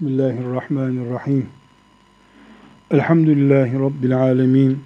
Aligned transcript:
Bismillahirrahmanirrahim. 0.00 1.46
Elhamdülillahi 2.90 3.80
Rabbil 3.80 4.18
alemin. 4.18 4.84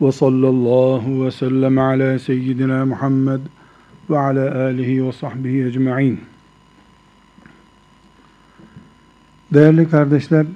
Ve 0.00 0.12
sallallahu 0.12 1.24
ve 1.24 1.30
sellem 1.30 1.78
ala 1.78 2.18
seyyidina 2.18 2.86
Muhammed 2.86 3.40
ve 4.10 4.18
ala 4.18 4.64
alihi 4.64 5.06
ve 5.06 5.12
sahbihi 5.12 5.64
ecma'in. 5.64 6.20
Değerli 9.54 9.90
kardeşler, 9.90 10.46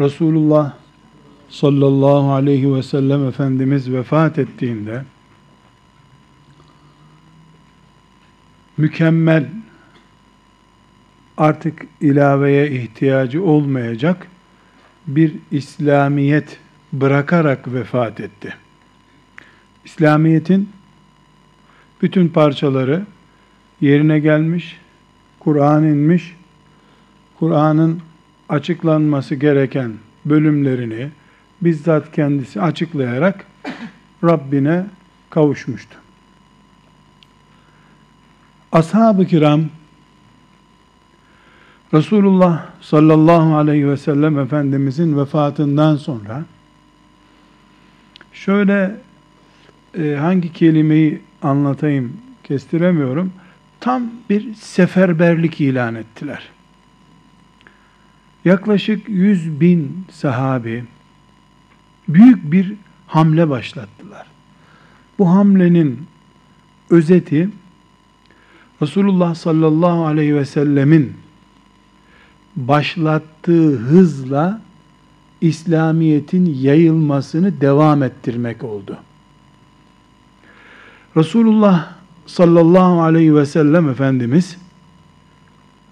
Resulullah 0.00 0.72
sallallahu 1.48 2.32
aleyhi 2.32 2.74
ve 2.74 2.82
sellem 2.82 3.28
Efendimiz 3.28 3.92
vefat 3.92 4.38
ettiğinde 4.38 5.04
mükemmel 8.76 9.48
artık 11.40 11.86
ilaveye 12.00 12.70
ihtiyacı 12.70 13.44
olmayacak 13.44 14.26
bir 15.06 15.32
İslamiyet 15.50 16.58
bırakarak 16.92 17.74
vefat 17.74 18.20
etti. 18.20 18.54
İslamiyet'in 19.84 20.68
bütün 22.02 22.28
parçaları 22.28 23.06
yerine 23.80 24.18
gelmiş, 24.18 24.76
Kur'an 25.38 25.84
inmiş, 25.84 26.36
Kur'an'ın 27.38 28.00
açıklanması 28.48 29.34
gereken 29.34 29.92
bölümlerini 30.24 31.08
bizzat 31.62 32.12
kendisi 32.12 32.60
açıklayarak 32.60 33.46
Rabbine 34.24 34.86
kavuşmuştu. 35.30 35.96
Ashab-ı 38.72 39.26
kiram 39.26 39.64
Resulullah 41.94 42.66
sallallahu 42.80 43.56
aleyhi 43.56 43.88
ve 43.88 43.96
sellem 43.96 44.38
Efendimizin 44.38 45.18
vefatından 45.18 45.96
sonra 45.96 46.44
şöyle 48.32 48.96
e, 49.98 50.14
hangi 50.14 50.52
kelimeyi 50.52 51.20
anlatayım 51.42 52.16
kestiremiyorum. 52.44 53.32
Tam 53.80 54.02
bir 54.30 54.54
seferberlik 54.54 55.60
ilan 55.60 55.94
ettiler. 55.94 56.48
Yaklaşık 58.44 59.08
yüz 59.08 59.60
bin 59.60 60.06
sahabi 60.10 60.84
büyük 62.08 62.52
bir 62.52 62.74
hamle 63.06 63.48
başlattılar. 63.48 64.26
Bu 65.18 65.30
hamlenin 65.30 66.06
özeti 66.90 67.48
Resulullah 68.82 69.34
sallallahu 69.34 70.06
aleyhi 70.06 70.34
ve 70.34 70.44
sellemin 70.44 71.16
başlattığı 72.56 73.76
hızla 73.76 74.60
İslamiyet'in 75.40 76.46
yayılmasını 76.46 77.60
devam 77.60 78.02
ettirmek 78.02 78.64
oldu. 78.64 78.96
Resulullah 81.16 81.92
sallallahu 82.26 83.02
aleyhi 83.02 83.34
ve 83.34 83.46
sellem 83.46 83.88
Efendimiz 83.88 84.56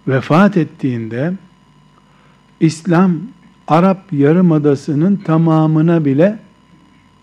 vefat 0.09 0.56
ettiğinde 0.56 1.34
İslam 2.61 3.19
Arap 3.69 4.12
Yarımadası'nın 4.12 5.17
tamamına 5.17 6.05
bile 6.05 6.39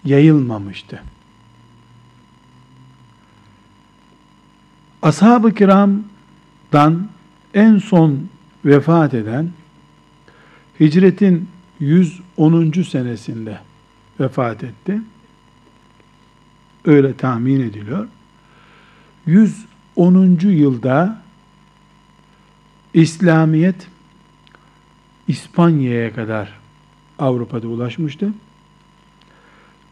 yayılmamıştı. 0.05 1.03
Ashab-ı 5.01 5.53
kiramdan 5.53 7.07
en 7.53 7.77
son 7.77 8.19
vefat 8.65 9.13
eden 9.13 9.49
hicretin 10.79 11.49
110. 11.79 12.71
senesinde 12.71 13.59
vefat 14.19 14.63
etti. 14.63 15.01
Öyle 16.85 17.13
tahmin 17.13 17.59
ediliyor. 17.59 18.07
110. 19.25 20.39
yılda 20.41 21.21
İslamiyet 22.93 23.87
İspanya'ya 25.27 26.13
kadar 26.13 26.53
Avrupa'da 27.19 27.67
ulaşmıştı. 27.67 28.33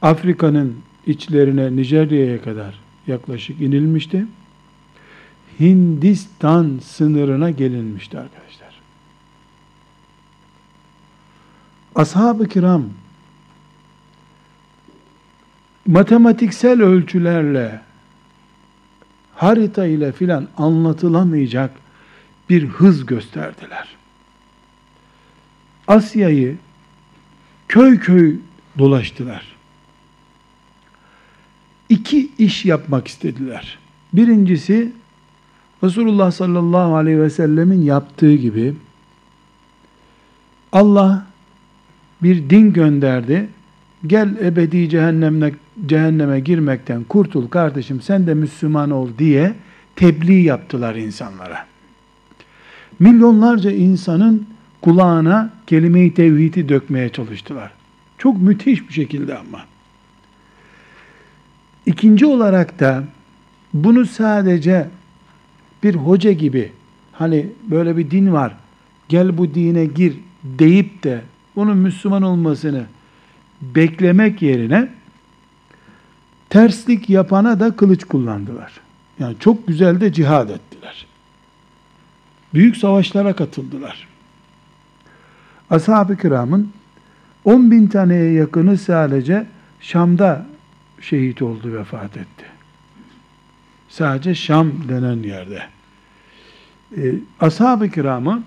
Afrika'nın 0.01 0.77
içlerine 1.07 1.75
Nijerya'ya 1.75 2.41
kadar 2.41 2.79
yaklaşık 3.07 3.61
inilmişti. 3.61 4.25
Hindistan 5.59 6.79
sınırına 6.83 7.51
gelinmişti 7.51 8.19
arkadaşlar. 8.19 8.62
Ashab-ı 11.95 12.47
kiram 12.47 12.85
matematiksel 15.87 16.81
ölçülerle 16.81 17.81
harita 19.35 19.85
ile 19.85 20.11
filan 20.11 20.47
anlatılamayacak 20.57 21.71
bir 22.49 22.67
hız 22.67 23.05
gösterdiler. 23.05 23.95
Asya'yı 25.87 26.57
köy 27.67 27.99
köy 27.99 28.35
dolaştılar. 28.77 29.55
İki 31.89 32.31
iş 32.37 32.65
yapmak 32.65 33.07
istediler. 33.07 33.79
Birincisi 34.13 34.91
Resulullah 35.83 36.31
sallallahu 36.31 36.95
aleyhi 36.95 37.21
ve 37.21 37.29
sellemin 37.29 37.81
yaptığı 37.81 38.35
gibi 38.35 38.75
Allah 40.71 41.25
bir 42.23 42.49
din 42.49 42.73
gönderdi. 42.73 43.47
Gel 44.07 44.35
ebedi 44.41 44.89
cehennemine, 44.89 45.51
cehenneme 45.85 46.39
girmekten 46.39 47.03
kurtul 47.03 47.47
kardeşim 47.47 48.01
sen 48.01 48.27
de 48.27 48.33
Müslüman 48.33 48.91
ol 48.91 49.09
diye 49.19 49.53
tebliğ 49.95 50.41
yaptılar 50.41 50.95
insanlara. 50.95 51.65
Milyonlarca 52.99 53.71
insanın 53.71 54.47
kulağına 54.81 55.53
kelime-i 55.67 56.13
tevhidi 56.13 56.69
dökmeye 56.69 57.09
çalıştılar. 57.09 57.71
Çok 58.17 58.41
müthiş 58.41 58.87
bir 58.87 58.93
şekilde 58.93 59.37
ama. 59.37 59.59
İkinci 61.85 62.25
olarak 62.25 62.79
da 62.79 63.03
bunu 63.73 64.05
sadece 64.05 64.87
bir 65.83 65.95
hoca 65.95 66.31
gibi 66.31 66.71
hani 67.11 67.47
böyle 67.63 67.97
bir 67.97 68.11
din 68.11 68.33
var 68.33 68.55
gel 69.09 69.37
bu 69.37 69.53
dine 69.53 69.85
gir 69.85 70.13
deyip 70.43 71.03
de 71.03 71.21
onun 71.55 71.77
Müslüman 71.77 72.21
olmasını 72.21 72.85
beklemek 73.61 74.41
yerine 74.41 74.89
terslik 76.49 77.09
yapana 77.09 77.59
da 77.59 77.75
kılıç 77.75 78.03
kullandılar. 78.03 78.79
Yani 79.19 79.35
çok 79.39 79.67
güzel 79.67 80.01
de 80.01 80.13
cihad 80.13 80.49
ettiler. 80.49 81.05
Büyük 82.53 82.77
savaşlara 82.77 83.35
katıldılar. 83.35 84.07
Ashab-ı 85.69 86.17
kiramın 86.17 86.71
10 87.45 87.71
bin 87.71 87.87
taneye 87.87 88.31
yakını 88.31 88.77
sadece 88.77 89.45
Şam'da 89.79 90.45
şehit 91.01 91.41
oldu, 91.41 91.73
vefat 91.73 92.17
etti. 92.17 92.45
Sadece 93.89 94.35
Şam 94.35 94.71
denen 94.89 95.23
yerde. 95.23 95.63
Ee, 96.97 97.15
Ashab-ı 97.39 97.89
kiramı 97.89 98.43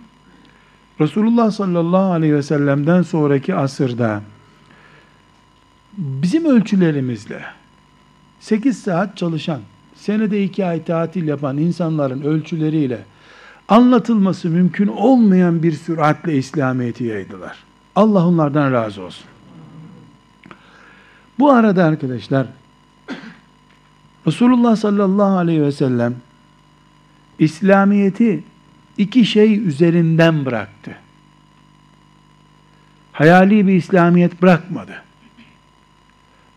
Resulullah 1.01 1.51
sallallahu 1.51 2.12
aleyhi 2.12 2.34
ve 2.34 2.43
sellem'den 2.43 3.03
sonraki 3.03 3.55
asırda 3.55 4.23
bizim 5.97 6.45
ölçülerimizle 6.45 7.45
8 8.41 8.83
saat 8.83 9.17
çalışan, 9.17 9.61
senede 9.95 10.45
2 10.45 10.67
ay 10.67 10.85
tatil 10.85 11.29
yapan 11.29 11.59
insanların 11.59 12.23
ölçüleriyle 12.23 13.05
anlatılması 13.69 14.49
mümkün 14.49 14.87
olmayan 14.87 15.62
bir 15.62 15.73
süratle 15.73 16.37
İslamiyet'i 16.37 17.05
yaydılar. 17.05 17.56
Allah 17.97 18.26
onlardan 18.26 18.73
razı 18.73 19.03
olsun. 19.03 19.26
Bu 21.38 21.50
arada 21.50 21.85
arkadaşlar 21.85 22.47
Resulullah 24.26 24.76
sallallahu 24.76 25.37
aleyhi 25.37 25.62
ve 25.62 25.73
sellem 25.73 26.15
İslamiyet'i 27.38 28.44
iki 28.98 29.26
şey 29.26 29.69
üzerinden 29.69 30.44
bıraktı. 30.44 30.96
Hayali 33.12 33.66
bir 33.66 33.72
İslamiyet 33.72 34.43
bırakmadı. 34.43 35.02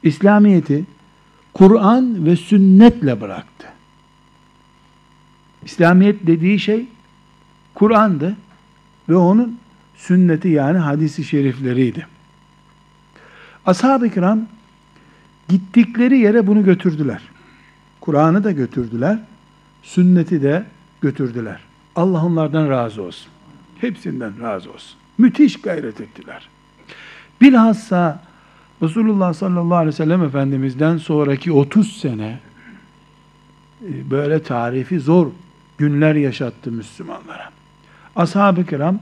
İslamiyet'i 0.04 0.86
Kur'an 1.54 2.26
ve 2.26 2.36
sünnetle 2.36 3.22
bıraktı. 3.22 3.68
İslamiyet 5.64 6.28
dediği 6.28 6.60
şey 6.60 6.86
Kur'an'dı 7.74 8.38
ve 9.10 9.16
onun 9.16 9.60
sünneti 9.96 10.48
yani 10.48 10.78
hadisi 10.78 11.24
şerifleriydi. 11.24 12.08
Ashab-ı 13.66 14.10
kiram 14.10 14.48
gittikleri 15.50 16.20
yere 16.20 16.48
bunu 16.48 16.64
götürdüler. 16.64 17.22
Kur'an'ı 18.02 18.44
da 18.44 18.52
götürdüler, 18.52 19.20
sünneti 19.84 20.44
de 20.44 20.66
götürdüler. 21.02 21.69
Allah 22.00 22.26
onlardan 22.26 22.70
razı 22.70 23.02
olsun. 23.02 23.32
Hepsinden 23.82 24.42
razı 24.42 24.72
olsun. 24.72 24.98
Müthiş 25.18 25.62
gayret 25.62 26.02
ettiler. 26.02 26.50
Bilhassa 27.42 28.24
Resulullah 28.84 29.34
sallallahu 29.34 29.76
aleyhi 29.76 29.94
ve 29.94 29.98
sellem 29.98 30.24
Efendimiz'den 30.24 30.98
sonraki 30.98 31.52
30 31.52 31.98
sene 31.98 32.40
e, 33.88 34.12
böyle 34.12 34.44
tarifi 34.44 35.00
zor 35.00 35.28
günler 35.78 36.16
yaşattı 36.16 36.72
Müslümanlara. 36.72 37.50
Ashab-ı 38.16 38.66
kiram 38.66 39.00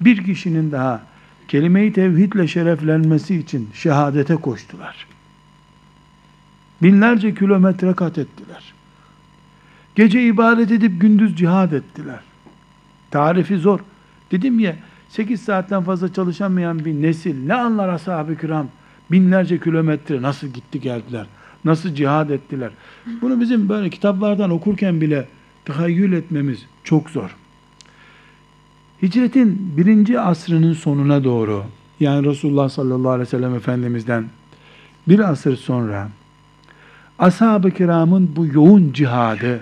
bir 0.00 0.24
kişinin 0.24 0.72
daha 0.72 1.02
kelime-i 1.48 1.92
tevhidle 1.92 2.48
şereflenmesi 2.48 3.36
için 3.36 3.68
şehadete 3.74 4.36
koştular. 4.36 5.06
Binlerce 6.82 7.34
kilometre 7.34 7.94
kat 7.94 8.18
ettiler. 8.18 8.72
Gece 9.94 10.22
ibadet 10.22 10.70
edip 10.70 11.00
gündüz 11.00 11.36
cihad 11.36 11.72
ettiler. 11.72 12.29
Tarifi 13.10 13.56
zor. 13.56 13.80
Dedim 14.30 14.58
ya 14.58 14.76
8 15.08 15.42
saatten 15.42 15.82
fazla 15.82 16.12
çalışamayan 16.12 16.84
bir 16.84 16.94
nesil 16.94 17.46
ne 17.46 17.54
anlar 17.54 17.88
ashab-ı 17.88 18.36
kiram? 18.36 18.66
Binlerce 19.10 19.60
kilometre 19.60 20.22
nasıl 20.22 20.46
gitti 20.46 20.80
geldiler? 20.80 21.26
Nasıl 21.64 21.94
cihad 21.94 22.30
ettiler? 22.30 22.70
Bunu 23.22 23.40
bizim 23.40 23.68
böyle 23.68 23.90
kitaplardan 23.90 24.50
okurken 24.50 25.00
bile 25.00 25.28
tahayyül 25.64 26.12
etmemiz 26.12 26.66
çok 26.84 27.10
zor. 27.10 27.36
Hicretin 29.02 29.72
birinci 29.76 30.20
asrının 30.20 30.72
sonuna 30.72 31.24
doğru 31.24 31.64
yani 32.00 32.26
Resulullah 32.26 32.68
sallallahu 32.68 33.10
aleyhi 33.10 33.26
ve 33.26 33.30
sellem 33.30 33.54
Efendimiz'den 33.54 34.24
bir 35.08 35.18
asır 35.18 35.56
sonra 35.56 36.08
ashab-ı 37.18 37.70
kiramın 37.70 38.32
bu 38.36 38.46
yoğun 38.46 38.92
cihadı 38.92 39.60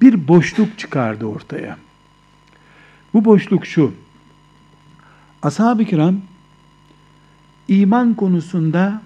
bir 0.00 0.28
boşluk 0.28 0.78
çıkardı 0.78 1.26
ortaya. 1.26 1.76
Bu 3.14 3.24
boşluk 3.24 3.66
şu. 3.66 3.94
Ashab-ı 5.42 5.84
kiram 5.84 6.16
iman 7.68 8.14
konusunda 8.14 9.02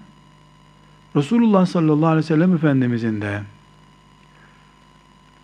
Resulullah 1.15 1.65
sallallahu 1.65 2.07
aleyhi 2.07 2.23
ve 2.23 2.27
sellem 2.27 2.55
Efendimizin 2.55 3.21
de 3.21 3.41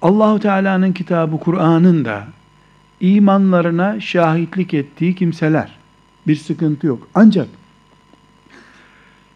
Allahu 0.01 0.39
Teala'nın 0.39 0.94
kitabı 0.94 1.39
Kur'an'ın 1.39 2.06
da 2.06 2.27
imanlarına 3.00 4.00
şahitlik 4.00 4.73
ettiği 4.73 5.15
kimseler. 5.15 5.71
Bir 6.27 6.35
sıkıntı 6.35 6.88
yok. 6.88 7.07
Ancak 7.15 7.47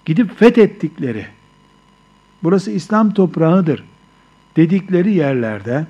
gidip 0.06 0.40
fethettikleri 0.40 1.26
burası 2.44 2.72
İslam 2.72 3.14
toprağıdır 3.14 3.84
dedikleri 4.56 5.14
yerlerde 5.14 5.88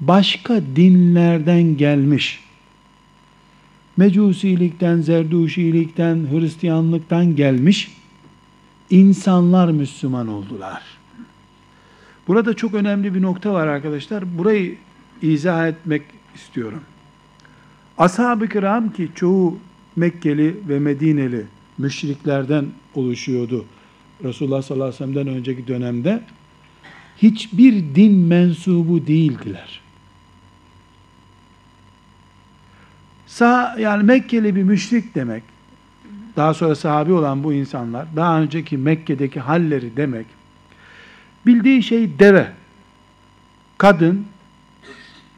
başka 0.00 0.62
dinlerden 0.76 1.76
gelmiş 1.76 2.40
Mecusilikten, 3.96 5.00
Zerduşilikten, 5.00 6.26
Hristiyanlıktan 6.30 7.36
gelmiş 7.36 7.90
insanlar 8.90 9.70
Müslüman 9.70 10.28
oldular. 10.28 10.82
Burada 12.28 12.54
çok 12.54 12.74
önemli 12.74 13.14
bir 13.14 13.22
nokta 13.22 13.52
var 13.52 13.66
arkadaşlar. 13.66 14.38
Burayı 14.38 14.76
izah 15.22 15.68
etmek 15.68 16.02
istiyorum. 16.34 16.80
Ashab-ı 17.98 18.48
kiram 18.48 18.92
ki 18.92 19.08
çoğu 19.14 19.58
Mekkeli 19.96 20.56
ve 20.68 20.78
Medineli 20.78 21.46
müşriklerden 21.78 22.66
oluşuyordu. 22.94 23.64
Resulullah 24.24 24.62
sallallahu 24.62 24.88
aleyhi 24.88 25.02
ve 25.02 25.06
sellem'den 25.06 25.34
önceki 25.34 25.66
dönemde 25.66 26.22
hiçbir 27.16 27.72
din 27.94 28.12
mensubu 28.12 29.06
değildiler. 29.06 29.80
Sağ, 33.28 33.76
yani 33.78 34.02
Mekkeli 34.02 34.56
bir 34.56 34.62
müşrik 34.62 35.14
demek, 35.14 35.42
daha 36.36 36.54
sonra 36.54 36.74
sahabi 36.74 37.12
olan 37.12 37.44
bu 37.44 37.52
insanlar, 37.52 38.06
daha 38.16 38.40
önceki 38.40 38.76
Mekke'deki 38.76 39.40
halleri 39.40 39.96
demek, 39.96 40.26
bildiği 41.46 41.82
şey 41.82 42.18
deve, 42.18 42.52
kadın, 43.78 44.26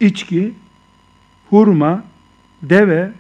içki, 0.01 0.55
hurma, 1.51 2.05
deve, 2.63 3.13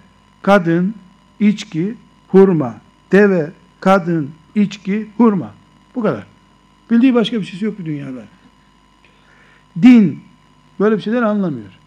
kadın, 0.43 0.94
içki, 1.40 1.94
hurma, 2.28 2.81
deve, 3.12 3.50
kadın, 3.81 4.31
içki, 4.55 5.06
hurma. 5.17 5.55
Bu 5.94 6.02
kadar. 6.02 6.26
Bildiği 6.90 7.14
başka 7.14 7.40
bir 7.40 7.44
şey 7.44 7.61
yok 7.61 7.78
bu 7.78 7.84
dünyada. 7.84 8.22
Din 9.82 10.20
böyle 10.81 10.96
bir 10.96 11.02
şeyler 11.02 11.22
anlamıyor. 11.22 11.80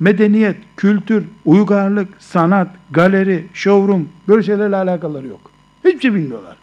Medeniyet, 0.00 0.56
kültür, 0.76 1.24
uygarlık, 1.44 2.08
sanat, 2.18 2.68
galeri, 2.90 3.46
showroom 3.54 4.08
böyle 4.28 4.42
şeylerle 4.42 4.76
alakaları 4.76 5.26
yok. 5.26 5.50
Hiçbir 5.84 6.00
şey 6.00 6.14
bilmiyorlar. 6.14 6.56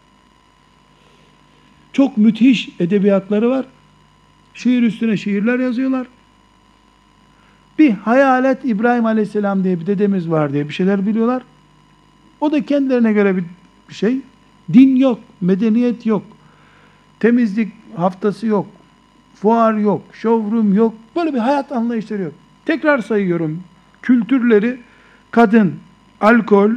Çok 1.93 2.17
müthiş 2.17 2.69
edebiyatları 2.79 3.49
var. 3.49 3.65
Şiir 4.53 4.83
üstüne 4.83 5.17
şiirler 5.17 5.59
yazıyorlar. 5.59 6.07
Bir 7.79 7.91
hayalet 7.91 8.65
İbrahim 8.65 9.05
Aleyhisselam 9.05 9.63
diye 9.63 9.79
bir 9.79 9.87
dedemiz 9.87 10.29
var 10.29 10.53
diye 10.53 10.69
bir 10.69 10.73
şeyler 10.73 11.07
biliyorlar. 11.07 11.43
O 12.41 12.51
da 12.51 12.65
kendilerine 12.65 13.13
göre 13.13 13.37
bir 13.37 13.43
şey. 13.89 14.17
Din 14.73 14.95
yok, 14.95 15.19
medeniyet 15.41 16.05
yok. 16.05 16.23
Temizlik 17.19 17.73
haftası 17.95 18.47
yok. 18.47 18.67
Fuar 19.35 19.73
yok, 19.73 20.01
showroom 20.13 20.73
yok. 20.73 20.93
Böyle 21.15 21.33
bir 21.33 21.39
hayat 21.39 21.71
anlayışları 21.71 22.21
yok. 22.21 22.33
Tekrar 22.67 22.99
sayıyorum. 22.99 23.63
Kültürleri 24.01 24.79
kadın, 25.31 25.75
alkol, 26.21 26.71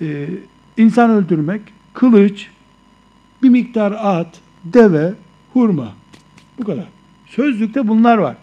e, 0.00 0.26
insan 0.76 1.10
öldürmek, 1.10 1.60
kılıç, 1.94 2.48
bir 3.42 3.48
miktar 3.48 3.92
at, 3.92 4.40
deve, 4.64 5.14
hurma. 5.52 5.94
Bu 6.58 6.64
kadar. 6.64 6.88
Sözlükte 7.26 7.88
bunlar 7.88 8.18
var. 8.18 8.36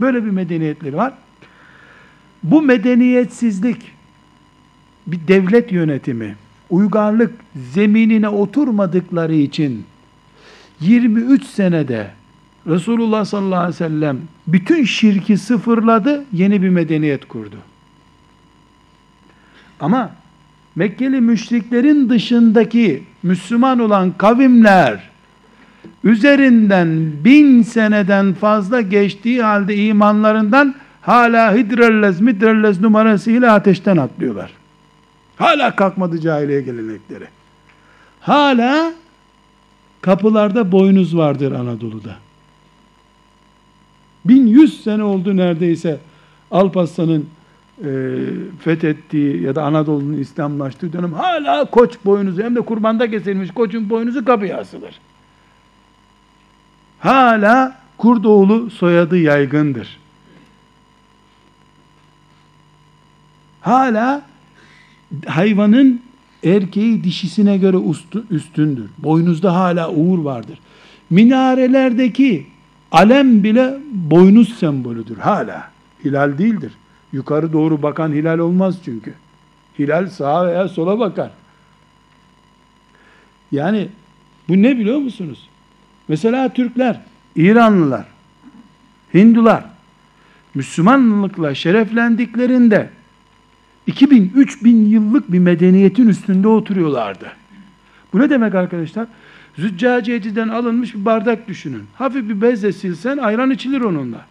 Böyle 0.00 0.24
bir 0.24 0.30
medeniyetleri 0.30 0.96
var. 0.96 1.12
Bu 2.42 2.62
medeniyetsizlik 2.62 3.92
bir 5.06 5.28
devlet 5.28 5.72
yönetimi, 5.72 6.36
uygarlık 6.70 7.32
zeminine 7.74 8.28
oturmadıkları 8.28 9.34
için 9.34 9.84
23 10.80 11.44
senede 11.44 12.19
Resulullah 12.66 13.24
sallallahu 13.24 13.58
aleyhi 13.58 13.74
ve 13.74 13.78
sellem 13.78 14.18
bütün 14.46 14.84
şirki 14.84 15.38
sıfırladı, 15.38 16.24
yeni 16.32 16.62
bir 16.62 16.68
medeniyet 16.68 17.28
kurdu. 17.28 17.56
Ama 19.80 20.10
Mekkeli 20.74 21.20
müşriklerin 21.20 22.08
dışındaki 22.08 23.02
Müslüman 23.22 23.78
olan 23.78 24.12
kavimler 24.18 25.10
üzerinden 26.04 27.12
bin 27.24 27.62
seneden 27.62 28.34
fazla 28.34 28.80
geçtiği 28.80 29.42
halde 29.42 29.76
imanlarından 29.76 30.74
hala 31.00 31.54
hidrellez 31.54 32.20
midrellez 32.20 32.80
numarasıyla 32.80 33.54
ateşten 33.54 33.96
atlıyorlar. 33.96 34.50
Hala 35.36 35.76
kalkmadı 35.76 36.20
cahiliye 36.20 36.60
gelenekleri. 36.60 37.24
Hala 38.20 38.92
kapılarda 40.00 40.72
boynuz 40.72 41.16
vardır 41.16 41.52
Anadolu'da. 41.52 42.16
1100 44.24 44.84
sene 44.84 45.02
oldu 45.02 45.36
neredeyse 45.36 45.98
Alparslan'ın 46.50 47.26
e, 47.84 47.90
fethettiği 48.60 49.42
ya 49.42 49.54
da 49.54 49.62
Anadolu'nun 49.62 50.18
İslamlaştığı 50.18 50.92
dönem 50.92 51.12
hala 51.12 51.64
koç 51.64 51.94
boynuzu 52.04 52.42
hem 52.42 52.56
de 52.56 52.60
kurbanda 52.60 53.10
kesilmiş 53.10 53.50
koçun 53.50 53.90
boynuzu 53.90 54.24
kapıya 54.24 54.58
asılır. 54.58 55.00
Hala 56.98 57.80
Kurdoğlu 58.00 58.70
soyadı 58.70 59.18
yaygındır. 59.18 59.98
Hala 63.60 64.22
hayvanın 65.26 66.02
erkeği 66.44 67.04
dişisine 67.04 67.58
göre 67.58 67.76
üstündür. 68.30 68.90
Boynuzda 68.98 69.54
hala 69.54 69.90
uğur 69.90 70.18
vardır. 70.18 70.58
Minarelerdeki 71.10 72.46
alem 72.92 73.44
bile 73.44 73.78
boynuz 73.92 74.58
sembolüdür 74.58 75.18
hala. 75.18 75.70
Hilal 76.04 76.38
değildir. 76.38 76.72
Yukarı 77.12 77.52
doğru 77.52 77.82
bakan 77.82 78.12
hilal 78.12 78.38
olmaz 78.38 78.76
çünkü. 78.84 79.14
Hilal 79.78 80.08
sağa 80.08 80.46
veya 80.46 80.68
sola 80.68 80.98
bakar. 80.98 81.30
Yani 83.52 83.88
bu 84.48 84.62
ne 84.62 84.78
biliyor 84.78 84.98
musunuz? 84.98 85.48
Mesela 86.08 86.48
Türkler, 86.48 87.00
İranlılar, 87.36 88.06
Hindular 89.14 89.64
Müslümanlıkla 90.54 91.54
şereflendiklerinde 91.54 92.90
2000-3000 93.88 94.68
yıllık 94.68 95.32
bir 95.32 95.38
medeniyetin 95.38 96.08
üstünde 96.08 96.48
oturuyorlardı. 96.48 97.32
Bu 98.12 98.18
ne 98.18 98.30
demek 98.30 98.54
arkadaşlar? 98.54 99.06
Züccaciyeciden 99.60 100.48
alınmış 100.48 100.94
bir 100.94 101.04
bardak 101.04 101.48
düşünün. 101.48 101.82
Hafif 101.94 102.28
bir 102.28 102.40
bezle 102.40 102.72
silsen 102.72 103.18
ayran 103.18 103.50
içilir 103.50 103.80
onunla. 103.80 104.26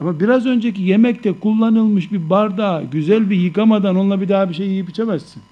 Ama 0.00 0.20
biraz 0.20 0.46
önceki 0.46 0.82
yemekte 0.82 1.32
kullanılmış 1.32 2.12
bir 2.12 2.30
bardağı 2.30 2.84
güzel 2.84 3.30
bir 3.30 3.36
yıkamadan 3.36 3.96
onunla 3.96 4.20
bir 4.20 4.28
daha 4.28 4.48
bir 4.48 4.54
şey 4.54 4.66
yiyip 4.66 4.90
içemezsin. 4.90 5.42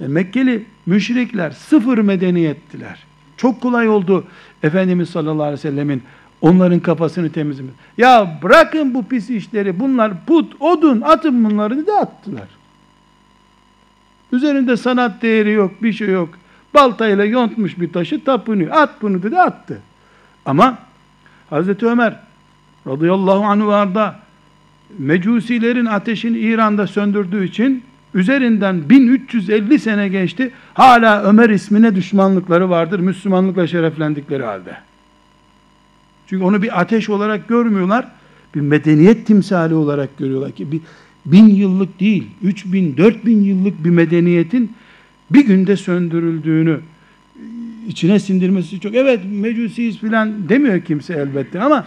E, 0.00 0.08
Mekkeli 0.08 0.66
müşrikler 0.86 1.50
sıfır 1.50 1.98
medeniyettiler. 1.98 2.98
Çok 3.36 3.60
kolay 3.60 3.88
oldu 3.88 4.24
Efendimiz 4.62 5.10
sallallahu 5.10 5.42
aleyhi 5.42 5.58
ve 5.58 5.70
sellemin 5.70 6.02
onların 6.40 6.80
kafasını 6.80 7.32
temizlemek. 7.32 7.74
Ya 7.98 8.38
bırakın 8.42 8.94
bu 8.94 9.04
pis 9.04 9.30
işleri 9.30 9.80
bunlar 9.80 10.26
put, 10.26 10.62
odun 10.62 11.00
atın 11.00 11.44
bunları 11.44 11.86
da 11.86 11.98
attılar. 11.98 12.48
Üzerinde 14.32 14.76
sanat 14.76 15.22
değeri 15.22 15.50
yok, 15.50 15.82
bir 15.82 15.92
şey 15.92 16.08
yok. 16.08 16.39
Baltayla 16.74 17.24
yontmuş 17.24 17.80
bir 17.80 17.92
taşı 17.92 18.24
tapınıyor. 18.24 18.70
At 18.70 19.02
bunu 19.02 19.22
dedi 19.22 19.40
attı. 19.40 19.78
Ama 20.44 20.78
Hazreti 21.50 21.86
Ömer 21.86 22.16
radıyallahu 22.86 23.44
anh 23.44 23.66
varda 23.66 24.20
mecusilerin 24.98 25.86
ateşini 25.86 26.38
İran'da 26.38 26.86
söndürdüğü 26.86 27.44
için 27.44 27.84
üzerinden 28.14 28.90
1350 28.90 29.78
sene 29.78 30.08
geçti. 30.08 30.50
Hala 30.74 31.22
Ömer 31.22 31.50
ismine 31.50 31.94
düşmanlıkları 31.94 32.70
vardır. 32.70 33.00
Müslümanlıkla 33.00 33.66
şereflendikleri 33.66 34.42
halde. 34.42 34.76
Çünkü 36.26 36.44
onu 36.44 36.62
bir 36.62 36.80
ateş 36.80 37.10
olarak 37.10 37.48
görmüyorlar. 37.48 38.08
Bir 38.54 38.60
medeniyet 38.60 39.26
timsali 39.26 39.74
olarak 39.74 40.18
görüyorlar 40.18 40.52
ki 40.52 40.72
bir 40.72 40.80
bin 41.26 41.48
yıllık 41.48 42.00
değil, 42.00 42.26
üç 42.42 42.72
bin, 42.72 42.96
dört 42.96 43.26
bin 43.26 43.42
yıllık 43.42 43.84
bir 43.84 43.90
medeniyetin 43.90 44.72
bir 45.30 45.46
günde 45.46 45.76
söndürüldüğünü 45.76 46.80
içine 47.88 48.18
sindirmesi 48.18 48.80
çok. 48.80 48.94
Evet 48.94 49.20
mecusiyiz 49.30 49.98
filan 49.98 50.48
demiyor 50.48 50.80
kimse 50.80 51.14
elbette 51.14 51.60
ama 51.60 51.86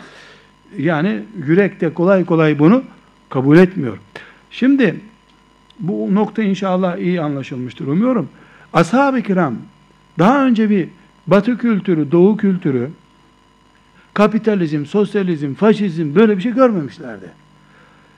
yani 0.78 1.20
yürekte 1.46 1.94
kolay 1.94 2.26
kolay 2.26 2.60
bunu 2.60 2.84
kabul 3.30 3.58
etmiyor. 3.58 3.98
Şimdi 4.52 4.96
bu 5.80 6.16
nokta 6.16 6.44
inşallah 6.44 6.98
iyi 6.98 7.22
anlaşılmıştır 7.22 7.88
umuyorum. 7.88 8.30
Ashab-ı 8.74 9.22
kiram 9.22 9.56
daha 10.20 10.46
önce 10.46 10.70
bir 10.70 10.88
batı 11.28 11.58
kültürü, 11.58 12.12
doğu 12.12 12.38
kültürü, 12.38 12.90
kapitalizm, 14.14 14.86
sosyalizm, 14.86 15.54
faşizm 15.54 16.16
böyle 16.16 16.38
bir 16.38 16.42
şey 16.42 16.54
görmemişlerdi. 16.54 17.32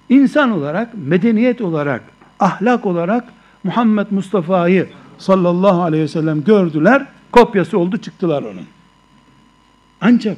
İnsan 0.10 0.52
olarak, 0.52 0.94
medeniyet 1.08 1.62
olarak, 1.62 2.02
ahlak 2.40 2.86
olarak 2.86 3.24
Muhammed 3.64 4.08
Mustafa'yı 4.12 4.88
sallallahu 5.18 5.82
aleyhi 5.82 6.04
ve 6.04 6.08
sellem 6.08 6.44
gördüler, 6.44 7.06
kopyası 7.32 7.80
oldu 7.80 7.98
çıktılar 7.98 8.44
onun. 8.44 8.66
Ancak 10.02 10.38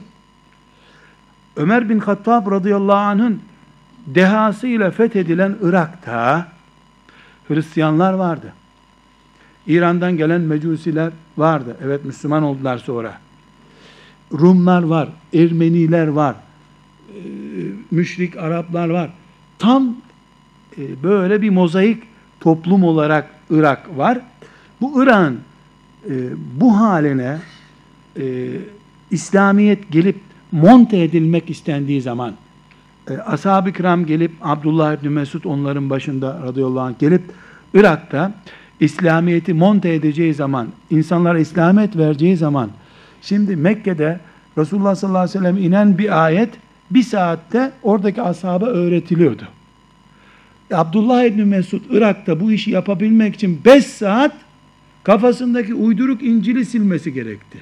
Ömer 1.56 1.90
bin 1.90 2.00
Hattab 2.00 2.52
radıyallahu 2.52 2.96
anh'ın 2.96 3.42
dehasıyla 4.08 4.92
fethedilen 4.92 5.56
Irak'ta 5.62 6.48
Hristiyanlar 7.48 8.14
vardı. 8.14 8.54
İran'dan 9.68 10.18
gelen 10.18 10.42
mecusiler 10.42 11.12
vardı. 11.38 11.78
Evet 11.84 12.06
Müslüman 12.06 12.44
oldular 12.44 12.78
sonra. 12.78 13.18
Rumlar 14.34 14.84
var, 14.84 15.10
Ermeniler 15.34 16.08
var, 16.08 16.36
e, 17.10 17.22
müşrik 17.92 18.38
Araplar 18.38 18.90
var. 18.90 19.10
Tam 19.60 19.96
e, 20.78 21.04
böyle 21.04 21.42
bir 21.42 21.50
mozaik 21.50 22.04
toplum 22.40 22.84
olarak 22.84 23.30
Irak 23.50 23.98
var. 23.98 24.20
Bu 24.82 25.04
Irak'ın 25.04 25.40
e, 26.10 26.14
bu 26.62 26.78
haline 26.80 27.38
İslamiyet 29.12 29.92
gelip 29.92 30.20
monte 30.52 31.04
edilmek 31.04 31.50
istendiği 31.50 32.02
zaman 32.02 32.34
ashab-ı 33.26 33.74
kiram 33.74 34.06
gelip 34.06 34.32
Abdullah 34.42 34.94
İbni 34.94 35.10
Mesud 35.10 35.44
onların 35.44 35.90
başında 35.90 36.42
radıyallahu 36.44 36.80
anh 36.80 37.00
gelip 37.00 37.22
Irak'ta 37.74 38.34
İslamiyet'i 38.80 39.54
monte 39.54 39.94
edeceği 39.94 40.34
zaman, 40.34 40.68
insanlara 40.90 41.40
İslamiyet 41.40 41.98
vereceği 41.98 42.38
zaman 42.38 42.70
Şimdi 43.22 43.56
Mekke'de 43.56 44.20
Resulullah 44.58 44.96
sallallahu 44.96 45.22
aleyhi 45.22 45.40
ve 45.40 45.40
sellem 45.40 45.58
inen 45.58 45.98
bir 45.98 46.26
ayet 46.26 46.50
bir 46.92 47.04
saatte 47.04 47.72
oradaki 47.84 48.22
ashaba 48.22 48.66
öğretiliyordu. 48.66 49.48
Abdullah 50.74 51.24
İbni 51.24 51.46
Mesud 51.46 51.82
Irak'ta 51.90 52.40
bu 52.40 52.52
işi 52.52 52.72
yapabilmek 52.72 53.36
için 53.36 53.62
5 53.66 53.86
saat 53.86 54.32
kafasındaki 55.08 55.74
uyduruk 55.74 56.24
İncil'i 56.24 56.66
silmesi 56.66 57.14
gerekti. 57.14 57.58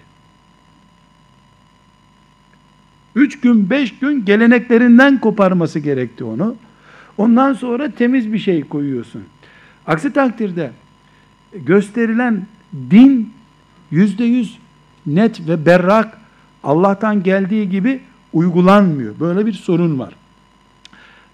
3 3.16 3.40
gün 3.40 3.70
5 3.70 4.00
gün 4.00 4.25
geleneklerinden 4.25 5.20
koparması 5.20 5.80
gerekti 5.80 6.24
onu. 6.24 6.56
Ondan 7.18 7.54
sonra 7.54 7.92
temiz 7.92 8.34
bir 8.34 8.40
şey 8.40 8.64
koyuyorsun. 8.64 9.24
Aksi 9.88 10.14
takdirde 10.14 10.72
gösterilen 11.54 12.48
din 12.92 13.34
yüzde 13.92 14.24
yüz 14.24 14.58
net 15.06 15.48
ve 15.48 15.66
berrak 15.66 16.18
Allah'tan 16.64 17.24
geldiği 17.24 17.70
gibi 17.70 18.02
uygulanmıyor. 18.34 19.20
Böyle 19.20 19.46
bir 19.46 19.54
sorun 19.54 20.00
var. 20.00 20.16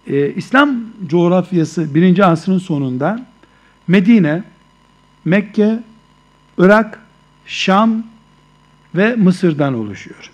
Ee, 0.07 0.33
İslam 0.33 0.75
coğrafyası 1.07 1.95
birinci 1.95 2.25
asrın 2.25 2.57
sonunda 2.57 3.25
Medine, 3.87 4.43
Mekke, 5.25 5.79
Irak, 6.57 6.99
Şam 7.45 8.03
ve 8.95 9.15
Mısır'dan 9.15 9.73
oluşuyor. 9.73 10.31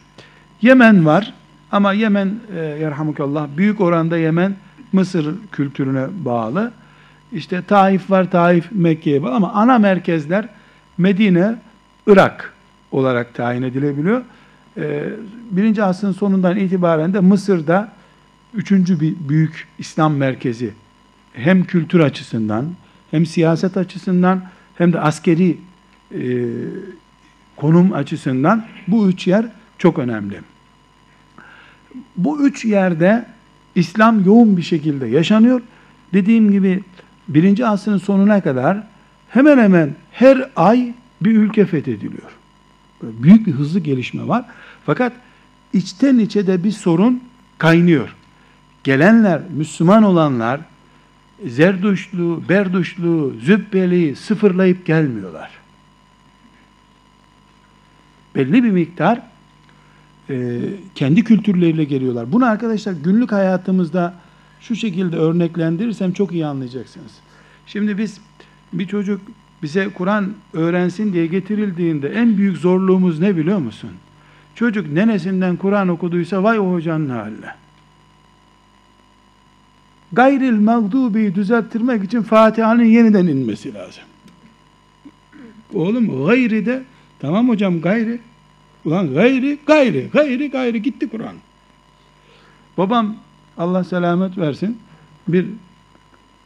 Yemen 0.61 1.05
var 1.05 1.33
ama 1.71 1.93
Yemen 1.93 2.33
e, 2.55 2.59
yerhamukallah 2.59 3.47
büyük 3.57 3.81
oranda 3.81 4.17
Yemen 4.17 4.55
Mısır 4.93 5.35
kültürüne 5.51 6.05
bağlı. 6.25 6.71
İşte 7.31 7.61
Taif 7.61 8.11
var, 8.11 8.31
Taif 8.31 8.71
Mekke'ye 8.71 9.23
bağlı 9.23 9.35
ama 9.35 9.53
ana 9.53 9.79
merkezler 9.79 10.49
Medine, 10.97 11.55
Irak 12.07 12.53
olarak 12.91 13.33
tayin 13.33 13.61
edilebiliyor. 13.61 14.21
Ee, 14.77 15.09
birinci 15.51 15.83
asrın 15.83 16.11
sonundan 16.11 16.57
itibaren 16.57 17.13
de 17.13 17.19
Mısır'da 17.19 17.91
üçüncü 18.53 18.99
bir 18.99 19.15
büyük 19.29 19.67
İslam 19.79 20.15
merkezi 20.15 20.73
hem 21.33 21.63
kültür 21.63 21.99
açısından 21.99 22.65
hem 23.11 23.25
siyaset 23.25 23.77
açısından 23.77 24.43
hem 24.77 24.93
de 24.93 24.99
askeri 24.99 25.57
e, 26.11 26.45
konum 27.55 27.93
açısından 27.93 28.65
bu 28.87 29.09
üç 29.09 29.27
yer 29.27 29.45
çok 29.77 29.99
önemli. 29.99 30.41
Bu 32.17 32.47
üç 32.47 32.65
yerde 32.65 33.25
İslam 33.75 34.25
yoğun 34.25 34.57
bir 34.57 34.61
şekilde 34.61 35.07
yaşanıyor. 35.07 35.61
Dediğim 36.13 36.51
gibi 36.51 36.83
birinci 37.27 37.65
asrın 37.65 37.97
sonuna 37.97 38.41
kadar 38.41 38.83
hemen 39.29 39.57
hemen 39.57 39.95
her 40.11 40.49
ay 40.55 40.93
bir 41.21 41.37
ülke 41.37 41.65
fethediliyor. 41.65 42.31
Büyük 43.03 43.47
bir 43.47 43.51
hızlı 43.51 43.79
gelişme 43.79 44.27
var. 44.27 44.45
Fakat 44.85 45.13
içten 45.73 46.17
içe 46.17 46.47
de 46.47 46.63
bir 46.63 46.71
sorun 46.71 47.23
kaynıyor. 47.57 48.15
Gelenler, 48.83 49.41
Müslüman 49.57 50.03
olanlar 50.03 50.61
zerduşlu, 51.45 52.43
berduşlu, 52.49 53.33
zübbeli 53.41 54.15
sıfırlayıp 54.15 54.85
gelmiyorlar. 54.85 55.51
Belli 58.37 58.63
bir 58.63 58.71
miktar 58.71 59.21
e, 60.29 60.59
kendi 60.95 61.23
kültürleriyle 61.23 61.83
geliyorlar. 61.83 62.31
Bunu 62.31 62.45
arkadaşlar 62.45 62.93
günlük 63.03 63.31
hayatımızda 63.31 64.13
şu 64.61 64.75
şekilde 64.75 65.15
örneklendirirsem 65.17 66.11
çok 66.11 66.31
iyi 66.31 66.45
anlayacaksınız. 66.45 67.11
Şimdi 67.67 67.97
biz 67.97 68.21
bir 68.73 68.87
çocuk 68.87 69.21
bize 69.63 69.89
Kur'an 69.89 70.33
öğrensin 70.53 71.13
diye 71.13 71.27
getirildiğinde 71.27 72.09
en 72.09 72.37
büyük 72.37 72.57
zorluğumuz 72.57 73.19
ne 73.19 73.37
biliyor 73.37 73.57
musun? 73.57 73.89
Çocuk 74.55 74.91
nenesinden 74.91 75.55
Kur'an 75.55 75.87
okuduysa 75.87 76.43
vay 76.43 76.59
o 76.59 76.71
hocanın 76.71 77.09
haline. 77.09 77.55
Gayril 80.11 80.59
mağdubi 80.59 81.35
düzelttirmek 81.35 82.03
için 82.03 82.21
Fatiha'nın 82.21 82.83
yeniden 82.83 83.27
inmesi 83.27 83.73
lazım. 83.73 84.03
Oğlum 85.73 86.25
gayri 86.25 86.65
de 86.65 86.83
tamam 87.19 87.49
hocam 87.49 87.81
gayri. 87.81 88.19
Ulan 88.85 89.13
gayri, 89.13 89.59
gayri, 89.65 90.09
gayri, 90.13 90.51
gayri 90.51 90.81
gitti 90.81 91.09
Kur'an. 91.09 91.35
Babam 92.77 93.15
Allah 93.57 93.83
selamet 93.83 94.37
versin 94.37 94.77
bir 95.27 95.45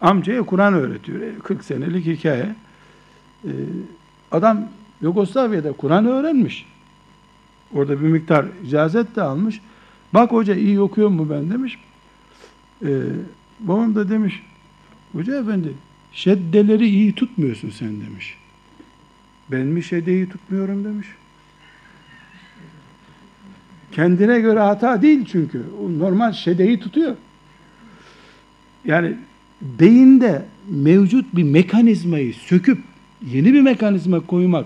amcaya 0.02 0.44
Kur'an 0.44 0.74
öğretiyor. 0.74 1.20
40 1.44 1.64
senelik 1.64 2.06
hikaye. 2.06 2.56
Ee, 3.46 3.50
adam 4.32 4.70
Yugoslavya'da 5.02 5.72
Kur'an 5.72 6.06
öğrenmiş. 6.06 6.66
Orada 7.74 8.02
bir 8.02 8.08
miktar 8.08 8.46
icazet 8.66 9.16
de 9.16 9.22
almış. 9.22 9.62
Bak 10.14 10.32
hoca 10.32 10.56
iyi 10.56 10.82
okuyor 10.82 11.10
mu 11.10 11.30
ben 11.30 11.50
demiş. 11.50 11.78
Ee, 12.86 13.02
babam 13.60 13.96
da 13.96 14.10
demiş, 14.10 14.44
hoca 15.12 15.42
efendi 15.42 15.74
şeddeleri 16.12 16.88
iyi 16.88 17.16
tutmuyorsun 17.16 17.70
sen 17.70 18.02
demiş. 18.02 18.38
Ben 19.52 19.66
mi 19.66 19.84
şeddeyi 19.84 20.30
tutmuyorum 20.30 20.84
demiş. 20.84 21.08
Kendine 23.92 24.40
göre 24.40 24.60
hata 24.60 25.02
değil 25.02 25.26
çünkü. 25.32 25.64
O 25.82 26.00
normal 26.00 26.34
şedeyi 26.34 26.80
tutuyor. 26.80 27.16
Yani 28.86 29.16
beyinde 29.62 30.46
mevcut 30.70 31.36
bir 31.36 31.44
mekanizmayı 31.44 32.34
söküp 32.34 32.80
yeni 33.32 33.54
bir 33.54 33.62
mekanizma 33.62 34.20
koymak 34.20 34.66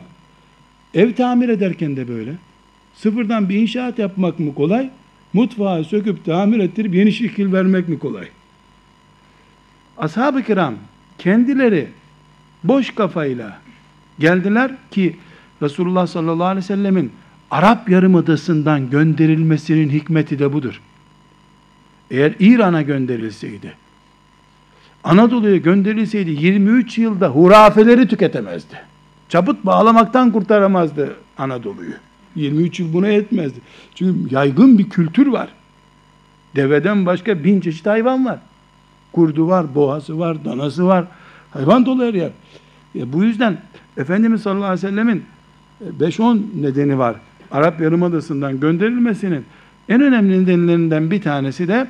ev 0.94 1.14
tamir 1.14 1.50
ederken 1.50 1.96
de 1.96 2.08
böyle. 2.08 2.36
Sıfırdan 2.96 3.50
bir 3.50 3.56
inşaat 3.56 4.00
yapmak 4.00 4.40
mı 4.40 4.56
kolay? 4.56 4.90
Mutfağı 5.34 5.84
söküp 5.84 6.26
tamir 6.26 6.60
ettirip 6.60 6.96
yeni 6.96 7.12
şekil 7.12 7.54
vermek 7.54 7.90
mi 7.90 8.00
kolay? 8.00 8.28
Ashab-ı 9.98 10.44
kiram 10.44 10.76
kendileri 11.18 11.88
boş 12.64 12.96
kafayla 12.96 13.65
geldiler 14.20 14.72
ki 14.92 15.16
Resulullah 15.62 16.08
sallallahu 16.08 16.48
aleyhi 16.48 16.64
ve 16.64 16.68
sellemin 16.68 17.12
Arap 17.52 17.90
Yarımadası'ndan 17.90 18.90
gönderilmesinin 18.90 19.90
hikmeti 19.90 20.40
de 20.40 20.54
budur. 20.54 20.82
Eğer 22.12 22.34
İran'a 22.40 22.82
gönderilseydi, 22.82 23.74
Anadolu'ya 25.04 25.58
gönderilseydi 25.58 26.32
23 26.32 26.98
yılda 26.98 27.28
hurafeleri 27.28 28.08
tüketemezdi. 28.08 28.76
Çaput 29.30 29.66
bağlamaktan 29.66 30.32
kurtaramazdı 30.32 31.16
Anadolu'yu. 31.38 31.94
23 32.36 32.80
yıl 32.80 32.94
buna 32.94 33.08
yetmezdi. 33.08 33.60
Çünkü 33.96 34.36
yaygın 34.36 34.78
bir 34.78 34.90
kültür 34.90 35.28
var. 35.28 35.50
Deveden 36.56 37.06
başka 37.06 37.44
bin 37.44 37.62
çeşit 37.62 37.86
hayvan 37.86 38.26
var. 38.26 38.40
Kurdu 39.12 39.48
var, 39.48 39.76
boğası 39.76 40.20
var, 40.20 40.46
danası 40.46 40.86
var. 40.86 41.06
Hayvan 41.52 41.86
dolu 41.86 42.04
her 42.04 42.14
yer. 42.14 42.32
E 42.96 43.14
bu 43.14 43.24
yüzden 43.24 43.58
Efendimiz 43.98 44.42
sallallahu 44.42 44.66
aleyhi 44.66 44.86
ve 44.86 44.90
sellemin 44.90 45.24
5-10 46.00 46.40
nedeni 46.62 46.98
var. 46.98 47.16
Arap 47.52 47.82
Yarımadası'ndan 47.82 48.60
gönderilmesinin 48.60 49.46
en 49.90 50.02
önemli 50.02 50.44
nedenlerinden 50.44 51.12
bir 51.12 51.22
tanesi 51.22 51.68
de 51.68 51.88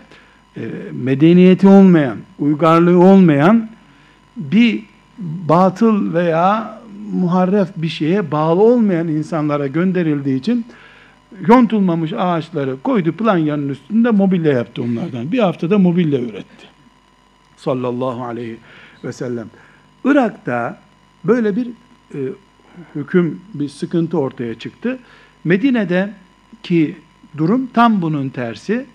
e, 0.57 0.61
medeniyeti 0.91 1.67
olmayan, 1.67 2.17
uygarlığı 2.39 2.99
olmayan 2.99 3.69
bir 4.37 4.83
batıl 5.17 6.13
veya 6.13 6.79
muharref 7.13 7.67
bir 7.77 7.89
şeye 7.89 8.31
bağlı 8.31 8.61
olmayan 8.63 9.07
insanlara 9.07 9.67
gönderildiği 9.67 10.39
için 10.39 10.65
yontulmamış 11.47 12.13
ağaçları 12.13 12.81
koydu 12.81 13.11
plan 13.11 13.37
yanının 13.37 13.69
üstünde 13.69 14.11
mobilya 14.11 14.53
yaptı 14.53 14.83
onlardan. 14.83 15.31
Bir 15.31 15.39
haftada 15.39 15.77
mobilya 15.77 16.19
üretti. 16.19 16.67
Sallallahu 17.57 18.23
aleyhi 18.23 18.57
ve 19.03 19.13
sellem. 19.13 19.47
Irak'ta 20.05 20.79
böyle 21.23 21.55
bir 21.55 21.67
e, 22.13 22.19
hüküm, 22.95 23.41
bir 23.53 23.69
sıkıntı 23.69 24.19
ortaya 24.19 24.59
çıktı. 24.59 24.99
Medine'de 25.43 26.13
ki 26.63 26.97
durum 27.37 27.67
tam 27.73 28.01
bunun 28.01 28.29
tersi. 28.29 28.85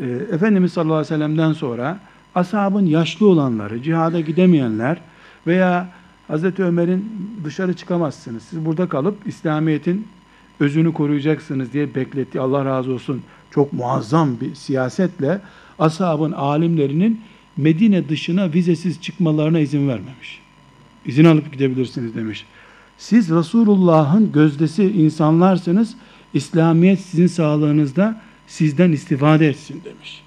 E, 0.00 0.06
Efendimiz 0.32 0.72
sallallahu 0.72 0.94
aleyhi 0.94 1.14
ve 1.14 1.16
sellem'den 1.16 1.52
sonra 1.52 2.00
ashabın 2.34 2.86
yaşlı 2.86 3.28
olanları, 3.28 3.82
cihada 3.82 4.20
gidemeyenler 4.20 5.00
veya 5.46 5.88
Hazreti 6.28 6.64
Ömer'in 6.64 7.30
dışarı 7.44 7.74
çıkamazsınız. 7.74 8.42
Siz 8.42 8.64
burada 8.64 8.88
kalıp 8.88 9.26
İslamiyet'in 9.26 10.08
özünü 10.60 10.92
koruyacaksınız 10.92 11.72
diye 11.72 11.94
bekletti. 11.94 12.40
Allah 12.40 12.64
razı 12.64 12.92
olsun. 12.92 13.22
Çok 13.50 13.72
muazzam 13.72 14.40
bir 14.40 14.54
siyasetle 14.54 15.40
ashabın, 15.78 16.32
alimlerinin 16.32 17.20
Medine 17.56 18.08
dışına 18.08 18.52
vizesiz 18.52 19.02
çıkmalarına 19.02 19.58
izin 19.58 19.88
vermemiş. 19.88 20.39
İzin 21.10 21.24
alıp 21.24 21.52
gidebilirsiniz 21.52 22.14
demiş. 22.14 22.46
Siz 22.98 23.30
Resulullah'ın 23.30 24.32
gözdesi 24.32 24.84
insanlarsınız. 24.84 25.94
İslamiyet 26.34 27.00
sizin 27.00 27.26
sağlığınızda 27.26 28.20
sizden 28.46 28.92
istifade 28.92 29.48
etsin 29.48 29.82
demiş. 29.84 30.22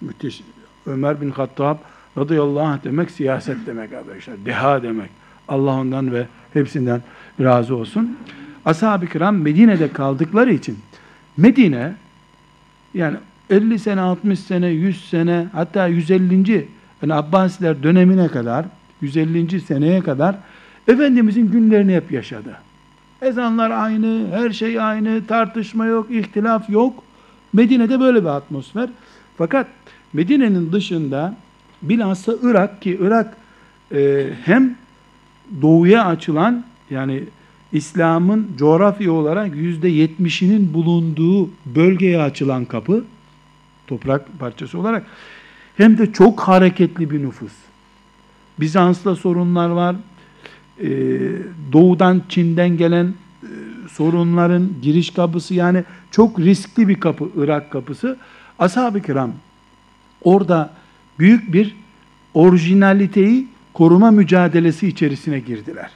Müthiş. 0.00 0.40
Ömer 0.86 1.20
bin 1.20 1.30
Hattab 1.30 1.76
radıyallahu 2.18 2.64
anh 2.64 2.84
demek 2.84 3.10
siyaset 3.10 3.56
demek 3.66 3.92
arkadaşlar. 3.92 4.36
Deha 4.44 4.82
demek. 4.82 5.10
Allah 5.48 5.70
ondan 5.70 6.12
ve 6.12 6.26
hepsinden 6.52 7.02
razı 7.40 7.76
olsun. 7.76 8.18
Ashab-ı 8.64 9.06
kiram 9.06 9.36
Medine'de 9.36 9.92
kaldıkları 9.92 10.52
için 10.52 10.78
Medine 11.36 11.94
yani 12.94 13.16
50 13.50 13.78
sene, 13.78 14.00
60 14.00 14.38
sene, 14.40 14.68
100 14.68 15.08
sene 15.10 15.46
hatta 15.52 15.86
150. 15.86 16.68
yani 17.02 17.14
Abbasiler 17.14 17.82
dönemine 17.82 18.28
kadar 18.28 18.64
150. 19.00 19.60
seneye 19.60 20.00
kadar 20.00 20.36
Efendimizin 20.88 21.50
günlerini 21.50 21.94
hep 21.94 22.12
yaşadı. 22.12 22.56
Ezanlar 23.22 23.70
aynı, 23.70 24.26
her 24.30 24.50
şey 24.50 24.80
aynı, 24.80 25.26
tartışma 25.26 25.86
yok, 25.86 26.10
ihtilaf 26.10 26.70
yok. 26.70 27.04
Medine'de 27.52 28.00
böyle 28.00 28.22
bir 28.22 28.28
atmosfer. 28.28 28.88
Fakat 29.38 29.66
Medine'nin 30.12 30.72
dışında 30.72 31.36
bilhassa 31.82 32.32
Irak 32.42 32.82
ki 32.82 32.98
Irak 33.00 33.36
e, 33.92 34.30
hem 34.44 34.76
doğuya 35.62 36.06
açılan 36.06 36.64
yani 36.90 37.22
İslam'ın 37.72 38.50
coğrafya 38.58 39.12
olarak 39.12 39.56
yüzde 39.56 39.88
yetmişinin 39.88 40.74
bulunduğu 40.74 41.50
bölgeye 41.66 42.22
açılan 42.22 42.64
kapı 42.64 43.04
toprak 43.86 44.38
parçası 44.38 44.78
olarak 44.78 45.06
hem 45.76 45.98
de 45.98 46.12
çok 46.12 46.40
hareketli 46.40 47.10
bir 47.10 47.22
nüfus. 47.22 47.52
Bizans'la 48.60 49.16
sorunlar 49.16 49.68
var. 49.68 49.96
Ee, 50.82 50.88
doğudan 51.72 52.22
Çin'den 52.28 52.76
gelen 52.76 53.06
e, 53.06 53.48
sorunların 53.88 54.68
giriş 54.82 55.10
kapısı 55.10 55.54
yani 55.54 55.84
çok 56.10 56.40
riskli 56.40 56.88
bir 56.88 57.00
kapı 57.00 57.28
Irak 57.36 57.70
kapısı. 57.70 58.16
Ashab-ı 58.58 59.02
kiram 59.02 59.32
orada 60.22 60.70
büyük 61.18 61.52
bir 61.52 61.76
orijinaliteyi 62.34 63.48
koruma 63.74 64.10
mücadelesi 64.10 64.88
içerisine 64.88 65.40
girdiler. 65.40 65.90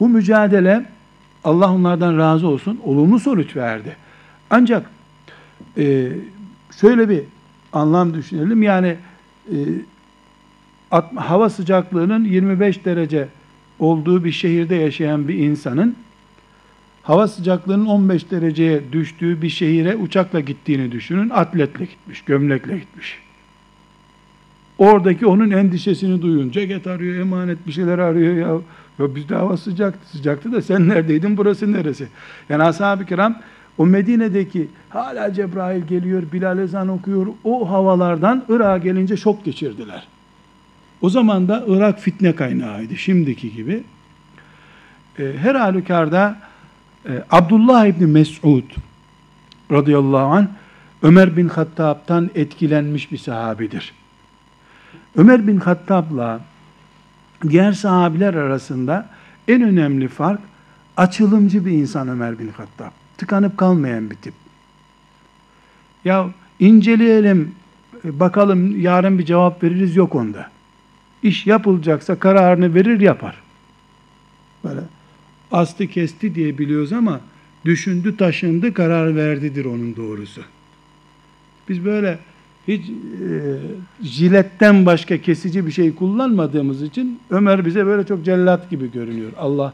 Bu 0.00 0.08
mücadele 0.08 0.86
Allah 1.44 1.72
onlardan 1.72 2.18
razı 2.18 2.48
olsun 2.48 2.80
olumlu 2.84 3.20
sonuç 3.20 3.56
verdi. 3.56 3.96
Ancak 4.50 4.90
e, 5.78 6.12
şöyle 6.80 7.08
bir 7.08 7.22
anlam 7.72 8.14
düşünelim 8.14 8.62
yani 8.62 8.96
e, 9.48 9.56
hava 11.02 11.50
sıcaklığının 11.50 12.24
25 12.24 12.84
derece 12.84 13.28
olduğu 13.78 14.24
bir 14.24 14.32
şehirde 14.32 14.74
yaşayan 14.74 15.28
bir 15.28 15.34
insanın 15.34 15.96
hava 17.02 17.28
sıcaklığının 17.28 17.86
15 17.86 18.30
dereceye 18.30 18.92
düştüğü 18.92 19.42
bir 19.42 19.48
şehire 19.48 19.96
uçakla 19.96 20.40
gittiğini 20.40 20.92
düşünün. 20.92 21.30
Atletle 21.30 21.84
gitmiş, 21.84 22.22
gömlekle 22.22 22.78
gitmiş. 22.78 23.18
Oradaki 24.78 25.26
onun 25.26 25.50
endişesini 25.50 26.22
duyun. 26.22 26.50
Ceket 26.50 26.86
arıyor, 26.86 27.20
emanet 27.20 27.66
bir 27.66 27.72
şeyler 27.72 27.98
arıyor. 27.98 28.34
Ya, 28.34 28.60
ya 28.98 29.14
bizde 29.14 29.34
hava 29.34 29.56
sıcaktı, 29.56 30.08
sıcaktı 30.08 30.52
da 30.52 30.62
sen 30.62 30.88
neredeydin, 30.88 31.36
burası 31.36 31.72
neresi? 31.72 32.08
Yani 32.48 32.62
ashab-ı 32.62 33.06
kiram 33.06 33.36
o 33.78 33.86
Medine'deki 33.86 34.68
hala 34.88 35.32
Cebrail 35.32 35.82
geliyor, 35.82 36.22
Bilal 36.32 36.58
ezan 36.58 36.88
okuyor. 36.88 37.26
O 37.44 37.70
havalardan 37.70 38.44
Irak'a 38.48 38.78
gelince 38.78 39.16
şok 39.16 39.44
geçirdiler. 39.44 40.06
O 41.04 41.08
zaman 41.08 41.48
da 41.48 41.64
Irak 41.66 42.00
fitne 42.00 42.34
kaynağıydı 42.34 42.96
şimdiki 42.96 43.54
gibi. 43.54 43.82
E, 45.18 45.32
her 45.38 45.54
halükarda 45.54 46.38
e, 47.08 47.24
Abdullah 47.30 47.86
İbni 47.86 48.06
Mes'ud 48.06 48.64
radıyallahu 49.72 50.26
anh 50.26 50.46
Ömer 51.02 51.36
bin 51.36 51.48
Hattab'tan 51.48 52.30
etkilenmiş 52.34 53.12
bir 53.12 53.18
sahabidir. 53.18 53.92
Ömer 55.16 55.46
bin 55.46 55.56
Hattab'la 55.56 56.40
diğer 57.48 57.72
sahabiler 57.72 58.34
arasında 58.34 59.08
en 59.48 59.62
önemli 59.62 60.08
fark 60.08 60.40
açılımcı 60.96 61.66
bir 61.66 61.72
insan 61.72 62.08
Ömer 62.08 62.38
bin 62.38 62.48
Hattab. 62.48 62.90
Tıkanıp 63.16 63.56
kalmayan 63.56 64.10
bir 64.10 64.16
tip. 64.16 64.34
Ya 66.04 66.28
inceleyelim, 66.60 67.54
bakalım 68.04 68.80
yarın 68.80 69.18
bir 69.18 69.24
cevap 69.24 69.62
veririz 69.62 69.96
yok 69.96 70.14
onda. 70.14 70.53
İş 71.24 71.46
yapılacaksa 71.46 72.18
kararını 72.18 72.74
verir 72.74 73.00
yapar. 73.00 73.34
Böyle 74.64 74.80
astı 75.52 75.86
kesti 75.86 76.34
diye 76.34 76.58
biliyoruz 76.58 76.92
ama 76.92 77.20
düşündü 77.64 78.16
taşındı 78.16 78.74
karar 78.74 79.16
verdidir 79.16 79.64
onun 79.64 79.96
doğrusu. 79.96 80.40
Biz 81.68 81.84
böyle 81.84 82.18
hiç 82.68 82.90
e, 82.90 82.92
jiletten 84.02 84.86
başka 84.86 85.18
kesici 85.18 85.66
bir 85.66 85.72
şey 85.72 85.94
kullanmadığımız 85.94 86.82
için 86.82 87.20
Ömer 87.30 87.66
bize 87.66 87.86
böyle 87.86 88.06
çok 88.06 88.24
cellat 88.24 88.70
gibi 88.70 88.92
görünüyor. 88.92 89.32
Allah 89.38 89.72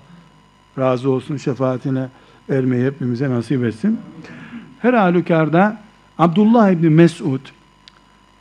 razı 0.78 1.10
olsun 1.10 1.36
şefaatine 1.36 2.08
ermeyi 2.48 2.86
hepimize 2.86 3.30
nasip 3.30 3.64
etsin. 3.64 3.98
Her 4.78 4.94
halükarda 4.94 5.80
Abdullah 6.18 6.70
İbni 6.70 6.90
Mesud 6.90 7.40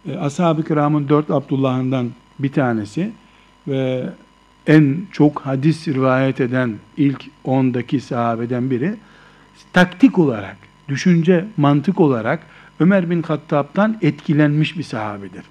e, 0.06 0.18
ashab-ı 0.18 0.64
kiramın 0.64 1.10
dört 1.10 1.32
Abdullah'ından 1.32 2.10
bir 2.40 2.52
tanesi 2.52 3.12
ve 3.68 4.10
en 4.68 4.98
çok 5.12 5.42
hadis 5.42 5.88
rivayet 5.88 6.42
eden 6.42 6.76
ilk 6.98 7.26
ondaki 7.44 8.00
sahabeden 8.00 8.72
biri 8.72 8.96
taktik 9.74 10.20
olarak 10.20 10.58
düşünce, 10.88 11.46
mantık 11.58 12.00
olarak 12.00 12.40
Ömer 12.80 13.10
bin 13.10 13.22
Hattab'dan 13.22 13.98
etkilenmiş 14.02 14.78
bir 14.78 14.84
sahabedir. 14.84 15.44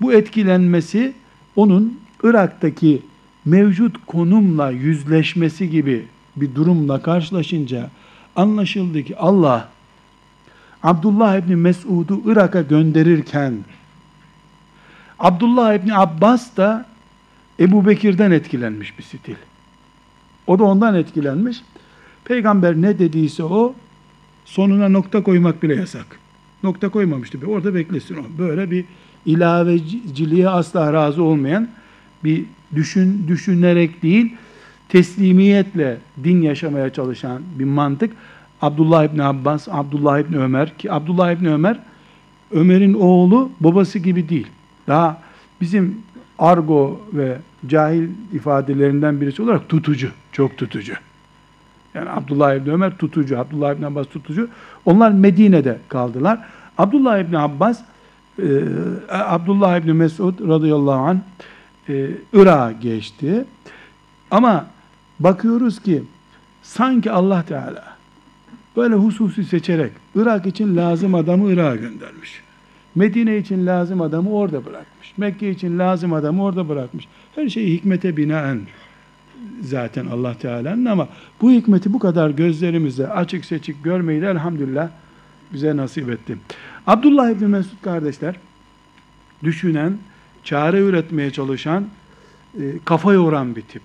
Bu 0.00 0.12
etkilenmesi 0.12 1.12
onun 1.56 2.00
Irak'taki 2.22 3.02
mevcut 3.44 4.06
konumla 4.06 4.70
yüzleşmesi 4.70 5.70
gibi 5.70 6.04
bir 6.36 6.54
durumla 6.54 7.02
karşılaşınca 7.02 7.90
anlaşıldı 8.36 9.02
ki 9.02 9.16
Allah 9.16 9.68
Abdullah 10.82 11.36
İbni 11.36 11.56
Mesud'u 11.56 12.22
Irak'a 12.32 12.62
gönderirken 12.62 13.54
Abdullah 15.20 15.74
İbni 15.74 15.96
Abbas 15.96 16.56
da 16.56 16.86
Ebu 17.60 17.86
Bekir'den 17.86 18.30
etkilenmiş 18.30 18.98
bir 18.98 19.02
stil. 19.02 19.34
O 20.46 20.58
da 20.58 20.64
ondan 20.64 20.94
etkilenmiş. 20.94 21.62
Peygamber 22.24 22.74
ne 22.76 22.98
dediyse 22.98 23.44
o 23.44 23.74
sonuna 24.44 24.88
nokta 24.88 25.22
koymak 25.22 25.62
bile 25.62 25.74
yasak. 25.74 26.18
Nokta 26.62 26.88
koymamıştı. 26.88 27.38
Orada 27.46 27.74
beklesin 27.74 28.16
o. 28.16 28.38
Böyle 28.38 28.70
bir 28.70 28.84
ilaveciliğe 29.26 30.48
asla 30.48 30.92
razı 30.92 31.22
olmayan 31.22 31.68
bir 32.24 32.44
düşün 32.74 33.24
düşünerek 33.28 34.02
değil 34.02 34.34
teslimiyetle 34.88 35.98
din 36.24 36.42
yaşamaya 36.42 36.92
çalışan 36.92 37.42
bir 37.58 37.64
mantık. 37.64 38.12
Abdullah 38.62 39.04
İbni 39.04 39.22
Abbas, 39.22 39.68
Abdullah 39.70 40.18
İbni 40.18 40.38
Ömer 40.38 40.78
ki 40.78 40.92
Abdullah 40.92 41.32
İbni 41.32 41.52
Ömer 41.52 41.78
Ömer'in 42.50 42.94
oğlu 42.94 43.50
babası 43.60 43.98
gibi 43.98 44.28
değil. 44.28 44.46
Daha 44.90 45.20
bizim 45.60 46.02
argo 46.38 47.00
ve 47.12 47.36
cahil 47.66 48.08
ifadelerinden 48.32 49.20
birisi 49.20 49.42
olarak 49.42 49.68
tutucu, 49.68 50.10
çok 50.32 50.58
tutucu. 50.58 50.92
Yani 51.94 52.10
Abdullah 52.10 52.54
İbni 52.54 52.72
Ömer 52.72 52.96
tutucu, 52.96 53.38
Abdullah 53.38 53.74
İbni 53.74 53.86
Abbas 53.86 54.06
tutucu. 54.06 54.48
Onlar 54.84 55.10
Medine'de 55.10 55.78
kaldılar. 55.88 56.38
Abdullah 56.78 57.18
İbni 57.18 57.38
Abbas, 57.38 57.80
e, 58.38 58.44
Abdullah 59.10 59.78
İbni 59.78 59.92
Mesud 59.92 60.48
radıyallahu 60.48 61.00
anh 61.00 61.18
e, 61.88 62.10
Irak'a 62.32 62.72
geçti. 62.72 63.44
Ama 64.30 64.66
bakıyoruz 65.20 65.82
ki 65.82 66.02
sanki 66.62 67.10
Allah 67.10 67.42
Teala 67.42 67.96
böyle 68.76 68.94
hususi 68.94 69.44
seçerek 69.44 69.92
Irak 70.14 70.46
için 70.46 70.76
lazım 70.76 71.14
adamı 71.14 71.52
Irak'a 71.52 71.76
göndermiş. 71.76 72.42
Medine 72.94 73.36
için 73.38 73.66
lazım 73.66 74.00
adamı 74.00 74.30
orada 74.30 74.64
bırakmış. 74.64 75.12
Mekke 75.16 75.50
için 75.50 75.78
lazım 75.78 76.12
adamı 76.12 76.44
orada 76.44 76.68
bırakmış. 76.68 77.08
Her 77.34 77.48
şeyi 77.48 77.76
hikmete 77.76 78.16
binaen 78.16 78.60
zaten 79.62 80.06
Allah 80.06 80.34
Teala'nın 80.34 80.84
ama 80.84 81.08
bu 81.40 81.50
hikmeti 81.50 81.92
bu 81.92 81.98
kadar 81.98 82.30
gözlerimizle 82.30 83.06
açık 83.08 83.44
seçik 83.44 83.84
görmeyi 83.84 84.22
de 84.22 84.26
elhamdülillah 84.26 84.88
bize 85.52 85.76
nasip 85.76 86.10
etti. 86.10 86.38
Abdullah 86.86 87.30
İbni 87.30 87.46
Mesud 87.46 87.82
kardeşler 87.82 88.36
düşünen, 89.42 89.98
çare 90.44 90.80
üretmeye 90.80 91.30
çalışan, 91.30 91.86
e, 92.60 92.62
kafa 92.84 93.12
yoran 93.12 93.56
bir 93.56 93.62
tip. 93.62 93.82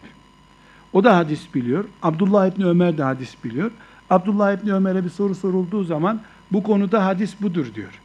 O 0.93 1.03
da 1.03 1.17
hadis 1.17 1.55
biliyor. 1.55 1.85
Abdullah 2.03 2.47
İbni 2.47 2.65
Ömer 2.65 2.97
de 2.97 3.03
hadis 3.03 3.35
biliyor. 3.43 3.71
Abdullah 4.09 4.53
İbni 4.53 4.73
Ömer'e 4.73 5.03
bir 5.03 5.09
soru 5.09 5.35
sorulduğu 5.35 5.83
zaman 5.83 6.21
bu 6.51 6.63
konuda 6.63 7.05
hadis 7.05 7.41
budur 7.41 7.65
diyor. 7.75 8.01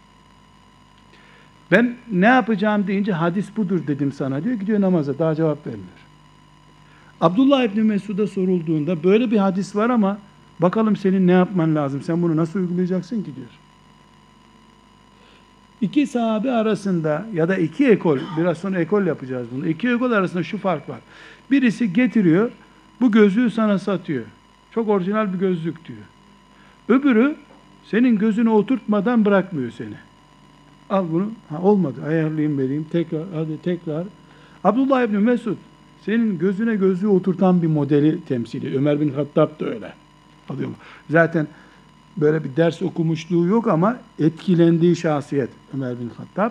Ben 1.71 1.97
ne 2.13 2.27
yapacağım 2.27 2.87
deyince 2.87 3.13
hadis 3.13 3.57
budur 3.57 3.87
dedim 3.87 4.13
sana 4.13 4.45
diyor. 4.45 4.55
Gidiyor 4.55 4.81
namaza 4.81 5.19
daha 5.19 5.35
cevap 5.35 5.67
vermiyor. 5.67 5.89
Abdullah 7.21 7.65
İbni 7.65 7.83
Mesud'a 7.83 8.27
sorulduğunda 8.27 9.05
böyle 9.05 9.31
bir 9.31 9.37
hadis 9.37 9.77
var 9.77 9.91
ama 9.91 10.19
bakalım 10.61 10.97
senin 10.97 11.27
ne 11.27 11.33
yapman 11.33 11.75
lazım? 11.75 12.03
Sen 12.03 12.23
bunu 12.23 12.37
nasıl 12.37 12.61
uygulayacaksın 12.61 13.23
ki 13.23 13.37
diyor. 13.37 13.49
İki 15.81 16.07
sahabe 16.07 16.51
arasında 16.51 17.27
ya 17.35 17.49
da 17.49 17.57
iki 17.57 17.87
ekol, 17.87 18.19
biraz 18.39 18.59
sonra 18.59 18.81
ekol 18.81 19.07
yapacağız 19.07 19.49
bunu. 19.53 19.67
İki 19.67 19.89
ekol 19.89 20.13
arasında 20.13 20.43
şu 20.43 20.59
fark 20.59 20.89
var. 20.89 21.01
Birisi 21.51 21.93
getiriyor, 21.93 22.51
bu 23.01 23.13
gözlüğü 23.13 23.51
sana 23.51 23.79
satıyor. 23.79 24.25
Çok 24.75 24.89
orijinal 24.89 25.33
bir 25.33 25.39
gözlük 25.39 25.89
diyor. 25.89 25.99
Öbürü 26.89 27.37
senin 27.85 28.19
gözünü 28.19 28.49
oturtmadan 28.49 29.25
bırakmıyor 29.25 29.71
seni. 29.71 29.95
Al 30.91 31.07
bunu. 31.13 31.31
Ha, 31.49 31.63
olmadı. 31.63 32.01
Ayarlayayım 32.09 32.59
vereyim. 32.59 32.87
Tekrar 32.93 33.23
hadi 33.35 33.63
tekrar. 33.63 34.07
Abdullah 34.65 35.03
İbni 35.03 35.19
Mesud 35.19 35.57
senin 36.05 36.39
gözüne 36.39 36.77
gözlüğü 36.77 37.09
oturtan 37.09 37.63
bir 37.63 37.67
modeli 37.67 38.25
temsili. 38.25 38.77
Ömer 38.77 39.01
bin 39.01 39.13
Hattab 39.13 39.61
da 39.61 39.67
öyle. 39.67 39.93
Alıyorum. 40.49 40.75
Zaten 41.11 41.47
böyle 42.17 42.45
bir 42.45 42.57
ders 42.57 42.83
okumuşluğu 42.83 43.47
yok 43.47 43.69
ama 43.69 43.97
etkilendiği 44.19 44.97
şahsiyet 44.97 45.51
Ömer 45.75 46.01
bin 46.01 46.11
Hattab. 46.17 46.51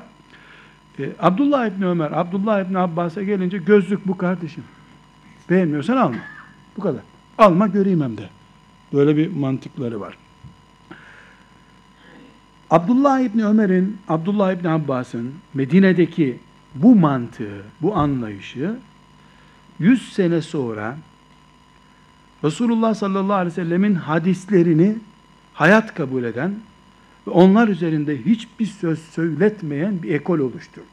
Ee, 1.00 1.10
Abdullah 1.20 1.68
İbni 1.68 1.86
Ömer, 1.86 2.12
Abdullah 2.12 2.66
İbni 2.66 2.78
Abbas'a 2.78 3.24
gelince 3.24 3.58
gözlük 3.58 4.08
bu 4.08 4.18
kardeşim. 4.18 4.64
Beğenmiyorsan 5.50 5.98
alma. 5.98 6.18
Bu 6.78 6.82
kadar. 6.82 7.02
Alma 7.38 7.68
göreyim 7.68 8.02
hem 8.02 8.18
de. 8.18 8.30
Böyle 8.94 9.18
bir 9.18 9.36
mantıkları 9.36 10.00
var. 10.00 10.18
Abdullah 12.70 13.20
İbni 13.20 13.46
Ömer'in, 13.46 13.98
Abdullah 14.08 14.54
İbni 14.54 14.70
Abbas'ın 14.70 15.34
Medine'deki 15.54 16.40
bu 16.76 16.96
mantığı, 16.96 17.64
bu 17.82 17.96
anlayışı 17.96 18.76
100 19.80 20.14
sene 20.14 20.42
sonra 20.42 20.98
Resulullah 22.44 22.94
sallallahu 22.94 23.34
aleyhi 23.34 23.58
ve 23.58 23.64
sellemin 23.64 23.96
hadislerini 23.96 24.98
hayat 25.54 25.94
kabul 25.94 26.24
eden 26.24 26.56
ve 27.28 27.32
onlar 27.32 27.68
üzerinde 27.68 28.26
hiçbir 28.26 28.66
söz 28.66 29.00
söyletmeyen 29.00 30.04
bir 30.04 30.14
ekol 30.14 30.40
oluşturdu. 30.40 30.86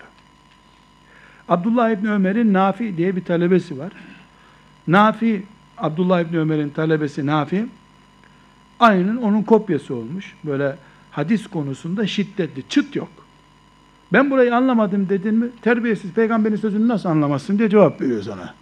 Abdullah 1.48 1.90
İbni 1.90 2.10
Ömer'in 2.10 2.52
Nafi 2.52 2.96
diye 2.96 3.16
bir 3.16 3.24
talebesi 3.24 3.78
var. 3.78 3.92
Nafi, 4.88 5.42
Abdullah 5.78 6.20
İbni 6.20 6.38
Ömer'in 6.38 6.68
talebesi 6.68 7.26
Nafi, 7.26 7.66
aynen 8.80 9.16
onun 9.16 9.42
kopyası 9.42 9.94
olmuş. 9.94 10.34
Böyle 10.44 10.76
hadis 11.16 11.46
konusunda 11.46 12.06
şiddetli, 12.06 12.62
çıt 12.68 12.96
yok. 12.96 13.08
Ben 14.12 14.30
burayı 14.30 14.56
anlamadım 14.56 15.08
dedin 15.08 15.34
mi, 15.34 15.46
terbiyesiz 15.62 16.12
peygamberin 16.12 16.56
sözünü 16.56 16.88
nasıl 16.88 17.08
anlamazsın 17.08 17.58
diye 17.58 17.70
cevap 17.70 18.00
veriyor 18.00 18.22
sana. 18.22 18.54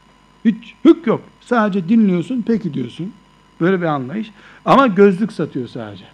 Hiç 0.45 0.75
hük 0.85 1.07
yok. 1.07 1.21
Sadece 1.41 1.89
dinliyorsun, 1.89 2.45
peki 2.47 2.75
diyorsun. 2.75 3.13
Böyle 3.61 3.81
bir 3.81 3.87
anlayış. 3.87 4.31
Ama 4.65 4.87
gözlük 4.87 5.33
satıyor 5.33 5.69
sadece. 5.69 6.05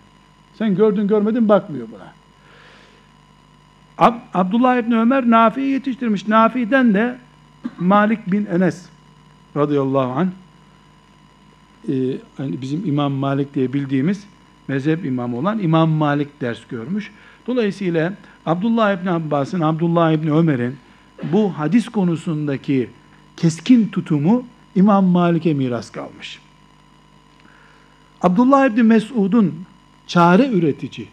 Sen 0.59 0.77
gördün 0.77 1.09
görmedin 1.09 1.49
bakmıyor 1.49 1.87
buna. 1.93 2.13
Ab 3.99 4.17
Abdullah 4.35 4.77
İbni 4.77 4.99
Ömer 4.99 5.31
Nafi'yi 5.31 5.73
yetiştirmiş. 5.73 6.29
Nafi'den 6.29 6.95
de 6.95 7.19
Malik 7.79 8.33
bin 8.33 8.47
Enes 8.47 8.87
radıyallahu 9.57 10.13
anh 10.13 10.29
e, 11.89 11.93
hani 12.37 12.61
bizim 12.63 12.87
İmam 12.87 13.13
Malik 13.13 13.55
diye 13.55 13.73
bildiğimiz 13.73 14.27
mezhep 14.71 15.05
imamı 15.05 15.37
olan 15.37 15.59
İmam 15.59 15.91
Malik 15.91 16.41
ders 16.41 16.59
görmüş. 16.69 17.11
Dolayısıyla 17.47 18.13
Abdullah 18.47 18.93
İbni 18.93 19.11
Abbas'ın, 19.11 19.61
Abdullah 19.61 20.13
İbni 20.13 20.33
Ömer'in 20.33 20.77
bu 21.33 21.59
hadis 21.59 21.89
konusundaki 21.89 22.91
keskin 23.37 23.89
tutumu 23.89 24.45
İmam 24.75 25.05
Malik'e 25.05 25.55
miras 25.55 25.91
kalmış. 25.91 26.39
Abdullah 28.23 28.67
İbni 28.67 28.83
Mesud'un 28.83 29.55
çare 30.07 30.49
üretici, 30.49 31.09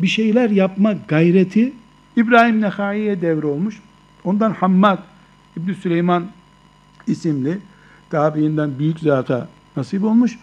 bir 0.00 0.06
şeyler 0.06 0.50
yapma 0.50 0.92
gayreti 1.08 1.72
İbrahim 2.16 2.60
Nehai'ye 2.60 3.20
devrolmuş. 3.20 3.80
Ondan 4.24 4.50
Hammad 4.50 4.98
İbni 5.56 5.74
Süleyman 5.74 6.26
isimli 7.06 7.58
tabiinden 8.10 8.78
büyük 8.78 8.98
zata 8.98 9.48
nasip 9.76 10.04
olmuş. 10.04 10.38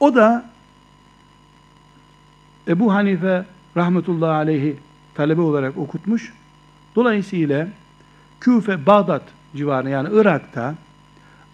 O 0.00 0.14
da 0.14 0.55
Ebu 2.68 2.94
Hanife 2.94 3.44
rahmetullahi 3.76 4.30
aleyhi 4.30 4.76
talebe 5.14 5.40
olarak 5.40 5.78
okutmuş. 5.78 6.32
Dolayısıyla 6.96 7.68
Küfe, 8.40 8.86
Bağdat 8.86 9.22
civarında 9.56 9.90
yani 9.90 10.08
Irak'ta 10.12 10.74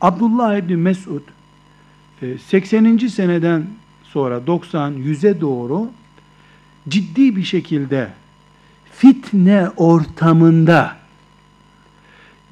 Abdullah 0.00 0.56
İbni 0.56 0.76
Mesud 0.76 1.22
80. 2.46 2.96
E, 2.96 3.08
seneden 3.08 3.66
sonra 4.04 4.46
90 4.46 4.92
100'e 4.92 5.40
doğru 5.40 5.90
ciddi 6.88 7.36
bir 7.36 7.44
şekilde 7.44 8.08
fitne 8.92 9.68
ortamında 9.76 10.96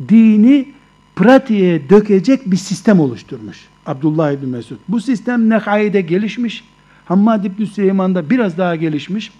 dini 0.08 0.68
pratiğe 1.16 1.90
dökecek 1.90 2.50
bir 2.50 2.56
sistem 2.56 3.00
oluşturmuş 3.00 3.58
Abdullah 3.86 4.32
İbni 4.32 4.46
Mesud. 4.46 4.76
Bu 4.88 5.00
sistem 5.00 5.50
Nekai'de 5.50 6.00
gelişmiş. 6.00 6.64
Hammad 7.04 7.44
İbni 7.44 7.66
Süleyman'da 7.66 8.30
biraz 8.30 8.58
daha 8.58 8.76
gelişmiş. 8.76 9.32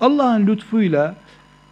Allah'ın 0.00 0.46
lütfuyla 0.46 1.16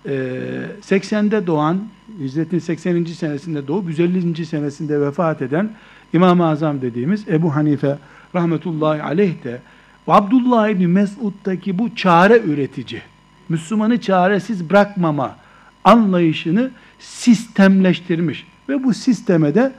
80'de 0.07 1.37
e, 1.37 1.47
doğan, 1.47 1.83
hicretin 2.19 2.59
80. 2.59 3.05
senesinde 3.05 3.69
doğup 3.69 3.89
150. 3.89 4.47
senesinde 4.47 5.01
vefat 5.01 5.43
eden 5.43 5.71
İmam-ı 6.13 6.47
Azam 6.47 6.83
dediğimiz 6.83 7.29
Ebu 7.29 7.55
Hanife 7.55 7.99
rahmetullahi 8.35 9.03
aleyh 9.03 9.45
de 9.45 9.61
Abdullah 10.07 10.69
İbni 10.69 10.87
Mesud'daki 10.87 11.79
bu 11.79 11.97
çare 11.97 12.39
üretici, 12.39 13.03
Müslümanı 13.49 14.01
çaresiz 14.01 14.71
bırakmama 14.71 15.37
anlayışını 15.85 16.71
sistemleştirmiş 16.99 18.47
ve 18.69 18.85
bu 18.85 18.95
sisteme 18.95 19.55
de 19.55 19.73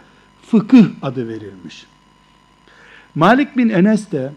fıkıh 0.48 0.86
adı 1.02 1.28
verilmiş. 1.28 1.86
Malik 3.16 3.58
bin 3.58 3.70
Enes 3.70 4.12
de 4.12 4.32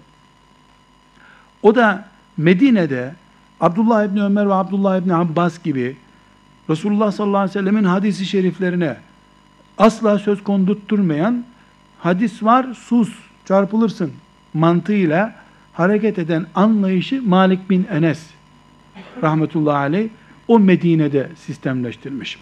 o 1.62 1.74
da 1.74 2.08
Medine'de 2.36 3.14
Abdullah 3.60 4.04
İbni 4.04 4.22
Ömer 4.22 4.48
ve 4.48 4.54
Abdullah 4.54 4.98
İbni 4.98 5.14
Abbas 5.14 5.62
gibi 5.62 5.96
Resulullah 6.70 7.12
sallallahu 7.12 7.38
aleyhi 7.38 7.58
ve 7.58 7.60
sellemin 7.60 7.84
hadisi 7.84 8.26
şeriflerine 8.26 8.96
asla 9.78 10.18
söz 10.18 10.44
kondurtturmayan 10.44 11.44
hadis 11.98 12.42
var 12.42 12.66
sus 12.74 13.14
çarpılırsın 13.44 14.12
mantığıyla 14.54 15.34
hareket 15.72 16.18
eden 16.18 16.46
anlayışı 16.54 17.22
Malik 17.22 17.70
bin 17.70 17.86
Enes 17.90 18.26
rahmetullahi 19.22 19.76
aleyh 19.76 20.08
o 20.48 20.58
Medine'de 20.58 21.28
sistemleştirmiş. 21.36 22.38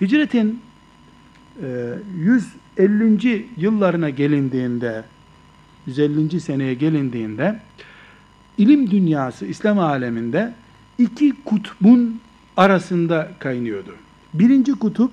Hicretin 0.00 0.60
150. 2.78 3.36
E, 3.36 3.44
yıllarına 3.56 4.10
gelindiğinde 4.10 5.04
150. 5.86 6.40
seneye 6.40 6.74
gelindiğinde 6.74 7.60
ilim 8.62 8.90
dünyası 8.90 9.46
İslam 9.46 9.78
aleminde 9.78 10.54
iki 10.98 11.32
kutbun 11.44 12.20
arasında 12.56 13.28
kaynıyordu. 13.38 13.94
Birinci 14.34 14.72
kutup 14.72 15.12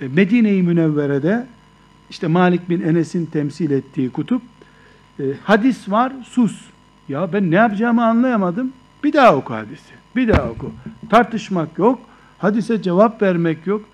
e, 0.00 0.08
Medine-i 0.08 0.62
Münevvere'de 0.62 1.46
işte 2.10 2.26
Malik 2.26 2.68
bin 2.68 2.80
Enes'in 2.80 3.26
temsil 3.26 3.70
ettiği 3.70 4.10
kutup 4.10 4.42
e, 5.20 5.24
hadis 5.44 5.90
var 5.90 6.12
sus. 6.28 6.60
Ya 7.08 7.32
ben 7.32 7.50
ne 7.50 7.54
yapacağımı 7.54 8.04
anlayamadım. 8.04 8.72
Bir 9.04 9.12
daha 9.12 9.36
oku 9.36 9.54
hadisi. 9.54 9.94
Bir 10.16 10.28
daha 10.28 10.50
oku. 10.50 10.72
Tartışmak 11.10 11.78
yok. 11.78 12.00
Hadise 12.38 12.82
cevap 12.82 13.22
vermek 13.22 13.66
yok. 13.66 13.84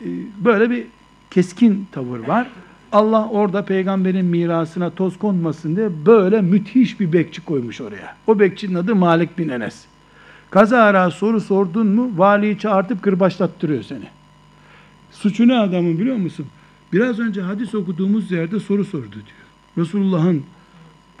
E, 0.00 0.06
böyle 0.44 0.70
bir 0.70 0.86
keskin 1.30 1.86
tavır 1.92 2.18
var. 2.18 2.48
Allah 2.92 3.28
orada 3.28 3.64
peygamberin 3.64 4.24
mirasına 4.24 4.90
toz 4.90 5.18
konmasın 5.18 5.76
diye 5.76 5.88
böyle 6.06 6.40
müthiş 6.40 7.00
bir 7.00 7.12
bekçi 7.12 7.44
koymuş 7.44 7.80
oraya. 7.80 8.16
O 8.26 8.38
bekçinin 8.38 8.74
adı 8.74 8.94
Malik 8.94 9.38
bin 9.38 9.48
Enes. 9.48 9.84
Kazara 10.50 11.10
soru 11.10 11.40
sordun 11.40 11.86
mu 11.86 12.10
valiyi 12.16 12.58
çağırtıp 12.58 13.02
kırbaçlattırıyor 13.02 13.82
seni. 13.82 14.04
Suçu 15.10 15.48
ne 15.48 15.58
adamın 15.58 15.98
biliyor 15.98 16.16
musun? 16.16 16.46
Biraz 16.92 17.18
önce 17.18 17.42
hadis 17.42 17.74
okuduğumuz 17.74 18.30
yerde 18.30 18.60
soru 18.60 18.84
sordu 18.84 19.12
diyor. 19.12 19.46
Resulullah'ın 19.78 20.42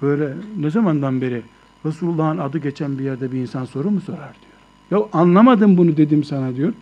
böyle 0.02 0.34
ne 0.58 0.70
zamandan 0.70 1.20
beri 1.20 1.42
Resulullah'ın 1.86 2.38
adı 2.38 2.58
geçen 2.58 2.98
bir 2.98 3.04
yerde 3.04 3.32
bir 3.32 3.38
insan 3.38 3.64
soru 3.64 3.90
mu 3.90 4.00
sorar 4.00 4.18
diyor. 4.18 4.56
Ya 5.02 5.08
anlamadım 5.12 5.76
bunu 5.76 5.96
dedim 5.96 6.24
sana 6.24 6.56
diyor. 6.56 6.72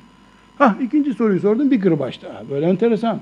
Ha 0.59 0.77
ikinci 0.83 1.15
soruyu 1.15 1.41
sordum 1.41 1.71
bir 1.71 1.81
kırbaç 1.81 2.23
daha. 2.23 2.51
Böyle 2.51 2.67
enteresan. 2.67 3.21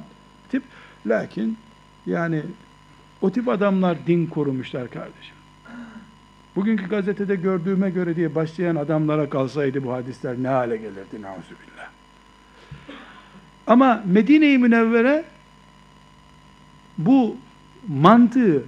Lakin 1.06 1.58
yani 2.06 2.42
o 3.22 3.32
tip 3.32 3.48
adamlar 3.48 4.06
din 4.06 4.26
korumuşlar 4.26 4.90
kardeşim. 4.90 5.36
Bugünkü 6.56 6.88
gazetede 6.88 7.36
gördüğüme 7.36 7.90
göre 7.90 8.16
diye 8.16 8.34
başlayan 8.34 8.76
adamlara 8.76 9.30
kalsaydı 9.30 9.84
bu 9.84 9.92
hadisler 9.92 10.36
ne 10.42 10.48
hale 10.48 10.76
gelirdi 10.76 11.22
nauzubillah. 11.22 11.90
Ama 13.66 14.02
Medine-i 14.06 14.58
Münevvere 14.58 15.24
bu 16.98 17.36
mantığı 17.88 18.64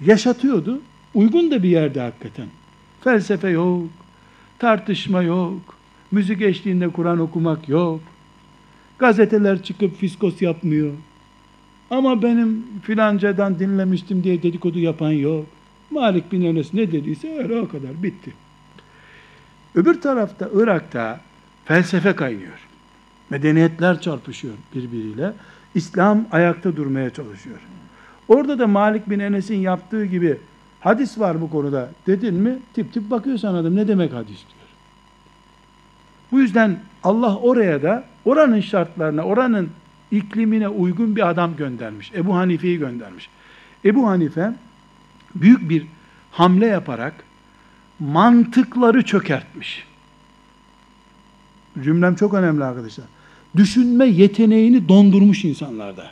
yaşatıyordu. 0.00 0.80
Uygun 1.14 1.50
da 1.50 1.62
bir 1.62 1.68
yerde 1.68 2.00
hakikaten. 2.00 2.46
Felsefe 3.00 3.48
yok, 3.48 3.88
tartışma 4.58 5.22
yok, 5.22 5.60
müzik 6.10 6.42
eşliğinde 6.42 6.88
Kur'an 6.88 7.18
okumak 7.18 7.68
yok. 7.68 8.00
Gazeteler 8.98 9.62
çıkıp 9.62 9.96
fiskos 9.96 10.42
yapmıyor. 10.42 10.92
Ama 11.90 12.22
benim 12.22 12.66
filancadan 12.82 13.58
dinlemiştim 13.58 14.24
diye 14.24 14.42
dedikodu 14.42 14.78
yapan 14.78 15.10
yok. 15.10 15.46
Malik 15.90 16.32
bin 16.32 16.42
Enes 16.42 16.74
ne 16.74 16.92
dediyse 16.92 17.38
öyle 17.38 17.60
o 17.60 17.68
kadar 17.68 18.02
bitti. 18.02 18.32
Öbür 19.74 20.00
tarafta 20.00 20.50
Irak'ta 20.54 21.20
felsefe 21.64 22.16
kaynıyor. 22.16 22.68
Medeniyetler 23.30 24.00
çarpışıyor 24.00 24.54
birbiriyle. 24.74 25.32
İslam 25.74 26.26
ayakta 26.32 26.76
durmaya 26.76 27.10
çalışıyor. 27.10 27.58
Orada 28.28 28.58
da 28.58 28.66
Malik 28.66 29.10
bin 29.10 29.18
Enes'in 29.18 29.58
yaptığı 29.58 30.04
gibi 30.04 30.38
hadis 30.80 31.18
var 31.18 31.40
bu 31.40 31.50
konuda 31.50 31.90
dedin 32.06 32.34
mi 32.34 32.58
tip 32.74 32.92
tip 32.92 33.10
bakıyor 33.10 33.38
sana 33.38 33.58
adam 33.58 33.76
ne 33.76 33.88
demek 33.88 34.12
hadis 34.12 34.28
diyor. 34.48 34.57
Bu 36.32 36.40
yüzden 36.40 36.80
Allah 37.04 37.36
oraya 37.36 37.82
da 37.82 38.04
oranın 38.24 38.60
şartlarına, 38.60 39.22
oranın 39.22 39.70
iklimine 40.10 40.68
uygun 40.68 41.16
bir 41.16 41.28
adam 41.28 41.56
göndermiş. 41.56 42.12
Ebu 42.14 42.36
Hanife'yi 42.36 42.78
göndermiş. 42.78 43.28
Ebu 43.84 44.08
Hanife 44.08 44.52
büyük 45.34 45.70
bir 45.70 45.86
hamle 46.30 46.66
yaparak 46.66 47.14
mantıkları 47.98 49.04
çökertmiş. 49.04 49.86
Cümlem 51.82 52.14
çok 52.14 52.34
önemli 52.34 52.64
arkadaşlar. 52.64 53.06
Düşünme 53.56 54.06
yeteneğini 54.06 54.88
dondurmuş 54.88 55.44
insanlarda. 55.44 56.10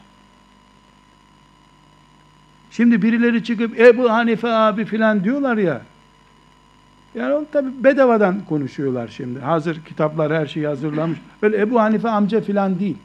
Şimdi 2.71 3.03
birileri 3.03 3.45
çıkıp 3.45 3.81
Ebu 3.81 4.11
Hanife 4.11 4.49
abi 4.49 4.85
filan 4.85 5.25
diyorlar 5.25 5.57
ya. 5.57 5.83
Yani 7.17 7.35
onu 7.35 7.47
tabi 7.53 7.85
bedavadan 7.85 8.45
konuşuyorlar 8.49 9.09
şimdi. 9.09 9.41
Hazır 9.41 9.85
kitaplar 9.85 10.33
her 10.33 10.47
şeyi 10.47 10.67
hazırlamış. 10.67 11.19
Öyle 11.43 11.61
Ebu 11.61 11.81
Hanife 11.81 12.09
amca 12.09 12.41
filan 12.41 12.79
değil. 12.79 12.97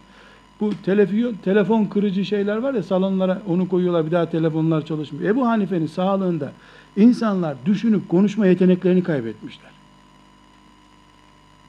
Bu 0.60 0.72
telefon, 0.86 1.34
telefon 1.44 1.86
kırıcı 1.86 2.26
şeyler 2.26 2.58
var 2.58 2.74
ya 2.74 2.84
salonlara 2.84 3.42
onu 3.48 3.70
koyuyorlar 3.70 4.06
bir 4.06 4.12
daha 4.12 4.30
telefonlar 4.30 4.86
çalışmıyor. 4.86 5.30
Ebu 5.30 5.48
Hanife'nin 5.48 5.88
sağlığında 5.88 6.52
insanlar 6.98 7.58
düşünüp 7.66 8.10
konuşma 8.10 8.48
yeteneklerini 8.48 9.04
kaybetmişler. 9.04 9.72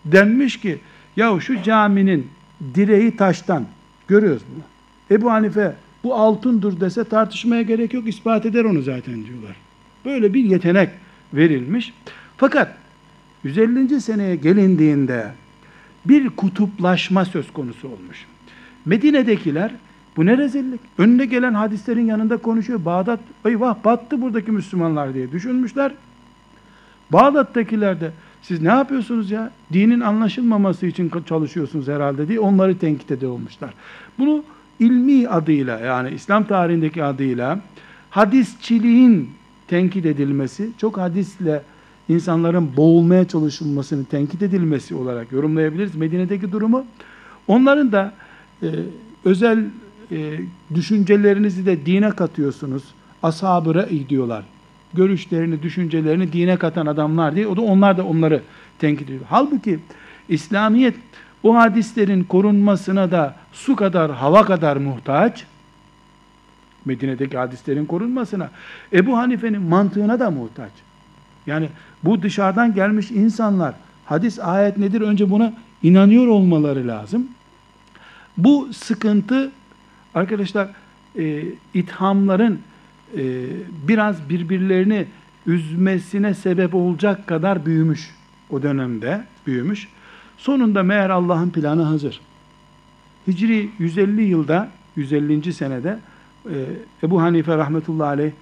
Denmiş 0.05 0.61
ki 0.61 0.79
ya 1.17 1.41
şu 1.41 1.63
caminin 1.63 2.27
direği 2.75 3.17
taştan 3.17 3.67
görüyoruz 4.09 4.43
bunu. 4.55 4.63
Ebu 5.19 5.31
Hanife 5.31 5.75
bu 6.05 6.15
altındır 6.15 6.81
dese 6.81 7.05
tartışmaya 7.05 7.63
gerek 7.63 7.95
yok 7.95 8.09
ispat 8.09 8.47
eder 8.47 8.65
onu 8.65 8.83
zaten 8.83 9.15
diyorlar. 9.15 9.57
Böyle 10.05 10.35
bir 10.35 10.45
yetenek 10.45 10.89
verilmiş. 11.35 11.93
Fakat 12.37 12.77
150. 13.45 14.01
seneye 14.01 14.37
gelindiğinde 14.37 15.33
bir 16.05 16.31
kutuplaşma 16.31 17.25
söz 17.25 17.53
konusu 17.53 17.88
olmuş. 17.88 18.27
Medine'dekiler 18.85 19.73
bu 20.16 20.27
ne 20.27 20.38
rezillik? 20.38 20.81
Önüne 20.99 21.27
gelen 21.27 21.55
hadislerin 21.55 22.07
yanında 22.07 22.37
konuşuyor. 22.37 22.85
Bağdat, 22.85 23.21
eyvah 23.45 23.85
battı 23.85 24.23
buradaki 24.23 24.53
Müslümanlar 24.53 25.14
diye 25.14 25.33
düşünmüşler. 25.33 25.92
Bağdat'takiler 27.12 28.01
de 28.01 28.11
siz 28.42 28.62
ne 28.62 28.68
yapıyorsunuz 28.68 29.31
ya? 29.31 29.51
Dinin 29.73 30.01
anlaşılmaması 30.01 30.87
için 30.87 31.12
çalışıyorsunuz 31.29 31.88
herhalde 31.88 32.29
diye 32.29 32.40
onları 32.40 32.79
tenkit 32.79 33.11
ediyormuşlar. 33.11 33.75
Bunu 34.18 34.45
ilmi 34.81 35.29
adıyla 35.29 35.79
yani 35.79 36.11
İslam 36.11 36.45
tarihindeki 36.45 37.05
adıyla 37.05 37.61
hadisçiliğin 38.11 39.31
tenkit 39.68 40.07
edilmesi, 40.07 40.71
çok 40.79 40.99
hadisle 40.99 41.62
insanların 42.09 42.77
boğulmaya 42.77 43.29
çalışılmasını 43.29 44.05
tenkit 44.05 44.43
edilmesi 44.43 44.95
olarak 44.95 45.33
yorumlayabiliriz 45.33 45.95
Medine'deki 45.95 46.53
durumu. 46.53 46.85
Onların 47.49 47.93
da 47.93 48.12
e, 48.62 48.69
özel 49.25 49.65
e, 50.11 50.41
düşüncelerinizi 50.75 51.67
de 51.67 51.87
dine 51.87 52.11
katıyorsunuz. 52.11 52.83
Ashab-ı 53.23 53.88
diyorlar. 54.09 54.45
Görüşlerini, 54.95 55.62
düşüncelerini 55.62 56.33
dine 56.33 56.57
katan 56.57 56.87
adamlar 56.87 57.37
diye. 57.37 57.47
O 57.47 57.57
da 57.57 57.61
onlar 57.61 57.97
da 57.97 58.07
onları 58.07 58.43
tenkit 58.79 59.11
ediyor. 59.11 59.25
Halbuki 59.29 59.79
İslamiyet 60.29 60.95
o 61.43 61.55
hadislerin 61.55 62.25
korunmasına 62.25 63.11
da 63.11 63.37
su 63.53 63.77
kadar, 63.77 64.11
hava 64.11 64.45
kadar 64.45 64.77
muhtaç. 64.77 65.45
Medine'deki 66.85 67.38
hadislerin 67.38 67.87
korunmasına. 67.87 68.51
Ebu 68.93 69.17
Hanife'nin 69.17 69.62
mantığına 69.62 70.21
da 70.21 70.31
muhtaç. 70.31 70.73
Yani 71.47 71.69
bu 72.05 72.23
dışarıdan 72.23 72.75
gelmiş 72.75 73.11
insanlar 73.11 73.75
hadis 74.05 74.38
ayet 74.38 74.79
nedir 74.79 75.01
önce 75.01 75.31
buna 75.31 75.53
inanıyor 75.83 76.27
olmaları 76.27 76.88
lazım. 76.88 77.29
Bu 78.37 78.69
sıkıntı 78.73 79.51
arkadaşlar 80.15 80.69
e, 81.19 81.45
ithamların 81.75 82.59
e, 83.17 83.47
biraz 83.88 84.29
birbirlerini 84.29 85.07
üzmesine 85.47 86.35
sebep 86.35 86.75
olacak 86.75 87.27
kadar 87.27 87.67
büyümüş 87.67 88.11
o 88.51 88.62
dönemde 88.62 89.25
büyümüş. 89.47 89.88
Sonunda 90.38 90.83
meğer 90.83 91.11
Allah'ın 91.11 91.51
planı 91.51 91.83
hazır. 91.83 92.21
Hicri 93.27 93.71
150 93.79 94.23
yılda 94.23 94.69
150. 94.97 95.53
senede 95.53 95.99
e, 96.51 96.55
Ebu 97.03 97.23
Hanife 97.23 97.57
rahmetullahi 97.57 98.09
aleyh 98.09 98.33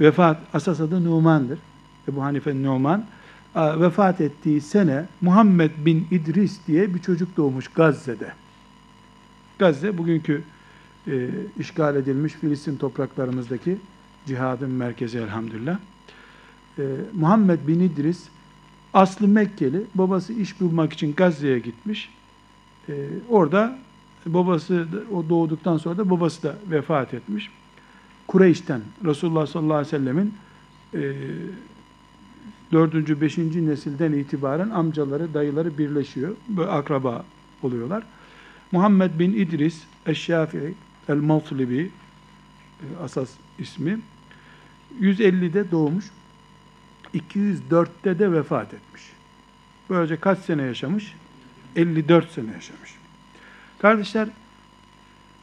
vefat, 0.00 0.38
asas 0.54 0.80
adı 0.80 1.04
Numan'dır. 1.04 1.58
Ebu 2.08 2.22
Hanife 2.22 2.62
Numan. 2.62 3.04
Vefat 3.56 4.20
ettiği 4.20 4.60
sene 4.60 5.06
Muhammed 5.20 5.70
bin 5.78 6.06
İdris 6.10 6.60
diye 6.66 6.94
bir 6.94 6.98
çocuk 6.98 7.36
doğmuş 7.36 7.68
Gazze'de. 7.68 8.32
Gazze 9.58 9.98
bugünkü 9.98 10.42
e, 11.06 11.28
işgal 11.58 11.96
edilmiş 11.96 12.32
Filistin 12.32 12.76
topraklarımızdaki 12.76 13.78
cihadın 14.26 14.70
merkezi 14.70 15.18
elhamdülillah. 15.18 15.78
E, 16.78 16.82
Muhammed 17.14 17.58
bin 17.66 17.80
İdris 17.80 18.28
aslı 18.94 19.28
Mekkeli, 19.28 19.82
babası 19.94 20.32
iş 20.32 20.60
bulmak 20.60 20.92
için 20.92 21.14
Gazze'ye 21.14 21.58
gitmiş. 21.58 22.10
E, 22.88 22.92
orada 23.28 23.78
babası 24.26 24.86
o 25.14 25.28
doğduktan 25.28 25.76
sonra 25.76 25.98
da 25.98 26.10
babası 26.10 26.42
da 26.42 26.54
vefat 26.70 27.14
etmiş. 27.14 27.50
Kureyş'ten 28.26 28.80
Resulullah 29.04 29.46
sallallahu 29.46 29.76
aleyhi 29.76 29.94
ve 29.94 29.98
sellemin 29.98 30.34
e, 30.94 31.12
dördüncü, 32.72 33.20
beşinci 33.20 33.66
nesilden 33.66 34.12
itibaren 34.12 34.70
amcaları, 34.70 35.34
dayıları 35.34 35.78
birleşiyor. 35.78 36.36
Böyle 36.48 36.70
akraba 36.70 37.24
oluyorlar. 37.62 38.02
Muhammed 38.72 39.18
bin 39.18 39.32
İdris 39.32 39.82
Eşşafii 40.06 40.74
El-Mavslibi 41.08 41.90
e, 42.80 43.02
asas 43.04 43.30
ismi 43.58 44.00
150'de 45.00 45.70
doğmuş. 45.70 46.04
204'te 47.14 48.18
de 48.18 48.32
vefat 48.32 48.74
etmiş. 48.74 49.02
Böylece 49.90 50.16
kaç 50.16 50.38
sene 50.38 50.62
yaşamış? 50.62 51.14
54 51.76 52.30
sene 52.30 52.52
yaşamış. 52.52 52.94
Kardeşler, 53.78 54.28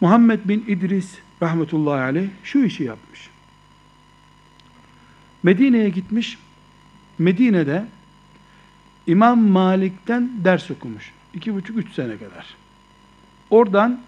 Muhammed 0.02 0.40
bin 0.46 0.66
İdris 0.68 1.18
rahmetullahi 1.42 2.02
aleyh 2.02 2.30
şu 2.44 2.60
işi 2.60 2.84
yapmış. 2.84 3.30
Medine'ye 5.44 5.90
gitmiş. 5.90 6.38
Medine'de 7.20 7.86
İmam 9.08 9.42
Malik'ten 9.42 10.30
ders 10.44 10.72
okumuş. 10.72 11.12
İki 11.34 11.56
buçuk, 11.56 11.78
üç 11.78 11.94
sene 11.94 12.18
kadar. 12.18 12.56
Oradan 13.50 14.00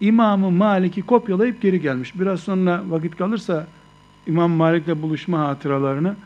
İmam-ı 0.00 0.50
Malik'i 0.50 1.02
kopyalayıp 1.02 1.62
geri 1.62 1.80
gelmiş. 1.80 2.20
Biraz 2.20 2.40
sonra 2.40 2.82
vakit 2.88 3.16
kalırsa 3.16 3.66
İmam 4.26 4.50
Malik'le 4.50 5.02
buluşma 5.02 5.38
hatıralarını 5.38 6.16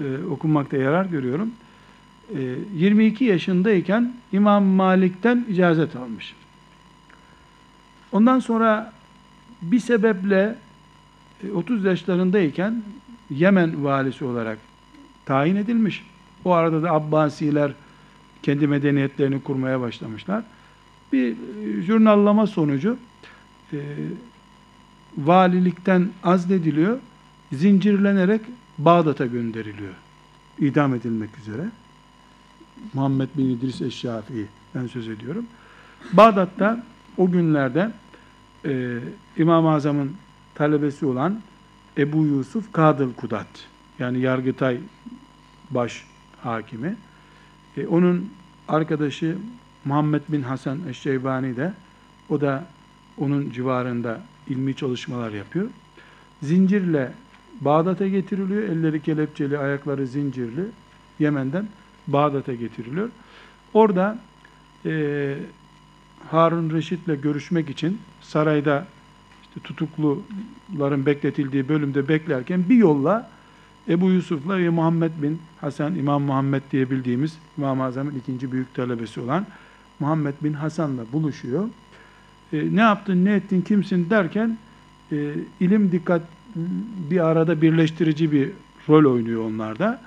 e, 0.00 0.24
okunmakta 0.30 0.76
yarar 0.76 1.04
görüyorum. 1.04 1.50
E, 2.34 2.40
22 2.74 3.24
yaşındayken 3.24 4.12
İmam 4.32 4.64
Malik'ten 4.64 5.44
icazet 5.48 5.96
almış. 5.96 6.34
Ondan 8.12 8.38
sonra 8.38 8.92
bir 9.62 9.80
sebeple 9.80 10.54
30 11.54 11.84
yaşlarındayken 11.84 12.82
Yemen 13.30 13.84
valisi 13.84 14.24
olarak 14.24 14.58
tayin 15.26 15.56
edilmiş. 15.56 16.06
O 16.44 16.52
arada 16.52 16.82
da 16.82 16.90
Abbasiler 16.90 17.72
kendi 18.42 18.66
medeniyetlerini 18.66 19.42
kurmaya 19.42 19.80
başlamışlar. 19.80 20.42
Bir 21.12 21.36
jurnallama 21.82 22.46
sonucu 22.46 22.96
e, 23.72 23.78
valilikten 25.18 26.08
azlediliyor, 26.22 26.98
zincirlenerek 27.52 28.40
Bağdat'a 28.78 29.26
gönderiliyor. 29.26 29.94
İdam 30.58 30.94
edilmek 30.94 31.38
üzere. 31.38 31.68
Muhammed 32.94 33.28
bin 33.36 33.50
İdris 33.50 33.82
Eşşafii'den 33.82 34.86
söz 34.86 35.08
ediyorum. 35.08 35.46
Bağdat'ta 36.12 36.84
o 37.16 37.30
günlerde 37.30 37.90
e, 38.64 38.98
İmam-ı 39.36 39.70
Azam'ın 39.70 40.12
talebesi 40.54 41.06
olan 41.06 41.40
Ebu 41.98 42.26
Yusuf 42.26 42.72
Kadıl 42.72 43.12
Kudat 43.12 43.71
yani 43.98 44.20
Yargıtay 44.20 44.78
baş 45.70 46.04
hakimi 46.42 46.96
e, 47.76 47.86
onun 47.86 48.30
arkadaşı 48.68 49.36
Muhammed 49.84 50.22
bin 50.28 50.42
Hasan 50.42 50.78
Eşşeybani 50.88 51.56
de 51.56 51.72
o 52.28 52.40
da 52.40 52.64
onun 53.18 53.50
civarında 53.50 54.20
ilmi 54.48 54.76
çalışmalar 54.76 55.32
yapıyor. 55.32 55.68
Zincirle 56.42 57.12
Bağdat'a 57.60 58.08
getiriliyor. 58.08 58.62
Elleri 58.62 59.02
kelepçeli, 59.02 59.58
ayakları 59.58 60.06
zincirli. 60.06 60.64
Yemen'den 61.18 61.68
Bağdat'a 62.06 62.54
getiriliyor. 62.54 63.08
Orada 63.74 64.18
e, 64.86 65.34
Harun 66.30 66.70
Reşit'le 66.70 67.22
görüşmek 67.22 67.70
için 67.70 67.98
sarayda 68.20 68.86
işte 69.42 69.60
tutukluların 69.60 71.06
bekletildiği 71.06 71.68
bölümde 71.68 72.08
beklerken 72.08 72.68
bir 72.68 72.76
yolla 72.76 73.30
Ebu 73.88 74.10
Yusuf'la 74.10 74.58
ve 74.58 74.68
Muhammed 74.68 75.10
bin 75.22 75.38
Hasan, 75.60 75.94
İmam 75.94 76.22
Muhammed 76.22 76.62
diye 76.72 76.90
bildiğimiz 76.90 77.38
İmam-ı 77.58 77.84
Azam'ın 77.84 78.14
ikinci 78.14 78.52
büyük 78.52 78.74
talebesi 78.74 79.20
olan 79.20 79.46
Muhammed 80.00 80.34
bin 80.42 80.52
Hasan'la 80.52 81.02
buluşuyor. 81.12 81.68
E, 82.52 82.76
ne 82.76 82.80
yaptın, 82.80 83.24
ne 83.24 83.34
ettin, 83.34 83.60
kimsin 83.60 84.10
derken 84.10 84.58
e, 85.12 85.34
ilim 85.60 85.92
dikkat 85.92 86.22
bir 87.10 87.26
arada 87.26 87.62
birleştirici 87.62 88.32
bir 88.32 88.50
rol 88.88 89.12
oynuyor 89.12 89.44
onlarda. 89.44 90.00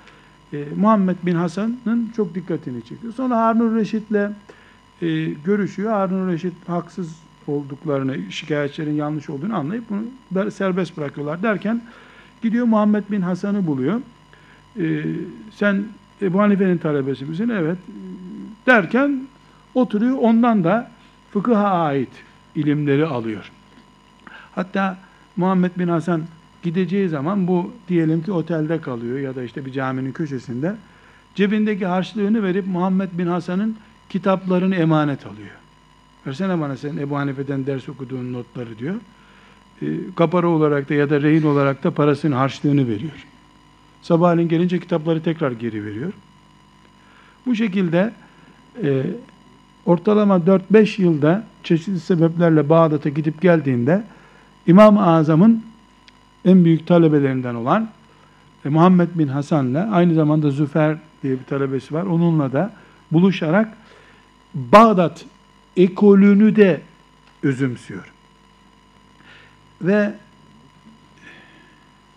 E, 0.54 0.64
Muhammed 0.78 1.16
bin 1.24 1.36
Hasan'ın 1.36 2.12
çok 2.16 2.36
dikkatini 2.36 2.84
çekiyor. 2.84 3.14
Sonra 3.14 3.38
Harun 3.38 3.76
Reşit'le 3.76 4.30
e, 5.02 5.26
görüşüyor. 5.46 5.92
Harun 5.92 6.28
Reşit 6.32 6.54
haksız 6.68 7.16
olduklarını, 7.48 8.32
şikayetçilerin 8.32 8.94
yanlış 8.94 9.30
olduğunu 9.30 9.56
anlayıp 9.56 9.84
bunu 9.90 10.52
serbest 10.52 10.98
bırakıyorlar 10.98 11.44
derken 11.44 11.82
gidiyor 12.46 12.66
Muhammed 12.66 13.04
bin 13.12 13.22
Hasan'ı 13.22 13.68
buluyor. 13.68 14.02
E, 14.80 15.04
sen 15.52 15.84
Ebu 16.22 16.40
Hanife'nin 16.40 16.78
talebesi 16.78 17.26
misin? 17.26 17.50
Evet. 17.50 17.78
Derken 18.66 19.22
oturuyor 19.76 20.18
ondan 20.22 20.64
da 20.64 20.92
fıkıha 21.32 21.70
ait 21.70 22.10
ilimleri 22.56 23.06
alıyor. 23.06 23.52
Hatta 24.56 24.98
Muhammed 25.36 25.72
bin 25.78 25.88
Hasan 25.88 26.24
gideceği 26.64 27.10
zaman 27.10 27.48
bu 27.48 27.72
diyelim 27.88 28.24
ki 28.24 28.32
otelde 28.32 28.82
kalıyor 28.82 29.20
ya 29.20 29.36
da 29.36 29.44
işte 29.44 29.66
bir 29.66 29.72
caminin 29.72 30.12
köşesinde 30.12 30.76
cebindeki 31.36 31.86
harçlığını 31.86 32.44
verip 32.44 32.68
Muhammed 32.68 33.10
bin 33.14 33.28
Hasan'ın 33.28 33.78
kitaplarını 34.10 34.76
emanet 34.76 35.26
alıyor. 35.26 35.56
Versene 36.28 36.62
bana 36.62 36.78
sen 36.78 36.98
Ebu 36.98 37.18
Hanife'den 37.18 37.66
ders 37.66 37.90
okuduğun 37.90 38.34
notları 38.34 38.80
diyor. 38.80 38.96
E, 39.82 39.86
kapara 40.16 40.48
olarak 40.48 40.90
da 40.90 40.94
ya 40.94 41.10
da 41.10 41.22
rehin 41.22 41.44
olarak 41.44 41.84
da 41.84 41.92
parasını 41.92 42.36
harçlığını 42.36 42.88
veriyor. 42.88 43.26
Sabahleyin 44.02 44.50
gelince 44.50 44.80
kitapları 44.80 45.24
tekrar 45.24 45.52
geri 45.52 45.86
veriyor. 45.86 46.14
Bu 47.46 47.56
şekilde 47.56 48.14
e, 48.84 49.06
ortalama 49.86 50.38
4-5 50.38 51.02
yılda 51.02 51.44
çeşitli 51.64 52.00
sebeplerle 52.00 52.70
Bağdat'a 52.70 53.10
gidip 53.10 53.42
geldiğinde 53.42 54.04
İmam-ı 54.68 55.08
Azam'ın 55.08 55.64
en 56.46 56.66
büyük 56.66 56.88
talebelerinden 56.88 57.56
olan 57.56 57.90
e, 58.66 58.70
Muhammed 58.70 59.10
bin 59.16 59.28
Hasan'la 59.28 59.90
aynı 59.92 60.14
zamanda 60.14 60.52
Züfer 60.52 60.98
diye 61.24 61.34
bir 61.34 61.44
talebesi 61.44 61.94
var. 61.94 62.04
Onunla 62.04 62.52
da 62.52 62.74
buluşarak 63.12 63.78
Bağdat 64.54 65.26
ekolünü 65.78 66.56
de 66.56 66.82
özümsüyor. 67.44 68.15
Ve 69.82 70.14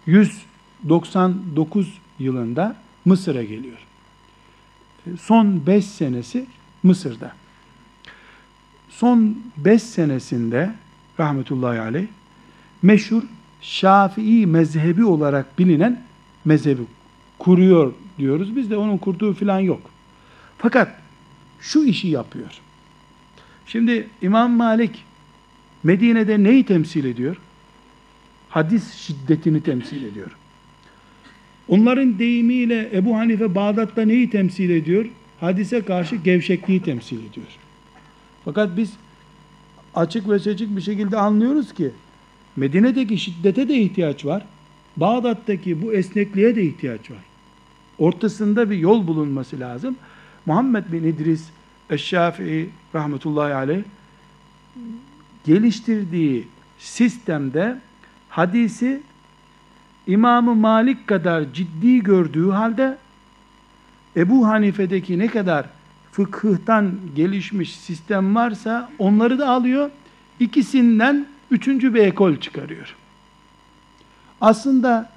199 0.06 1.98
yılında 2.18 2.76
Mısır'a 3.04 3.42
geliyor. 3.42 3.78
E, 5.06 5.16
son 5.16 5.66
5 5.66 5.84
senesi 5.84 6.46
Mısır'da. 6.82 7.32
Son 8.88 9.38
5 9.56 9.82
senesinde 9.82 10.74
rahmetullahi 11.20 11.80
aleyh 11.80 12.06
meşhur 12.82 13.22
Şafii 13.60 14.46
mezhebi 14.46 15.04
olarak 15.04 15.58
bilinen 15.58 16.02
mezhebi 16.44 16.82
kuruyor 17.38 17.92
diyoruz. 18.18 18.56
Biz 18.56 18.70
de 18.70 18.76
onun 18.76 18.98
kurduğu 18.98 19.34
filan 19.34 19.60
yok. 19.60 19.80
Fakat 20.58 21.00
şu 21.60 21.84
işi 21.84 22.08
yapıyor. 22.08 22.60
Şimdi 23.66 24.08
İmam 24.22 24.52
Malik 24.52 25.04
Medine'de 25.82 26.42
neyi 26.42 26.66
temsil 26.66 27.04
ediyor? 27.04 27.36
Hadis 28.58 28.94
şiddetini 28.94 29.62
temsil 29.62 30.04
ediyor. 30.04 30.30
Onların 31.68 32.18
deyimiyle 32.18 32.90
Ebu 32.92 33.16
Hanife 33.16 33.54
Bağdat'ta 33.54 34.02
neyi 34.02 34.30
temsil 34.30 34.70
ediyor? 34.70 35.06
Hadise 35.40 35.84
karşı 35.84 36.16
gevşekliği 36.16 36.82
temsil 36.82 37.16
ediyor. 37.16 37.46
Fakat 38.44 38.76
biz 38.76 38.92
açık 39.94 40.28
ve 40.28 40.38
seçik 40.38 40.76
bir 40.76 40.80
şekilde 40.80 41.16
anlıyoruz 41.16 41.74
ki 41.74 41.90
Medine'deki 42.56 43.18
şiddete 43.18 43.68
de 43.68 43.78
ihtiyaç 43.78 44.24
var. 44.24 44.44
Bağdat'taki 44.96 45.82
bu 45.82 45.92
esnekliğe 45.92 46.56
de 46.56 46.62
ihtiyaç 46.62 47.10
var. 47.10 47.24
Ortasında 47.98 48.70
bir 48.70 48.78
yol 48.78 49.06
bulunması 49.06 49.60
lazım. 49.60 49.96
Muhammed 50.46 50.84
bin 50.92 51.04
İdris 51.04 51.48
Eşşafii 51.90 52.70
rahmetullahi 52.94 53.54
aleyh 53.54 53.82
geliştirdiği 55.44 56.48
sistemde 56.78 57.78
hadisi 58.28 59.02
İmamı 60.06 60.54
Malik 60.54 61.06
kadar 61.06 61.44
ciddi 61.52 62.02
gördüğü 62.02 62.50
halde 62.50 62.98
Ebu 64.16 64.46
Hanife'deki 64.46 65.18
ne 65.18 65.26
kadar 65.26 65.66
fıkıhtan 66.12 66.92
gelişmiş 67.16 67.76
sistem 67.76 68.34
varsa 68.34 68.90
onları 68.98 69.38
da 69.38 69.48
alıyor. 69.48 69.90
İkisinden 70.40 71.26
üçüncü 71.50 71.94
bir 71.94 72.00
ekol 72.00 72.36
çıkarıyor. 72.36 72.96
Aslında 74.40 75.10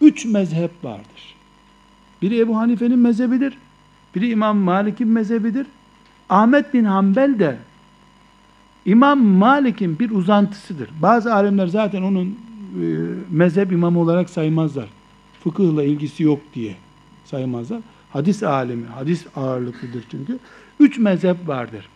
üç 0.00 0.24
mezhep 0.24 0.70
vardır. 0.84 1.34
Biri 2.22 2.38
Ebu 2.38 2.58
Hanife'nin 2.58 2.98
mezhebidir. 2.98 3.58
Biri 4.14 4.30
İmam 4.30 4.56
Malik'in 4.56 5.08
mezhebidir. 5.08 5.66
Ahmet 6.28 6.74
bin 6.74 6.84
Hanbel 6.84 7.38
de 7.38 7.56
İmam 8.86 9.20
Malik'in 9.20 9.98
bir 9.98 10.10
uzantısıdır. 10.10 10.90
Bazı 11.02 11.34
alimler 11.34 11.66
zaten 11.66 12.02
onun 12.02 12.26
e, 12.26 12.34
mezhep 13.30 13.72
imamı 13.72 14.00
olarak 14.00 14.30
saymazlar. 14.30 14.88
Fıkıhla 15.44 15.84
ilgisi 15.84 16.22
yok 16.22 16.40
diye 16.54 16.74
saymazlar. 17.24 17.80
Hadis 18.12 18.42
alimi, 18.42 18.86
hadis 18.86 19.26
ağırlıklıdır 19.36 20.04
çünkü. 20.10 20.38
Üç 20.80 20.98
mezhep 20.98 21.48
vardır. 21.48 21.88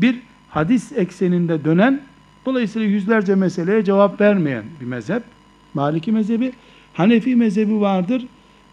Bir, 0.00 0.18
hadis 0.48 0.92
ekseninde 0.92 1.64
dönen, 1.64 2.02
dolayısıyla 2.46 2.88
yüzlerce 2.88 3.34
meseleye 3.34 3.84
cevap 3.84 4.20
vermeyen 4.20 4.64
bir 4.80 4.86
mezhep. 4.86 5.22
Maliki 5.74 6.12
mezhebi. 6.12 6.52
Hanefi 6.94 7.36
mezhebi 7.36 7.80
vardır. 7.80 8.26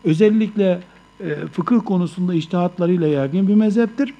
Özellikle 0.04 0.80
e, 1.20 1.36
fıkıh 1.52 1.80
konusunda 1.86 2.34
iştihatlarıyla 2.34 3.08
yaygın 3.08 3.48
bir 3.48 3.56
mezheptir. 3.56 4.14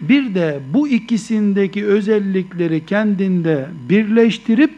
Bir 0.00 0.34
de 0.34 0.60
bu 0.74 0.88
ikisindeki 0.88 1.86
özellikleri 1.86 2.86
kendinde 2.86 3.66
birleştirip 3.88 4.72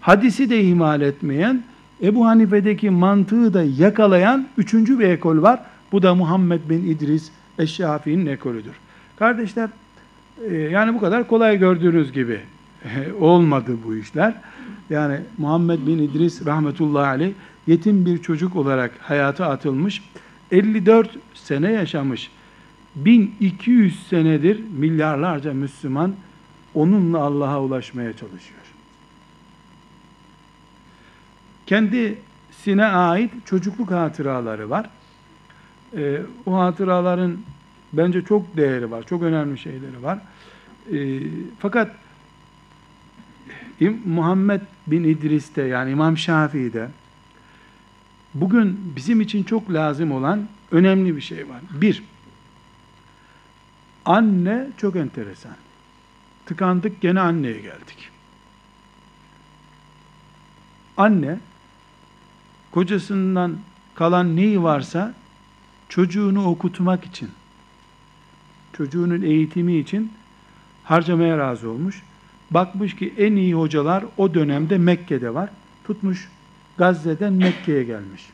hadisi 0.00 0.50
de 0.50 0.60
ihmal 0.60 1.00
etmeyen, 1.00 1.62
Ebu 2.02 2.26
Hanife'deki 2.26 2.90
mantığı 2.90 3.54
da 3.54 3.62
yakalayan 3.62 4.46
üçüncü 4.58 4.98
bir 4.98 5.08
ekol 5.08 5.42
var. 5.42 5.60
Bu 5.92 6.02
da 6.02 6.14
Muhammed 6.14 6.60
bin 6.70 6.86
İdris 6.86 7.30
Eşşafi'nin 7.58 8.26
ekolüdür. 8.26 8.72
Kardeşler, 9.16 9.68
e, 10.50 10.54
yani 10.54 10.94
bu 10.94 11.00
kadar 11.00 11.28
kolay 11.28 11.58
gördüğünüz 11.58 12.12
gibi 12.12 12.40
olmadı 13.20 13.76
bu 13.86 13.96
işler. 13.96 14.34
Yani 14.90 15.18
Muhammed 15.38 15.86
bin 15.86 15.98
İdris 15.98 16.46
rahmetullahi 16.46 17.06
aleyh 17.06 17.32
yetim 17.66 18.06
bir 18.06 18.18
çocuk 18.18 18.56
olarak 18.56 18.92
hayata 19.00 19.46
atılmış. 19.46 20.02
54 20.50 21.10
sene 21.34 21.72
yaşamış. 21.72 22.30
1200 22.96 24.06
senedir 24.08 24.60
milyarlarca 24.78 25.52
Müslüman 25.52 26.14
onunla 26.74 27.18
Allah'a 27.18 27.62
ulaşmaya 27.62 28.16
çalışıyor. 28.16 28.60
Kendisine 31.66 32.84
ait 32.84 33.30
çocukluk 33.46 33.90
hatıraları 33.90 34.70
var. 34.70 34.90
Ee, 35.96 36.20
o 36.46 36.58
hatıraların 36.58 37.38
bence 37.92 38.22
çok 38.22 38.56
değeri 38.56 38.90
var, 38.90 39.02
çok 39.06 39.22
önemli 39.22 39.58
şeyleri 39.58 40.02
var. 40.02 40.18
Ee, 40.92 41.20
fakat 41.58 41.96
Muhammed 44.04 44.60
bin 44.86 45.04
İdris'te 45.04 45.62
yani 45.62 45.90
İmam 45.90 46.18
Şafii'de 46.18 46.88
bugün 48.34 48.92
bizim 48.96 49.20
için 49.20 49.42
çok 49.42 49.72
lazım 49.72 50.12
olan 50.12 50.48
önemli 50.70 51.16
bir 51.16 51.20
şey 51.20 51.48
var. 51.48 51.60
Bir, 51.80 52.02
anne 54.04 54.66
çok 54.76 54.96
enteresan. 54.96 55.56
Tıkandık 56.46 57.00
gene 57.00 57.20
anneye 57.20 57.60
geldik. 57.60 58.10
Anne 60.96 61.38
kocasından 62.72 63.56
kalan 63.94 64.36
neyi 64.36 64.62
varsa 64.62 65.14
çocuğunu 65.88 66.46
okutmak 66.46 67.04
için, 67.04 67.30
çocuğunun 68.72 69.22
eğitimi 69.22 69.76
için 69.76 70.12
harcamaya 70.84 71.38
razı 71.38 71.70
olmuş. 71.70 72.02
Bakmış 72.50 72.96
ki 72.96 73.14
en 73.18 73.36
iyi 73.36 73.54
hocalar 73.54 74.04
o 74.16 74.34
dönemde 74.34 74.78
Mekke'de 74.78 75.34
var. 75.34 75.50
Tutmuş 75.86 76.28
Gazze'den 76.78 77.32
Mekke'ye 77.32 77.84
gelmiş. 77.84 78.30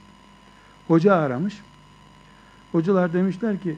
Hoca 0.89 1.15
aramış. 1.15 1.55
Hocalar 2.73 3.13
demişler 3.13 3.61
ki 3.61 3.77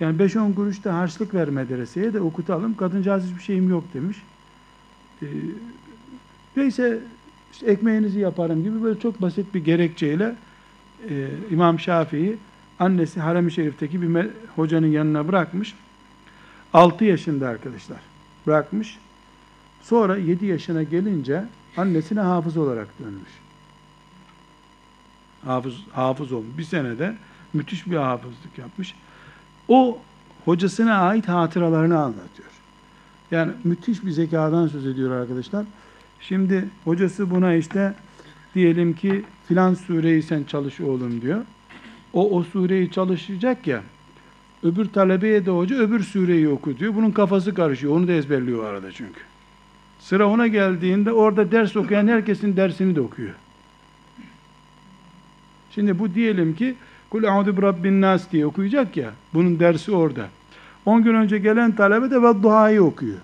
yani 0.00 0.22
5-10 0.22 0.54
kuruş 0.54 0.84
da 0.84 0.94
harçlık 0.94 1.34
ver 1.34 1.48
medreseye 1.48 2.14
de 2.14 2.20
okutalım. 2.20 2.76
Kadıncağız 2.76 3.24
hiçbir 3.24 3.42
şeyim 3.42 3.68
yok 3.68 3.84
demiş. 3.94 4.16
Ee, 5.22 5.26
neyse 6.56 6.98
işte 7.52 7.66
ekmeğinizi 7.66 8.18
yaparım 8.20 8.62
gibi 8.62 8.82
böyle 8.82 9.00
çok 9.00 9.22
basit 9.22 9.54
bir 9.54 9.64
gerekçeyle 9.64 10.34
e, 11.08 11.28
İmam 11.50 11.80
Şafii 11.80 12.36
annesi 12.78 13.20
Harem-i 13.20 13.52
Şerif'teki 13.52 14.02
bir 14.02 14.28
hocanın 14.56 14.86
yanına 14.86 15.28
bırakmış. 15.28 15.74
6 16.72 17.04
yaşında 17.04 17.48
arkadaşlar 17.48 17.98
bırakmış. 18.46 18.98
Sonra 19.82 20.16
7 20.16 20.46
yaşına 20.46 20.82
gelince 20.82 21.44
annesine 21.76 22.20
hafız 22.20 22.56
olarak 22.56 22.88
dönmüş. 22.98 23.30
Hafız, 25.44 25.74
hafız 25.92 26.32
olmuş. 26.32 26.58
Bir 26.58 26.64
senede 26.64 27.16
müthiş 27.52 27.86
bir 27.86 27.96
hafızlık 27.96 28.58
yapmış. 28.58 28.94
O 29.70 29.98
hocasına 30.44 30.94
ait 30.94 31.28
hatıralarını 31.28 31.98
anlatıyor. 31.98 32.48
Yani 33.30 33.52
müthiş 33.64 34.04
bir 34.04 34.10
zekadan 34.10 34.68
söz 34.68 34.86
ediyor 34.86 35.10
arkadaşlar. 35.10 35.66
Şimdi 36.20 36.68
hocası 36.84 37.30
buna 37.30 37.54
işte 37.54 37.94
diyelim 38.54 38.92
ki 38.92 39.24
filan 39.48 39.74
sureyi 39.74 40.22
sen 40.22 40.44
çalış 40.44 40.80
oğlum 40.80 41.22
diyor. 41.22 41.44
O 42.12 42.30
o 42.30 42.42
sureyi 42.42 42.90
çalışacak 42.90 43.66
ya. 43.66 43.82
Öbür 44.62 44.84
talebeye 44.84 45.46
de 45.46 45.50
hoca 45.50 45.76
öbür 45.76 46.00
sureyi 46.00 46.48
oku 46.48 46.78
diyor. 46.78 46.94
Bunun 46.94 47.10
kafası 47.10 47.54
karışıyor. 47.54 47.96
Onu 47.96 48.08
da 48.08 48.12
ezberliyor 48.12 48.64
arada 48.64 48.92
çünkü. 48.92 49.20
Sıra 50.00 50.28
ona 50.28 50.46
geldiğinde 50.46 51.12
orada 51.12 51.52
ders 51.52 51.76
okuyan 51.76 52.08
herkesin 52.08 52.56
dersini 52.56 52.96
de 52.96 53.00
okuyor. 53.00 53.34
Şimdi 55.70 55.98
bu 55.98 56.14
diyelim 56.14 56.56
ki 56.56 56.74
Kul 57.10 57.24
a'udhu 57.24 57.56
bi 57.56 57.62
rabbin 57.62 58.00
nas 58.00 58.32
diye 58.32 58.46
okuyacak 58.46 58.96
ya. 58.96 59.10
Bunun 59.34 59.60
dersi 59.60 59.92
orada. 59.92 60.28
10 60.86 61.02
gün 61.02 61.14
önce 61.14 61.38
gelen 61.38 61.72
talebe 61.72 62.10
de 62.10 62.22
Vedduha'yı 62.22 62.82
okuyor. 62.82 63.18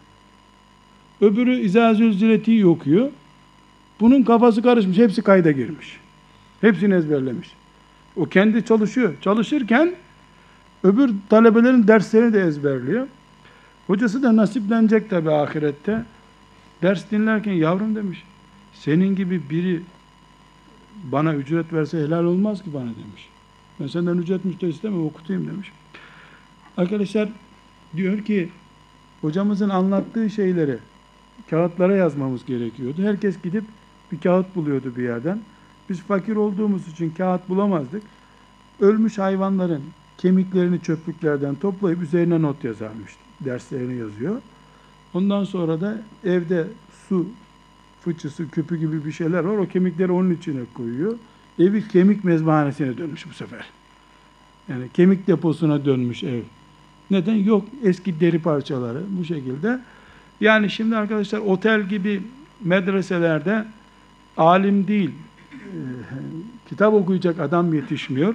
Öbürü 1.20 1.56
İzâ 1.56 1.94
Zülzileti'yi 1.94 2.66
okuyor. 2.66 3.10
Bunun 4.00 4.22
kafası 4.22 4.62
karışmış. 4.62 4.98
Hepsi 4.98 5.22
kayda 5.22 5.50
girmiş. 5.50 6.00
Hepsini 6.60 6.94
ezberlemiş. 6.94 7.52
O 8.16 8.24
kendi 8.24 8.64
çalışıyor. 8.64 9.14
Çalışırken 9.20 9.94
öbür 10.84 11.10
talebelerin 11.28 11.88
derslerini 11.88 12.32
de 12.32 12.40
ezberliyor. 12.40 13.06
Hocası 13.86 14.22
da 14.22 14.36
nasiplenecek 14.36 15.10
tabi 15.10 15.30
ahirette. 15.30 16.04
Ders 16.82 17.10
dinlerken 17.10 17.52
yavrum 17.52 17.96
demiş. 17.96 18.24
Senin 18.74 19.16
gibi 19.16 19.50
biri 19.50 19.80
bana 21.04 21.34
ücret 21.34 21.72
verse 21.72 21.98
helal 21.98 22.24
olmaz 22.24 22.62
ki 22.62 22.74
bana 22.74 22.82
demiş. 22.82 23.28
Ben 23.80 23.86
senden 23.86 24.16
ücret 24.16 24.44
müşteri 24.44 24.70
istemem 24.70 25.06
okutayım 25.06 25.46
demiş. 25.46 25.72
Arkadaşlar 26.76 27.28
diyor 27.96 28.24
ki 28.24 28.48
hocamızın 29.20 29.68
anlattığı 29.68 30.30
şeyleri 30.30 30.78
kağıtlara 31.50 31.96
yazmamız 31.96 32.46
gerekiyordu. 32.46 33.02
Herkes 33.02 33.42
gidip 33.42 33.64
bir 34.12 34.20
kağıt 34.20 34.56
buluyordu 34.56 34.92
bir 34.96 35.02
yerden. 35.02 35.40
Biz 35.88 36.00
fakir 36.00 36.36
olduğumuz 36.36 36.88
için 36.88 37.10
kağıt 37.10 37.48
bulamazdık. 37.48 38.02
Ölmüş 38.80 39.18
hayvanların 39.18 39.82
kemiklerini 40.18 40.80
çöplüklerden 40.80 41.54
toplayıp 41.54 42.02
üzerine 42.02 42.42
not 42.42 42.64
yazarmış. 42.64 43.16
Derslerini 43.40 43.98
yazıyor. 43.98 44.42
Ondan 45.14 45.44
sonra 45.44 45.80
da 45.80 46.02
evde 46.24 46.66
su 47.08 47.26
fıçısı, 48.00 48.50
küpü 48.50 48.76
gibi 48.76 49.04
bir 49.04 49.12
şeyler 49.12 49.44
var. 49.44 49.56
O 49.56 49.68
kemikleri 49.68 50.12
onun 50.12 50.30
içine 50.30 50.60
koyuyor. 50.74 51.14
Evi 51.58 51.88
kemik 51.88 52.24
mezbahanesine 52.24 52.98
dönmüş 52.98 53.26
bu 53.30 53.34
sefer. 53.34 53.64
Yani 54.68 54.84
kemik 54.94 55.26
deposuna 55.26 55.84
dönmüş 55.84 56.24
ev. 56.24 56.40
Neden? 57.10 57.34
Yok 57.34 57.64
eski 57.84 58.20
deri 58.20 58.38
parçaları 58.38 59.02
bu 59.08 59.24
şekilde. 59.24 59.78
Yani 60.40 60.70
şimdi 60.70 60.96
arkadaşlar 60.96 61.38
otel 61.38 61.82
gibi 61.82 62.22
medreselerde 62.64 63.64
alim 64.36 64.88
değil, 64.88 65.10
e, 65.52 65.78
kitap 66.68 66.94
okuyacak 66.94 67.40
adam 67.40 67.74
yetişmiyor. 67.74 68.34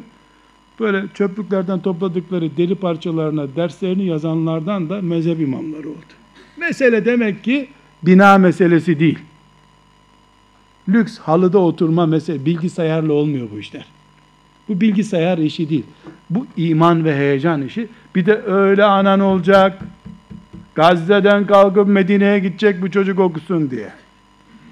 Böyle 0.80 1.04
çöplüklerden 1.14 1.80
topladıkları 1.80 2.58
deri 2.58 2.76
parçalarına 2.76 3.56
derslerini 3.56 4.06
yazanlardan 4.06 4.90
da 4.90 5.02
mezhep 5.02 5.40
imamları 5.40 5.90
oldu. 5.90 6.14
Mesele 6.58 7.06
demek 7.06 7.44
ki 7.44 7.68
bina 8.04 8.38
meselesi 8.38 9.00
değil. 9.00 9.20
Lüks 10.94 11.18
halıda 11.18 11.60
oturma 11.60 12.06
mesele 12.06 12.46
bilgisayarla 12.46 13.14
olmuyor 13.14 13.48
bu 13.54 13.60
işler. 13.60 13.86
Bu 14.70 14.82
bilgisayar 14.82 15.38
işi 15.38 15.70
değil. 15.70 15.86
Bu 16.30 16.48
iman 16.58 17.06
ve 17.06 17.16
heyecan 17.16 17.62
işi. 17.62 17.88
Bir 18.16 18.26
de 18.26 18.42
öyle 18.42 18.84
anan 18.84 19.20
olacak. 19.20 19.80
Gazze'den 20.76 21.48
kalkıp 21.48 21.88
Medine'ye 21.88 22.40
gidecek 22.40 22.82
bu 22.82 22.92
çocuk 22.92 23.20
okusun 23.20 23.72
diye. 23.72 23.90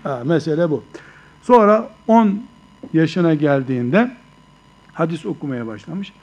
Ha, 0.03 0.21
mesele 0.25 0.69
bu. 0.69 0.83
Sonra 1.43 1.89
10 2.07 2.43
yaşına 2.93 3.33
geldiğinde 3.33 4.11
hadis 4.93 5.25
okumaya 5.25 5.67
başlamış. 5.67 6.13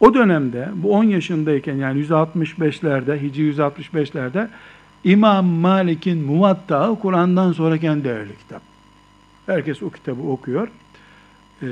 O 0.00 0.14
dönemde 0.14 0.68
bu 0.74 0.92
10 0.92 1.04
yaşındayken 1.04 1.76
yani 1.76 2.00
165'lerde, 2.04 3.22
Hicri 3.22 3.52
165'lerde 3.52 4.48
İmam 5.04 5.46
Malik'in 5.46 6.18
Muvatta'ı 6.18 6.98
Kur'an'dan 6.98 7.52
sonraki 7.52 7.86
en 7.86 8.04
değerli 8.04 8.36
kitap. 8.38 8.69
Herkes 9.50 9.82
o 9.82 9.90
kitabı 9.90 10.22
okuyor. 10.22 10.68
Ee, 11.62 11.66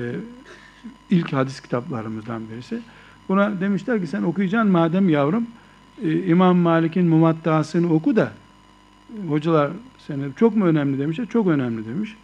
ilk 1.10 1.32
hadis 1.32 1.60
kitaplarımızdan 1.60 2.42
birisi. 2.50 2.80
Buna 3.28 3.60
demişler 3.60 4.00
ki 4.00 4.06
sen 4.06 4.22
okuyacaksın 4.22 4.70
madem 4.70 5.08
yavrum 5.08 5.46
e, 6.02 6.26
İmam 6.26 6.56
Malik'in 6.56 7.06
Muvatta'sını 7.06 7.92
oku 7.92 8.16
da 8.16 8.32
hocalar 9.28 9.70
seni 10.06 10.24
çok 10.36 10.56
mu 10.56 10.66
önemli 10.66 10.98
demişler? 10.98 11.26
Çok 11.26 11.46
önemli 11.46 11.86
demiş. 11.86 12.16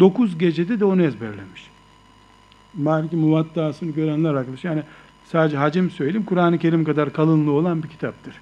Dokuz 0.00 0.38
gecede 0.38 0.80
de 0.80 0.84
onu 0.84 1.02
ezberlemiş. 1.02 1.70
Malik'in 2.74 3.18
Muvatta'sını 3.18 3.90
görenler 3.90 4.34
arkadaş. 4.34 4.64
Yani 4.64 4.82
sadece 5.24 5.56
hacim 5.56 5.90
söyleyeyim. 5.90 6.26
Kur'an-ı 6.26 6.58
Kerim 6.58 6.84
kadar 6.84 7.12
kalınlığı 7.12 7.52
olan 7.52 7.82
bir 7.82 7.88
kitaptır. 7.88 8.34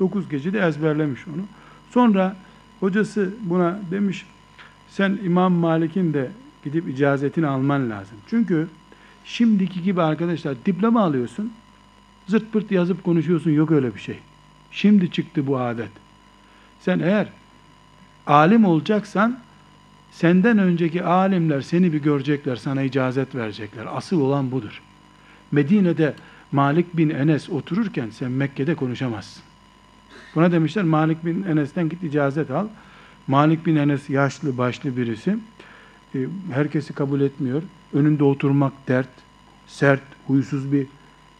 Dokuz 0.00 0.28
gecede 0.28 0.60
ezberlemiş 0.60 1.28
onu. 1.28 1.42
Sonra 1.90 2.36
hocası 2.80 3.34
buna 3.40 3.80
demiş 3.90 4.26
sen 4.96 5.18
İmam 5.24 5.52
Malik'in 5.52 6.14
de 6.14 6.30
gidip 6.64 6.88
icazetini 6.88 7.46
alman 7.46 7.90
lazım. 7.90 8.16
Çünkü 8.30 8.68
şimdiki 9.24 9.82
gibi 9.82 10.02
arkadaşlar 10.02 10.54
diploma 10.66 11.02
alıyorsun. 11.02 11.52
Zırt 12.26 12.52
pırt 12.52 12.70
yazıp 12.70 13.04
konuşuyorsun. 13.04 13.50
Yok 13.50 13.70
öyle 13.70 13.94
bir 13.94 14.00
şey. 14.00 14.18
Şimdi 14.70 15.10
çıktı 15.10 15.46
bu 15.46 15.58
adet. 15.58 15.90
Sen 16.80 16.98
eğer 16.98 17.28
alim 18.26 18.64
olacaksan 18.64 19.38
senden 20.12 20.58
önceki 20.58 21.04
alimler 21.04 21.60
seni 21.60 21.92
bir 21.92 22.02
görecekler, 22.02 22.56
sana 22.56 22.82
icazet 22.82 23.34
verecekler. 23.34 23.86
Asıl 23.96 24.20
olan 24.20 24.50
budur. 24.50 24.82
Medine'de 25.52 26.14
Malik 26.52 26.96
bin 26.96 27.10
Enes 27.10 27.50
otururken 27.50 28.10
sen 28.10 28.30
Mekke'de 28.30 28.74
konuşamazsın. 28.74 29.42
Buna 30.34 30.52
demişler 30.52 30.84
Malik 30.84 31.24
bin 31.24 31.42
Enes'ten 31.42 31.88
git 31.88 32.02
icazet 32.02 32.50
al. 32.50 32.66
Malik 33.26 33.66
bin 33.66 33.76
Enes 33.76 34.10
yaşlı 34.10 34.58
başlı 34.58 34.96
birisi. 34.96 35.36
E, 36.14 36.18
herkesi 36.52 36.92
kabul 36.92 37.20
etmiyor. 37.20 37.62
Önünde 37.92 38.24
oturmak 38.24 38.72
dert. 38.88 39.08
Sert, 39.66 40.02
huysuz 40.26 40.72
bir 40.72 40.86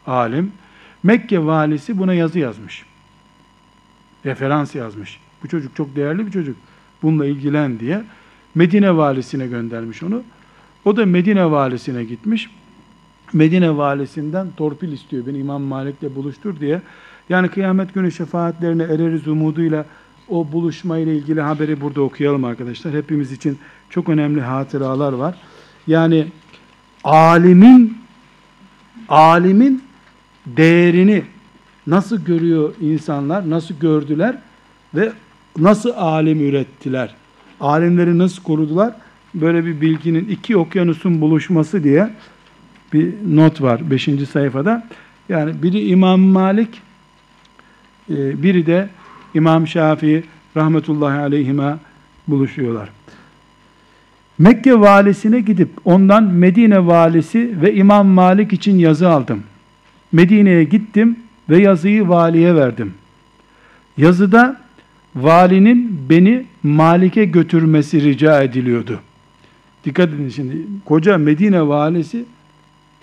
alim. 0.07 0.53
Mekke 1.03 1.45
valisi 1.45 1.99
buna 1.99 2.14
yazı 2.14 2.39
yazmış. 2.39 2.85
Referans 4.24 4.74
yazmış. 4.74 5.20
Bu 5.43 5.49
çocuk 5.49 5.76
çok 5.76 5.97
değerli 5.97 6.26
bir 6.26 6.32
çocuk. 6.32 6.57
Bununla 7.03 7.26
ilgilen 7.26 7.80
diye. 7.80 8.05
Medine 8.55 8.97
valisine 8.97 9.47
göndermiş 9.47 10.03
onu. 10.03 10.22
O 10.85 10.97
da 10.97 11.07
Medine 11.07 11.51
valisine 11.51 12.05
gitmiş. 12.05 12.51
Medine 13.32 13.76
valisinden 13.76 14.47
torpil 14.57 14.93
istiyor. 14.93 15.26
Beni 15.26 15.39
İmam 15.39 15.62
Malik'le 15.62 16.16
buluştur 16.16 16.61
diye. 16.61 16.82
Yani 17.28 17.49
kıyamet 17.49 17.95
günü 17.95 18.12
şefaatlerine 18.12 18.82
ereriz 18.82 19.28
umuduyla 19.28 19.87
o 20.29 20.53
buluşmayla 20.53 21.12
ilgili 21.12 21.41
haberi 21.41 21.81
burada 21.81 22.01
okuyalım 22.01 22.45
arkadaşlar. 22.45 22.95
Hepimiz 22.95 23.33
için 23.33 23.59
çok 23.91 24.09
önemli 24.09 24.41
hatıralar 24.41 25.12
var. 25.12 25.35
Yani 25.87 26.27
alimin 27.05 27.99
alimin 29.09 29.83
değerini 30.47 31.22
nasıl 31.87 32.25
görüyor 32.25 32.75
insanlar, 32.81 33.51
nasıl 33.51 33.75
gördüler 33.79 34.39
ve 34.95 35.12
nasıl 35.59 35.91
alim 35.97 36.49
ürettiler? 36.49 37.14
Alimleri 37.61 38.18
nasıl 38.18 38.43
korudular? 38.43 38.95
Böyle 39.35 39.66
bir 39.66 39.81
bilginin 39.81 40.29
iki 40.29 40.57
okyanusun 40.57 41.20
buluşması 41.20 41.85
diye 41.85 42.11
bir 42.93 43.14
not 43.37 43.62
var 43.62 43.91
5. 43.91 44.09
sayfada. 44.33 44.89
Yani 45.29 45.62
biri 45.62 45.89
İmam 45.89 46.20
Malik, 46.20 46.83
e, 48.11 48.43
biri 48.43 48.66
de 48.66 48.89
İmam 49.35 49.66
Şafii 49.66 50.24
rahmetullahi 50.57 51.18
aleyhime 51.18 51.76
buluşuyorlar. 52.28 52.89
Mekke 54.39 54.80
valisine 54.80 55.41
gidip 55.41 55.68
ondan 55.85 56.24
Medine 56.24 56.87
valisi 56.87 57.62
ve 57.62 57.74
İmam 57.74 58.07
Malik 58.07 58.53
için 58.53 58.78
yazı 58.78 59.09
aldım. 59.09 59.43
Medine'ye 60.12 60.64
gittim 60.64 61.18
ve 61.51 61.59
yazıyı 61.59 62.09
valiye 62.09 62.55
verdim. 62.55 62.95
Yazıda 63.97 64.61
valinin 65.16 66.01
beni 66.09 66.47
Malik'e 66.62 67.24
götürmesi 67.24 68.03
rica 68.03 68.43
ediliyordu. 68.43 69.01
Dikkat 69.85 70.09
edin 70.09 70.28
şimdi. 70.28 70.57
Koca 70.85 71.18
Medine 71.18 71.68
valisi 71.68 72.24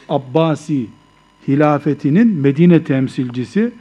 Abbasi 0.09 0.85
hilafetinin 1.47 2.27
Medine 2.27 2.83
temsilcisi 2.83 3.71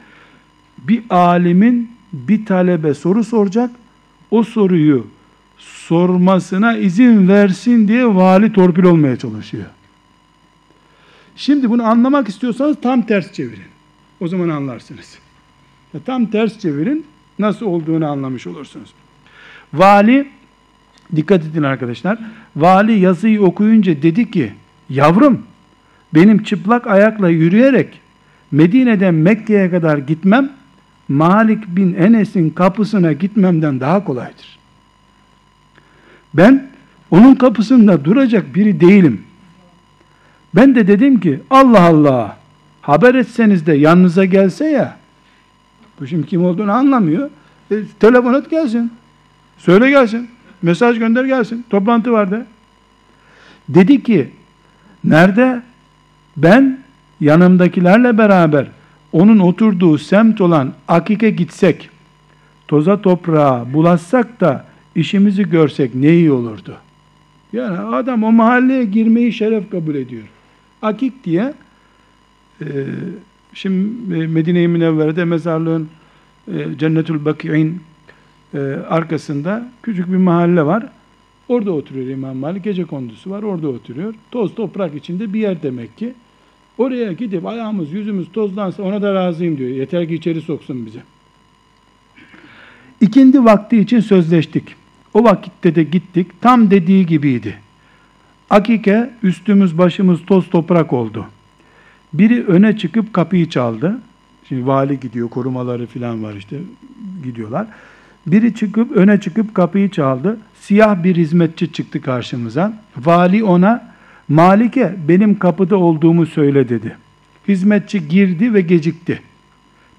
bir 0.77 1.03
alimin 1.09 1.91
bir 2.13 2.45
talebe 2.45 2.93
soru 2.93 3.23
soracak. 3.23 3.71
O 4.31 4.43
soruyu 4.43 5.07
sormasına 5.57 6.77
izin 6.77 7.27
versin 7.27 7.87
diye 7.87 8.05
vali 8.05 8.53
torpil 8.53 8.83
olmaya 8.83 9.17
çalışıyor. 9.17 9.65
Şimdi 11.35 11.69
bunu 11.69 11.83
anlamak 11.83 12.29
istiyorsanız 12.29 12.77
tam 12.81 13.01
ters 13.01 13.33
çevirin. 13.33 13.71
O 14.19 14.27
zaman 14.27 14.49
anlarsınız. 14.49 15.17
Ya 15.93 15.99
tam 16.05 16.25
ters 16.25 16.59
çevirin. 16.59 17.05
Nasıl 17.39 17.65
olduğunu 17.65 18.07
anlamış 18.07 18.47
olursunuz. 18.47 18.93
Vali 19.73 20.27
dikkat 21.15 21.45
edin 21.45 21.63
arkadaşlar. 21.63 22.19
Vali 22.55 22.99
yazıyı 22.99 23.41
okuyunca 23.41 24.01
dedi 24.01 24.31
ki 24.31 24.53
yavrum 24.89 25.41
benim 26.13 26.43
çıplak 26.43 26.87
ayakla 26.87 27.29
yürüyerek 27.29 28.01
Medine'den 28.51 29.13
Mekke'ye 29.13 29.69
kadar 29.69 29.97
gitmem 29.97 30.49
Malik 31.11 31.67
bin 31.67 31.93
Enes'in 31.93 32.49
kapısına 32.49 33.13
gitmemden 33.13 33.79
daha 33.79 34.03
kolaydır. 34.03 34.59
Ben 36.33 36.67
onun 37.11 37.35
kapısında 37.35 38.05
duracak 38.05 38.55
biri 38.55 38.79
değilim. 38.79 39.21
Ben 40.55 40.75
de 40.75 40.87
dedim 40.87 41.19
ki 41.19 41.39
Allah 41.49 41.81
Allah 41.81 42.37
haber 42.81 43.15
etseniz 43.15 43.65
de 43.65 43.73
yanınıza 43.73 44.25
gelse 44.25 44.65
ya 44.65 44.97
bu 45.99 46.07
şimdi 46.07 46.27
kim 46.27 46.45
olduğunu 46.45 46.71
anlamıyor. 46.71 47.29
E, 47.71 47.75
telefon 47.99 48.33
et 48.33 48.49
gelsin. 48.49 48.91
Söyle 49.57 49.89
gelsin. 49.89 50.29
Mesaj 50.61 50.99
gönder 50.99 51.25
gelsin. 51.25 51.65
Toplantı 51.69 52.11
var 52.11 52.31
de. 52.31 52.45
Dedi 53.69 54.03
ki 54.03 54.29
nerede? 55.03 55.61
Ben 56.37 56.79
yanımdakilerle 57.19 58.17
beraber 58.17 58.67
onun 59.13 59.39
oturduğu 59.39 59.97
semt 59.97 60.41
olan 60.41 60.73
Akik'e 60.87 61.29
gitsek, 61.29 61.89
toza 62.67 63.01
toprağa 63.01 63.73
bulaşsak 63.73 64.41
da 64.41 64.65
işimizi 64.95 65.49
görsek 65.49 65.95
ne 65.95 66.13
iyi 66.13 66.31
olurdu. 66.31 66.77
Yani 67.53 67.77
adam 67.77 68.23
o 68.23 68.31
mahalleye 68.31 68.83
girmeyi 68.83 69.33
şeref 69.33 69.71
kabul 69.71 69.95
ediyor. 69.95 70.23
Akik 70.81 71.23
diye 71.23 71.53
e, 72.61 72.67
şimdi 73.53 74.27
Medine-i 74.27 74.67
Münevvere'de 74.67 75.25
mezarlığın 75.25 75.89
e, 76.47 76.77
Cennetül 76.77 77.25
Baki'in 77.25 77.81
e, 78.53 78.59
arkasında 78.89 79.69
küçük 79.83 80.07
bir 80.11 80.17
mahalle 80.17 80.65
var. 80.65 80.89
Orada 81.47 81.71
oturuyor 81.71 82.07
İmam 82.07 82.37
Malik. 82.37 82.63
Gece 82.63 82.83
kondusu 82.83 83.29
var. 83.29 83.43
Orada 83.43 83.67
oturuyor. 83.67 84.13
Toz 84.31 84.55
toprak 84.55 84.95
içinde 84.95 85.33
bir 85.33 85.39
yer 85.39 85.63
demek 85.63 85.97
ki. 85.97 86.13
Oraya 86.81 87.13
gidip 87.13 87.45
ayağımız 87.45 87.93
yüzümüz 87.93 88.31
tozlansa 88.31 88.83
ona 88.83 89.01
da 89.01 89.13
razıyım 89.13 89.57
diyor. 89.57 89.69
Yeter 89.69 90.07
ki 90.07 90.15
içeri 90.15 90.41
soksun 90.41 90.85
bizi. 90.85 90.99
İkindi 93.01 93.45
vakti 93.45 93.77
için 93.77 93.99
sözleştik. 93.99 94.75
O 95.13 95.23
vakitte 95.23 95.75
de 95.75 95.83
gittik. 95.83 96.41
Tam 96.41 96.71
dediği 96.71 97.05
gibiydi. 97.05 97.55
Akike 98.49 99.09
üstümüz 99.23 99.77
başımız 99.77 100.19
toz 100.25 100.49
toprak 100.49 100.93
oldu. 100.93 101.25
Biri 102.13 102.45
öne 102.45 102.77
çıkıp 102.77 103.13
kapıyı 103.13 103.49
çaldı. 103.49 104.01
Şimdi 104.47 104.67
vali 104.67 104.99
gidiyor, 104.99 105.29
korumaları 105.29 105.87
falan 105.87 106.23
var 106.23 106.33
işte 106.33 106.57
gidiyorlar. 107.23 107.67
Biri 108.27 108.55
çıkıp 108.55 108.91
öne 108.91 109.19
çıkıp 109.21 109.55
kapıyı 109.55 109.89
çaldı. 109.89 110.37
Siyah 110.61 111.03
bir 111.03 111.15
hizmetçi 111.15 111.73
çıktı 111.73 112.01
karşımıza. 112.01 112.73
Vali 112.97 113.43
ona 113.43 113.90
Malik'e 114.29 114.95
benim 115.07 115.39
kapıda 115.39 115.77
olduğumu 115.77 116.25
söyle 116.25 116.69
dedi. 116.69 116.97
Hizmetçi 117.47 118.07
girdi 118.07 118.53
ve 118.53 118.61
gecikti. 118.61 119.21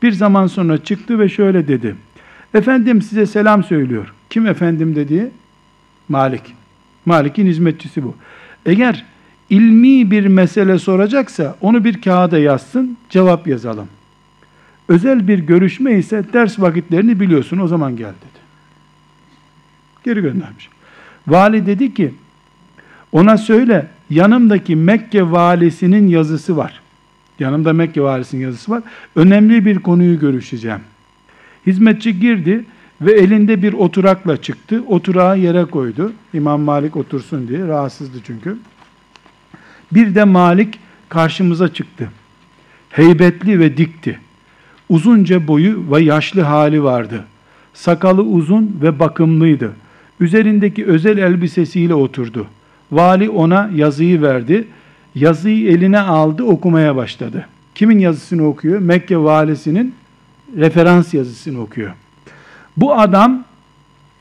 Bir 0.03 0.13
zaman 0.13 0.47
sonra 0.47 0.85
çıktı 0.85 1.19
ve 1.19 1.29
şöyle 1.29 1.69
dedi. 1.69 1.97
Efendim 2.55 3.03
size 3.03 3.27
selam 3.27 3.65
söylüyor. 3.65 4.13
Kim 4.31 4.47
efendim 4.47 4.97
dediği? 4.97 5.31
Malik. 6.09 6.43
Malik'in 7.07 7.47
hizmetçisi 7.47 8.05
bu. 8.05 8.15
Eğer 8.67 9.05
ilmi 9.51 10.11
bir 10.11 10.27
mesele 10.27 10.79
soracaksa 10.79 11.57
onu 11.61 11.85
bir 11.85 12.01
kağıda 12.01 12.39
yazsın, 12.39 12.97
cevap 13.09 13.47
yazalım. 13.47 13.89
Özel 14.89 15.29
bir 15.29 15.39
görüşme 15.39 15.93
ise 15.93 16.25
ders 16.33 16.61
vakitlerini 16.61 17.21
biliyorsun 17.21 17.59
o 17.59 17.69
zaman 17.69 17.97
gel 17.97 18.09
dedi. 18.09 18.43
Geri 20.05 20.21
göndermiş. 20.21 20.69
Vali 21.27 21.67
dedi 21.67 21.95
ki 21.95 22.15
Ona 23.13 23.39
söyle 23.39 23.87
yanımdaki 24.15 24.77
Mekke 24.77 25.31
valisinin 25.31 26.09
yazısı 26.09 26.57
var. 26.57 26.81
Yanımda 27.39 27.73
Mekke 27.73 28.03
valisinin 28.03 28.43
yazısı 28.43 28.71
var. 28.71 28.83
Önemli 29.17 29.67
bir 29.67 29.79
konuyu 29.79 30.21
görüşeceğim. 30.21 30.81
Hizmetçi 31.67 32.21
girdi 32.21 32.65
ve 33.01 33.13
elinde 33.13 33.63
bir 33.63 33.73
oturakla 33.73 34.37
çıktı. 34.37 34.83
Oturağı 34.89 35.39
yere 35.39 35.65
koydu. 35.65 36.13
İmam 36.35 36.61
Malik 36.61 36.97
otursun 36.97 37.49
diye. 37.49 37.67
Rahatsızdı 37.69 38.19
çünkü. 38.27 38.57
Bir 39.93 40.15
de 40.15 40.25
Malik 40.25 40.79
karşımıza 41.09 41.75
çıktı. 41.75 42.11
Heybetli 42.91 43.61
ve 43.61 43.77
dikti. 43.77 44.19
Uzunca 44.89 45.49
boyu 45.49 45.85
ve 45.93 46.03
yaşlı 46.03 46.41
hali 46.41 46.83
vardı. 46.83 47.25
Sakalı 47.75 48.23
uzun 48.23 48.79
ve 48.83 48.99
bakımlıydı. 48.99 49.73
Üzerindeki 50.21 50.87
özel 50.87 51.19
elbisesiyle 51.19 51.95
oturdu. 51.95 52.47
Vali 52.93 53.31
ona 53.31 53.71
yazıyı 53.75 54.23
verdi. 54.23 54.69
Yazıyı 55.15 55.71
eline 55.71 56.01
aldı, 56.01 56.45
okumaya 56.45 56.97
başladı. 56.97 57.47
Kimin 57.75 57.99
yazısını 57.99 58.47
okuyor? 58.47 58.79
Mekke 58.79 59.19
valisinin 59.19 59.95
referans 60.57 61.15
yazısını 61.15 61.61
okuyor. 61.61 61.93
Bu 62.77 62.99
adam 62.99 63.45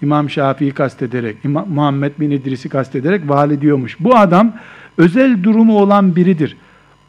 İmam 0.01 0.29
Şafii'yi 0.29 0.71
kastederek, 0.71 1.37
İmam 1.43 1.69
Muhammed 1.69 2.11
bin 2.19 2.31
İdris'i 2.31 2.69
kastederek 2.69 3.29
vali 3.29 3.61
diyormuş. 3.61 3.97
Bu 3.99 4.15
adam 4.15 4.53
özel 4.97 5.43
durumu 5.43 5.79
olan 5.79 6.15
biridir. 6.15 6.57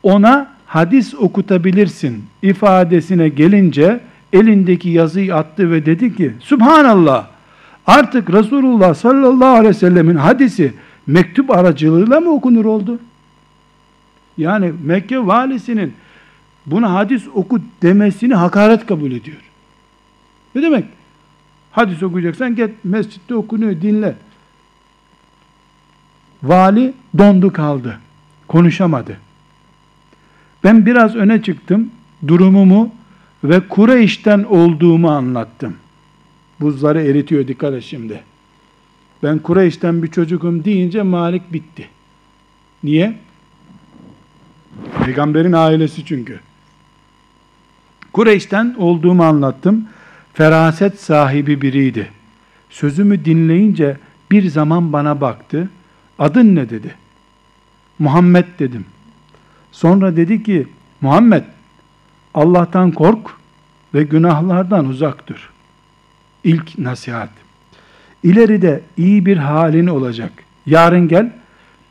Ona 0.02 0.52
hadis 0.66 1.14
okutabilirsin 1.14 2.24
ifadesine 2.42 3.28
gelince 3.28 4.00
elindeki 4.32 4.90
yazıyı 4.90 5.34
attı 5.36 5.70
ve 5.70 5.86
dedi 5.86 6.16
ki 6.16 6.32
Subhanallah 6.40 7.26
artık 7.86 8.32
Resulullah 8.32 8.94
sallallahu 8.94 9.48
aleyhi 9.48 9.68
ve 9.68 9.78
sellemin 9.78 10.16
hadisi 10.16 10.72
mektup 11.06 11.50
aracılığıyla 11.50 12.20
mı 12.20 12.30
okunur 12.30 12.64
oldu? 12.64 12.98
Yani 14.38 14.72
Mekke 14.82 15.26
valisinin 15.26 15.94
buna 16.66 16.94
hadis 16.94 17.28
oku 17.34 17.60
demesini 17.82 18.34
hakaret 18.34 18.86
kabul 18.86 19.12
ediyor. 19.12 19.40
Ne 20.54 20.62
demek? 20.62 20.84
Hadis 21.70 22.02
okuyacaksan 22.02 22.56
git 22.56 22.70
mescitte 22.84 23.34
okunuyor 23.34 23.82
dinle. 23.82 24.14
Vali 26.42 26.94
dondu 27.18 27.52
kaldı. 27.52 27.98
Konuşamadı. 28.48 29.16
Ben 30.64 30.86
biraz 30.86 31.16
öne 31.16 31.42
çıktım. 31.42 31.90
Durumumu 32.28 32.94
ve 33.44 33.68
Kureyş'ten 33.68 34.42
olduğumu 34.42 35.10
anlattım. 35.10 35.76
Buzları 36.60 37.02
eritiyor 37.02 37.48
dikkat 37.48 37.74
et 37.74 37.84
şimdi. 37.84 38.22
Ben 39.22 39.38
Kureyş'ten 39.38 40.02
bir 40.02 40.10
çocukum 40.10 40.64
deyince 40.64 41.02
Malik 41.02 41.52
bitti. 41.52 41.88
Niye? 42.84 43.18
Peygamberin 45.04 45.52
ailesi 45.52 46.04
çünkü. 46.04 46.40
Kureyş'ten 48.12 48.74
olduğumu 48.78 49.24
anlattım. 49.24 49.88
Feraset 50.34 51.00
sahibi 51.00 51.62
biriydi. 51.62 52.10
Sözümü 52.70 53.24
dinleyince 53.24 53.96
bir 54.30 54.48
zaman 54.48 54.92
bana 54.92 55.20
baktı. 55.20 55.70
Adın 56.18 56.56
ne 56.56 56.70
dedi? 56.70 56.94
Muhammed 57.98 58.44
dedim. 58.58 58.84
Sonra 59.72 60.16
dedi 60.16 60.42
ki 60.42 60.66
Muhammed 61.00 61.44
Allah'tan 62.34 62.90
kork 62.90 63.30
ve 63.94 64.02
günahlardan 64.02 64.84
uzak 64.86 65.28
dur. 65.28 65.50
İlk 66.44 66.78
nasihat. 66.78 67.41
İleride 68.22 68.80
iyi 68.96 69.26
bir 69.26 69.36
halin 69.36 69.86
olacak. 69.86 70.32
Yarın 70.66 71.08
gel 71.08 71.32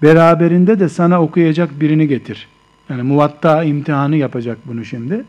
beraberinde 0.01 0.79
de 0.79 0.89
sana 0.89 1.21
okuyacak 1.21 1.81
birini 1.81 2.07
getir. 2.07 2.47
Yani 2.89 3.01
muvatta 3.01 3.63
imtihanı 3.63 4.15
yapacak 4.15 4.57
bunu 4.65 4.85
şimdi. 4.85 5.23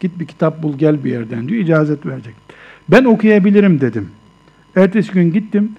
Git 0.00 0.18
bir 0.18 0.26
kitap 0.26 0.62
bul 0.62 0.78
gel 0.78 1.04
bir 1.04 1.10
yerden 1.10 1.48
diyor. 1.48 1.64
icazet 1.64 2.06
verecek. 2.06 2.34
Ben 2.88 3.04
okuyabilirim 3.04 3.80
dedim. 3.80 4.10
Ertesi 4.76 5.12
gün 5.12 5.32
gittim. 5.32 5.72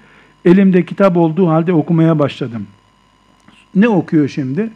Elimde 0.45 0.85
kitap 0.85 1.17
olduğu 1.17 1.49
halde 1.49 1.73
okumaya 1.73 2.19
başladım. 2.19 2.67
Ne 3.75 3.87
okuyor 3.87 4.27
şimdi? 4.27 4.69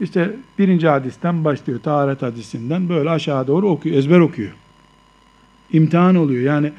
İşte 0.00 0.30
birinci 0.58 0.88
hadisten 0.88 1.44
başlıyor. 1.44 1.80
Taharet 1.80 2.22
hadisinden 2.22 2.88
böyle 2.88 3.10
aşağı 3.10 3.46
doğru 3.46 3.68
okuyor. 3.68 3.96
Ezber 3.96 4.20
okuyor. 4.20 4.50
İmtihan 5.72 6.14
oluyor. 6.16 6.42
Yani 6.42 6.72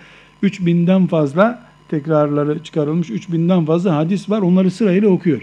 3000'den 0.43 1.07
fazla 1.07 1.68
tekrarları 1.89 2.63
çıkarılmış 2.63 3.09
3000'den 3.09 3.65
fazla 3.65 3.95
hadis 3.95 4.29
var. 4.29 4.41
Onları 4.41 4.71
sırayla 4.71 5.09
okuyor. 5.09 5.41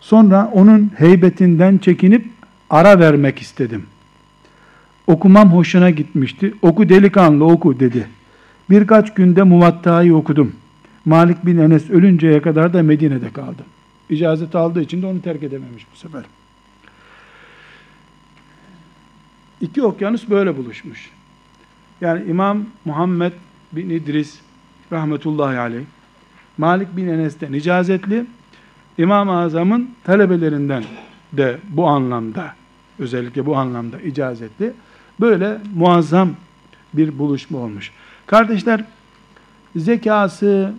Sonra 0.00 0.50
onun 0.54 0.90
heybetinden 0.96 1.78
çekinip 1.78 2.26
ara 2.70 2.98
vermek 2.98 3.38
istedim. 3.38 3.86
Okumam 5.06 5.52
hoşuna 5.52 5.90
gitmişti. 5.90 6.54
Oku 6.62 6.88
delikanlı 6.88 7.44
oku 7.44 7.80
dedi. 7.80 8.06
Birkaç 8.70 9.14
günde 9.14 9.42
Muvatta'yı 9.42 10.14
okudum. 10.14 10.52
Malik 11.04 11.46
bin 11.46 11.58
Enes 11.58 11.90
ölünceye 11.90 12.42
kadar 12.42 12.72
da 12.72 12.82
Medine'de 12.82 13.32
kaldım. 13.32 13.64
İcazet 14.10 14.54
aldığı 14.54 14.82
için 14.82 15.02
de 15.02 15.06
onu 15.06 15.22
terk 15.22 15.42
edememiş 15.42 15.86
bu 15.94 15.96
sefer. 15.96 16.24
İki 19.60 19.82
okyanus 19.82 20.30
böyle 20.30 20.56
buluşmuş. 20.56 21.10
Yani 22.00 22.30
İmam 22.30 22.64
Muhammed 22.84 23.32
bin 23.72 23.90
İdris 23.90 24.38
rahmetullahi 24.92 25.58
aleyh 25.58 25.84
Malik 26.58 26.96
bin 26.96 27.08
Enes'ten 27.08 27.52
icazetli 27.52 28.26
İmam-ı 28.98 29.38
Azam'ın 29.38 29.90
talebelerinden 30.04 30.84
de 31.32 31.58
bu 31.68 31.86
anlamda 31.86 32.54
özellikle 32.98 33.46
bu 33.46 33.56
anlamda 33.56 34.00
icazetli 34.00 34.72
böyle 35.20 35.58
muazzam 35.74 36.30
bir 36.94 37.18
buluşma 37.18 37.58
olmuş. 37.58 37.92
Kardeşler 38.26 38.84
zekası, 39.76 40.72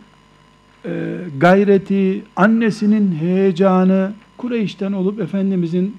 e, 0.85 1.17
gayreti, 1.37 2.23
annesinin 2.35 3.15
heyecanı, 3.15 4.13
Kureyş'ten 4.37 4.91
olup 4.91 5.19
Efendimizin 5.19 5.97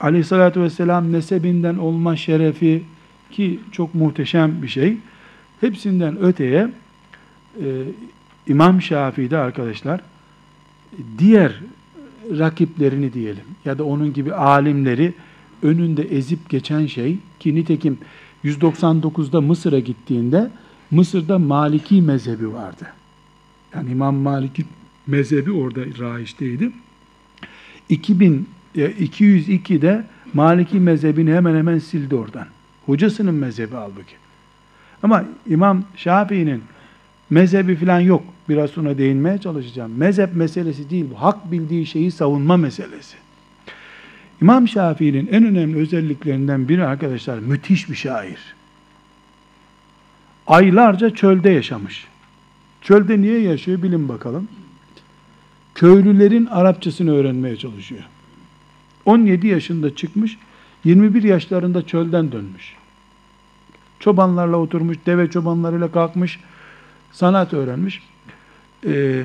aleyhissalatü 0.00 0.60
vesselam 0.60 1.12
nesebinden 1.12 1.76
olma 1.76 2.16
şerefi 2.16 2.82
ki 3.30 3.60
çok 3.72 3.94
muhteşem 3.94 4.62
bir 4.62 4.68
şey. 4.68 4.96
Hepsinden 5.60 6.22
öteye 6.22 6.68
e, 7.62 7.84
İmam 8.46 8.82
Şafii'de 8.82 9.36
arkadaşlar 9.36 10.00
diğer 11.18 11.60
rakiplerini 12.38 13.12
diyelim 13.12 13.44
ya 13.64 13.78
da 13.78 13.84
onun 13.84 14.12
gibi 14.12 14.34
alimleri 14.34 15.14
önünde 15.62 16.02
ezip 16.02 16.48
geçen 16.48 16.86
şey 16.86 17.18
ki 17.40 17.54
nitekim 17.54 17.98
199'da 18.44 19.40
Mısır'a 19.40 19.78
gittiğinde 19.78 20.50
Mısır'da 20.90 21.38
Maliki 21.38 22.02
mezhebi 22.02 22.52
vardı. 22.52 22.86
Yani 23.74 23.90
İmam 23.90 24.14
Maliki 24.14 24.64
mezhebi 25.06 25.52
orada 25.52 25.80
raiçteydi. 25.98 26.72
2000 27.88 28.48
202'de 28.76 29.88
e, 29.88 30.04
Maliki 30.34 30.80
mezhebini 30.80 31.32
hemen 31.32 31.56
hemen 31.56 31.78
sildi 31.78 32.14
oradan. 32.14 32.46
Hocasının 32.86 33.34
mezhebi 33.34 33.74
halbuki. 33.74 34.14
Ama 35.02 35.24
İmam 35.46 35.84
Şafii'nin 35.96 36.62
mezhebi 37.30 37.76
falan 37.76 38.00
yok. 38.00 38.22
Biraz 38.48 38.70
sonra 38.70 38.98
değinmeye 38.98 39.38
çalışacağım. 39.38 39.92
Mezhep 39.96 40.36
meselesi 40.36 40.90
değil 40.90 41.06
bu. 41.14 41.22
Hak 41.22 41.52
bildiği 41.52 41.86
şeyi 41.86 42.10
savunma 42.10 42.56
meselesi. 42.56 43.16
İmam 44.42 44.68
Şafii'nin 44.68 45.26
en 45.26 45.44
önemli 45.44 45.76
özelliklerinden 45.76 46.68
biri 46.68 46.84
arkadaşlar 46.84 47.38
müthiş 47.38 47.90
bir 47.90 47.94
şair. 47.94 48.38
Aylarca 50.46 51.10
çölde 51.10 51.50
yaşamış. 51.50 52.06
Çölde 52.82 53.20
niye 53.20 53.40
yaşıyor 53.40 53.82
bilin 53.82 54.08
bakalım. 54.08 54.48
Köylülerin 55.74 56.46
Arapçasını 56.46 57.14
öğrenmeye 57.14 57.56
çalışıyor. 57.56 58.02
17 59.04 59.46
yaşında 59.46 59.94
çıkmış, 59.96 60.38
21 60.84 61.22
yaşlarında 61.22 61.86
çölden 61.86 62.32
dönmüş. 62.32 62.74
Çobanlarla 64.00 64.56
oturmuş, 64.56 64.96
deve 65.06 65.30
çobanlarıyla 65.30 65.92
kalkmış, 65.92 66.40
sanat 67.12 67.54
öğrenmiş. 67.54 68.02
Ee, 68.86 69.22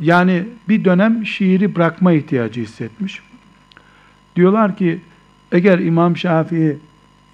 yani 0.00 0.44
bir 0.68 0.84
dönem 0.84 1.26
şiiri 1.26 1.74
bırakma 1.74 2.12
ihtiyacı 2.12 2.60
hissetmiş. 2.60 3.20
Diyorlar 4.36 4.76
ki 4.76 5.00
eğer 5.52 5.78
İmam 5.78 6.16
Şafii 6.16 6.78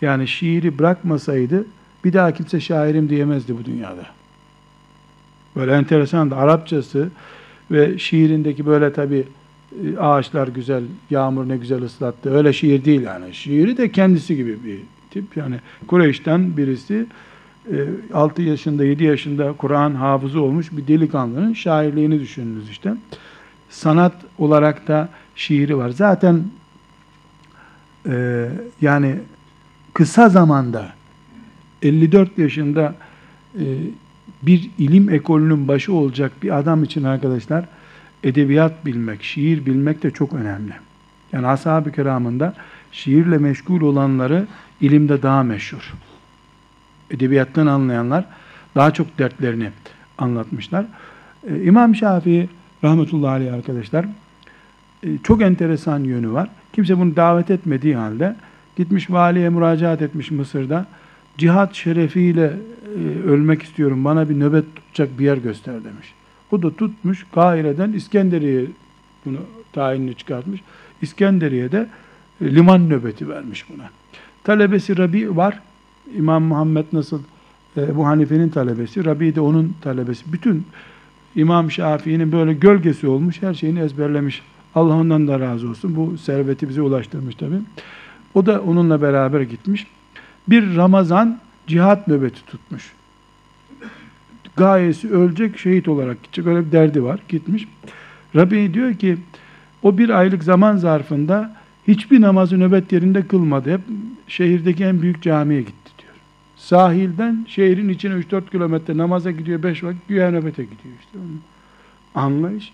yani 0.02 0.28
şiiri 0.28 0.78
bırakmasaydı 0.78 1.64
bir 2.04 2.12
daha 2.12 2.32
kimse 2.32 2.60
şairim 2.60 3.08
diyemezdi 3.08 3.58
bu 3.58 3.64
dünyada. 3.64 4.06
Böyle 5.56 5.72
enteresan 5.72 6.30
da 6.30 6.36
Arapçası 6.36 7.08
ve 7.70 7.98
şiirindeki 7.98 8.66
böyle 8.66 8.92
tabi 8.92 9.24
e, 9.84 9.98
ağaçlar 9.98 10.48
güzel, 10.48 10.82
yağmur 11.10 11.48
ne 11.48 11.56
güzel 11.56 11.82
ıslattı. 11.82 12.36
Öyle 12.36 12.52
şiir 12.52 12.84
değil 12.84 13.00
yani. 13.02 13.34
Şiiri 13.34 13.76
de 13.76 13.92
kendisi 13.92 14.36
gibi 14.36 14.64
bir 14.64 14.78
tip. 15.10 15.36
Yani 15.36 15.56
Kureyş'ten 15.86 16.56
birisi 16.56 17.06
6 18.12 18.42
yaşında, 18.42 18.84
7 18.84 19.04
yaşında 19.04 19.52
Kur'an 19.52 19.94
hafızı 19.94 20.40
olmuş 20.40 20.72
bir 20.72 20.86
delikanlının 20.86 21.52
şairliğini 21.52 22.20
düşününüz 22.20 22.70
işte. 22.70 22.94
sanat 23.70 24.14
olarak 24.38 24.88
da 24.88 25.08
şiiri 25.36 25.76
var. 25.76 25.90
Zaten 25.90 26.44
e, 28.08 28.48
yani 28.80 29.16
kısa 29.94 30.28
zamanda 30.28 30.92
54 31.82 32.38
yaşında 32.38 32.94
e, 33.58 33.64
bir 34.42 34.70
ilim 34.78 35.10
ekolünün 35.10 35.68
başı 35.68 35.92
olacak 35.92 36.32
bir 36.42 36.58
adam 36.58 36.84
için 36.84 37.04
arkadaşlar 37.04 37.64
edebiyat 38.24 38.86
bilmek, 38.86 39.22
şiir 39.22 39.66
bilmek 39.66 40.02
de 40.02 40.10
çok 40.10 40.32
önemli. 40.32 40.72
Yani 41.32 41.46
ashab-ı 41.46 41.92
kiramında 41.92 42.54
şiirle 42.92 43.38
meşgul 43.38 43.80
olanları 43.80 44.46
ilimde 44.80 45.22
daha 45.22 45.42
meşhur. 45.42 45.94
Edebiyattan 47.10 47.66
anlayanlar 47.66 48.24
daha 48.74 48.90
çok 48.90 49.18
dertlerini 49.18 49.70
anlatmışlar. 50.18 50.86
Ee, 51.48 51.62
İmam 51.62 51.94
Şafii 51.94 52.48
rahmetullahi 52.84 53.30
aleyh 53.30 53.54
arkadaşlar 53.54 54.06
e, 55.02 55.18
çok 55.22 55.42
enteresan 55.42 56.04
yönü 56.04 56.32
var. 56.32 56.48
Kimse 56.72 56.98
bunu 56.98 57.16
davet 57.16 57.50
etmediği 57.50 57.96
halde 57.96 58.36
gitmiş 58.76 59.10
valiye 59.10 59.48
müracaat 59.48 60.02
etmiş 60.02 60.30
Mısır'da. 60.30 60.86
Cihat 61.38 61.74
şerefiyle 61.74 62.52
e, 62.96 63.28
ölmek 63.28 63.62
istiyorum. 63.62 64.04
Bana 64.04 64.28
bir 64.28 64.40
nöbet 64.40 64.76
tutacak 64.76 65.18
bir 65.18 65.24
yer 65.24 65.36
göster 65.36 65.74
demiş. 65.74 66.14
O 66.52 66.62
da 66.62 66.74
tutmuş 66.74 67.26
Kahire'den 67.34 67.92
İskenderiye 67.92 68.66
bunu 69.24 69.38
tayinini 69.72 70.14
çıkartmış. 70.14 70.60
İskenderiye'de 71.02 71.86
e, 72.40 72.54
liman 72.54 72.88
nöbeti 72.90 73.28
vermiş 73.28 73.64
buna. 73.68 73.90
Talebesi 74.44 74.98
Rabi 74.98 75.36
var. 75.36 75.60
İmam 76.16 76.42
Muhammed 76.42 76.84
nasıl 76.92 77.20
e, 77.76 77.96
bu 77.96 78.06
Hanife'nin 78.06 78.48
talebesi, 78.48 79.04
Rabi 79.04 79.34
de 79.34 79.40
onun 79.40 79.74
talebesi. 79.80 80.32
Bütün 80.32 80.66
İmam 81.36 81.70
Şafii'nin 81.70 82.32
böyle 82.32 82.54
gölgesi 82.54 83.08
olmuş, 83.08 83.42
her 83.42 83.54
şeyini 83.54 83.80
ezberlemiş. 83.80 84.42
Allah 84.74 84.94
ondan 84.94 85.28
da 85.28 85.40
razı 85.40 85.68
olsun. 85.68 85.96
Bu 85.96 86.18
serveti 86.18 86.68
bize 86.68 86.82
ulaştırmış 86.82 87.34
tabi. 87.34 87.54
O 88.34 88.46
da 88.46 88.62
onunla 88.62 89.02
beraber 89.02 89.40
gitmiş. 89.40 89.86
Bir 90.48 90.76
Ramazan 90.76 91.38
cihat 91.66 92.08
nöbeti 92.08 92.46
tutmuş. 92.46 92.92
Gayesi 94.56 95.10
ölecek, 95.10 95.58
şehit 95.58 95.88
olarak 95.88 96.22
gidecek. 96.22 96.46
Öyle 96.46 96.66
bir 96.66 96.72
derdi 96.72 97.04
var. 97.04 97.20
Gitmiş. 97.28 97.68
Rabbi 98.36 98.74
diyor 98.74 98.94
ki, 98.94 99.16
o 99.82 99.98
bir 99.98 100.08
aylık 100.08 100.44
zaman 100.44 100.76
zarfında 100.76 101.56
hiçbir 101.88 102.20
namazı 102.20 102.60
nöbet 102.60 102.92
yerinde 102.92 103.26
kılmadı. 103.26 103.72
Hep 103.72 103.80
şehirdeki 104.28 104.84
en 104.84 105.02
büyük 105.02 105.22
camiye 105.22 105.60
gitti. 105.60 105.83
Sahilden 106.64 107.46
şehrin 107.48 107.88
içine 107.88 108.14
3-4 108.14 108.50
kilometre 108.50 108.96
namaza 108.96 109.30
gidiyor, 109.30 109.62
5 109.62 109.84
vakit 109.84 110.08
güya 110.08 110.30
nöbete 110.30 110.62
gidiyor 110.62 110.94
işte. 111.00 111.18
Anlayış. 112.14 112.72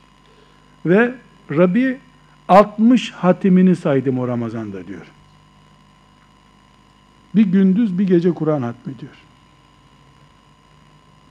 Ve 0.87 1.15
Rabbi 1.51 1.99
60 2.49 3.11
hatimini 3.11 3.77
saydım 3.77 4.19
o 4.19 4.29
Ramazan'da 4.29 4.87
diyor. 4.87 5.07
Bir 7.35 7.47
gündüz 7.47 7.99
bir 7.99 8.07
gece 8.07 8.31
Kur'an 8.31 8.63
hatmediyor. 8.63 9.13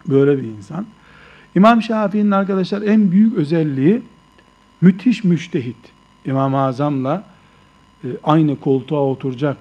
Böyle 0.07 0.37
bir 0.37 0.43
insan. 0.43 0.85
İmam 1.55 1.81
Şafii'nin 1.81 2.31
arkadaşlar 2.31 2.81
en 2.81 3.11
büyük 3.11 3.37
özelliği 3.37 4.01
müthiş 4.81 5.23
müştehit. 5.23 5.91
İmam-ı 6.25 6.59
Azam'la 6.59 7.23
e, 8.03 8.07
aynı 8.23 8.59
koltuğa 8.59 9.01
oturacak 9.01 9.57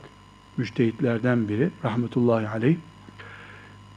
müştehitlerden 0.56 1.48
biri 1.48 1.70
rahmetullahi 1.84 2.48
aleyh. 2.48 2.76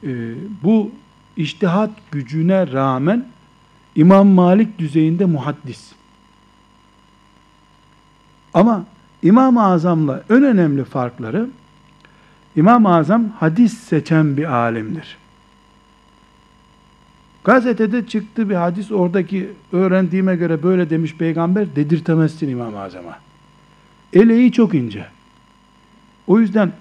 E, 0.04 0.34
bu 0.62 0.90
iştihat 1.36 1.90
gücüne 2.10 2.72
rağmen 2.72 3.26
İmam 3.94 4.26
Malik 4.26 4.78
düzeyinde 4.78 5.24
muhaddis. 5.24 5.92
Ama 8.54 8.84
İmam-ı 9.22 9.64
Azam'la 9.64 10.22
en 10.30 10.42
önemli 10.42 10.84
farkları 10.84 11.48
İmam-ı 12.56 12.94
Azam 12.94 13.28
hadis 13.28 13.78
seçen 13.78 14.36
bir 14.36 14.52
alimdir. 14.52 15.16
Gazetede 17.44 18.06
çıktı 18.06 18.50
bir 18.50 18.54
hadis 18.54 18.92
oradaki 18.92 19.50
öğrendiğime 19.72 20.36
göre 20.36 20.62
böyle 20.62 20.90
demiş 20.90 21.16
peygamber 21.16 21.76
dedirtemezsin 21.76 22.48
İmam-ı 22.48 22.80
Azam'a. 22.80 23.18
Eleği 24.12 24.52
çok 24.52 24.74
ince. 24.74 25.06
O 26.26 26.40
yüzden 26.40 26.72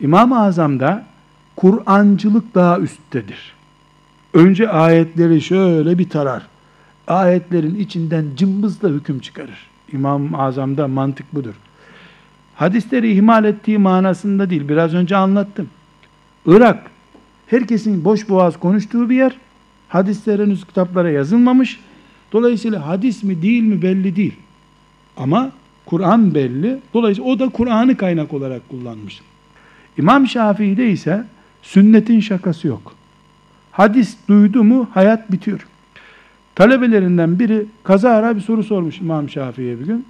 İmam-ı 0.00 0.40
Azam'da 0.40 1.06
Kur'ancılık 1.56 2.54
daha 2.54 2.78
üsttedir. 2.78 3.52
Önce 4.34 4.68
ayetleri 4.68 5.40
şöyle 5.40 5.98
bir 5.98 6.08
tarar. 6.08 6.46
Ayetlerin 7.06 7.74
içinden 7.74 8.24
cımbızla 8.36 8.88
hüküm 8.88 9.18
çıkarır. 9.18 9.66
İmam-ı 9.92 10.38
Azam'da 10.38 10.88
mantık 10.88 11.34
budur. 11.34 11.54
Hadisleri 12.54 13.12
ihmal 13.12 13.44
ettiği 13.44 13.78
manasında 13.78 14.50
değil. 14.50 14.68
Biraz 14.68 14.94
önce 14.94 15.16
anlattım. 15.16 15.68
Irak, 16.46 16.90
herkesin 17.46 18.04
boş 18.04 18.28
boğaz 18.28 18.60
konuştuğu 18.60 19.10
bir 19.10 19.16
yer. 19.16 19.36
Hadisler 19.88 20.40
henüz 20.40 20.64
kitaplara 20.64 21.10
yazılmamış. 21.10 21.80
Dolayısıyla 22.32 22.86
hadis 22.86 23.22
mi 23.22 23.42
değil 23.42 23.62
mi 23.62 23.82
belli 23.82 24.16
değil. 24.16 24.34
Ama 25.16 25.50
Kur'an 25.86 26.34
belli. 26.34 26.78
Dolayısıyla 26.94 27.30
o 27.30 27.38
da 27.38 27.48
Kur'an'ı 27.48 27.96
kaynak 27.96 28.34
olarak 28.34 28.68
kullanmış. 28.68 29.20
İmam 29.98 30.26
Şafii'de 30.26 30.90
ise 30.90 31.24
sünnetin 31.62 32.20
şakası 32.20 32.68
yok. 32.68 32.94
Hadis 33.72 34.16
duydu 34.28 34.64
mu 34.64 34.88
hayat 34.94 35.32
bitiyor. 35.32 35.66
Talebelerinden 36.54 37.38
biri 37.38 37.66
kazara 37.84 38.36
bir 38.36 38.40
soru 38.40 38.64
sormuş 38.64 38.98
İmam 38.98 39.30
Şafii'ye 39.30 39.80
bir 39.80 39.86
gün. 39.86 40.06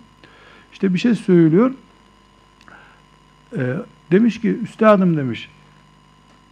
İşte 0.72 0.94
bir 0.94 0.99
şey 0.99 1.14
söylüyor. 1.14 1.74
Ee, 3.57 3.76
demiş 4.11 4.40
ki 4.40 4.59
üstadım 4.62 5.16
demiş 5.16 5.49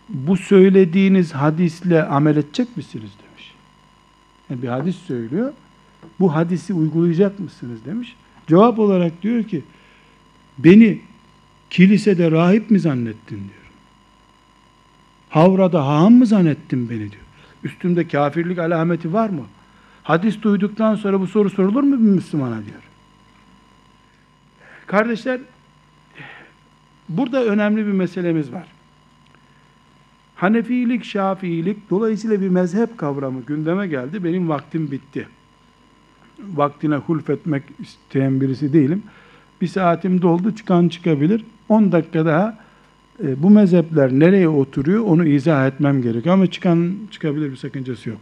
bu 0.08 0.36
söylediğiniz 0.36 1.32
hadisle 1.32 2.04
amel 2.04 2.36
edecek 2.36 2.76
misiniz 2.76 3.10
demiş. 3.28 3.54
Yani 4.50 4.62
bir 4.62 4.68
hadis 4.68 4.96
söylüyor. 4.96 5.52
Bu 6.20 6.34
hadisi 6.34 6.72
uygulayacak 6.72 7.38
mısınız 7.40 7.84
demiş. 7.86 8.16
Cevap 8.46 8.78
olarak 8.78 9.22
diyor 9.22 9.44
ki 9.44 9.62
beni 10.58 11.00
kilisede 11.70 12.30
rahip 12.30 12.70
mi 12.70 12.80
zannettin 12.80 13.36
diyor. 13.36 13.63
Havrada 15.34 15.86
haham 15.86 16.12
mı 16.12 16.26
zannettin 16.26 16.90
beni 16.90 16.98
diyor. 16.98 17.22
Üstümde 17.64 18.08
kafirlik 18.08 18.58
alameti 18.58 19.12
var 19.12 19.28
mı? 19.28 19.42
Hadis 20.02 20.42
duyduktan 20.42 20.96
sonra 20.96 21.20
bu 21.20 21.26
soru 21.26 21.50
sorulur 21.50 21.82
mu 21.82 21.92
bir 21.92 22.10
Müslümana 22.10 22.64
diyor. 22.64 22.82
Kardeşler 24.86 25.40
burada 27.08 27.44
önemli 27.44 27.86
bir 27.86 27.92
meselemiz 27.92 28.52
var. 28.52 28.66
Hanefilik, 30.34 31.04
Şafiilik 31.04 31.90
dolayısıyla 31.90 32.40
bir 32.40 32.48
mezhep 32.48 32.98
kavramı 32.98 33.40
gündeme 33.42 33.86
geldi. 33.86 34.24
Benim 34.24 34.48
vaktim 34.48 34.90
bitti. 34.90 35.28
Vaktine 36.54 36.96
hulfetmek 36.96 37.62
isteyen 37.78 38.40
birisi 38.40 38.72
değilim. 38.72 39.02
Bir 39.60 39.66
saatim 39.66 40.22
doldu, 40.22 40.54
çıkan 40.54 40.88
çıkabilir. 40.88 41.44
10 41.68 41.92
dakika 41.92 42.26
daha 42.26 42.63
e, 43.22 43.42
bu 43.42 43.50
mezhepler 43.50 44.12
nereye 44.12 44.48
oturuyor 44.48 45.04
onu 45.04 45.26
izah 45.26 45.66
etmem 45.66 46.02
gerekiyor. 46.02 46.34
Ama 46.34 46.46
çıkan 46.46 46.96
çıkabilir 47.10 47.50
bir 47.50 47.56
sakıncası 47.56 48.08
yok. 48.08 48.20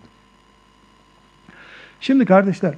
Şimdi 2.01 2.25
kardeşler, 2.25 2.75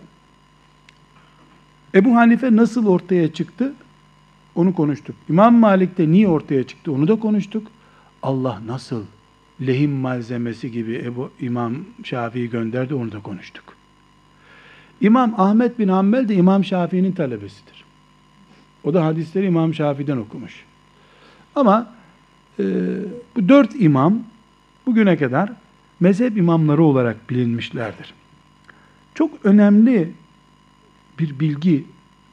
Ebu 1.95 2.17
Hanife 2.17 2.57
nasıl 2.57 2.87
ortaya 2.87 3.33
çıktı? 3.33 3.73
Onu 4.55 4.75
konuştuk. 4.75 5.17
İmam 5.29 5.55
Malik 5.55 5.99
de 5.99 6.11
niye 6.11 6.29
ortaya 6.29 6.67
çıktı? 6.67 6.93
Onu 6.93 7.09
da 7.09 7.21
konuştuk. 7.21 7.67
Allah 8.23 8.61
nasıl 8.67 9.05
lehim 9.67 9.91
malzemesi 9.91 10.73
gibi 10.73 11.03
Ebu 11.05 11.31
İmam 11.41 11.75
Şafii 12.05 12.51
gönderdi 12.51 12.95
onu 12.95 13.13
da 13.13 13.23
konuştuk. 13.23 13.65
İmam 15.01 15.35
Ahmet 15.41 15.79
bin 15.79 15.89
Hanbel 15.89 16.29
de 16.29 16.35
İmam 16.35 16.65
Şafii'nin 16.65 17.13
talebesidir. 17.13 17.85
O 18.85 18.95
da 18.95 19.05
hadisleri 19.05 19.47
İmam 19.47 19.75
Şafii'den 19.75 20.17
okumuş. 20.17 20.65
Ama 21.57 21.95
e, 22.59 22.65
bu 23.37 23.49
dört 23.49 23.75
imam 23.75 24.23
bugüne 24.87 25.17
kadar 25.17 25.53
mezhep 26.01 26.37
imamları 26.37 26.83
olarak 26.83 27.31
bilinmişlerdir. 27.31 28.15
Çok 29.15 29.45
önemli 29.45 30.13
bir 31.19 31.41
bilgi 31.41 31.85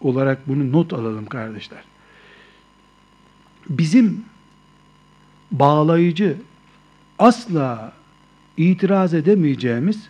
olarak 0.02 0.48
bunu 0.48 0.72
not 0.72 0.94
alalım 0.94 1.26
kardeşler. 1.26 1.84
Bizim 3.70 4.26
bağlayıcı 5.52 6.38
asla 7.20 7.94
itiraz 8.58 9.14
edemeyeceğimiz 9.14 10.10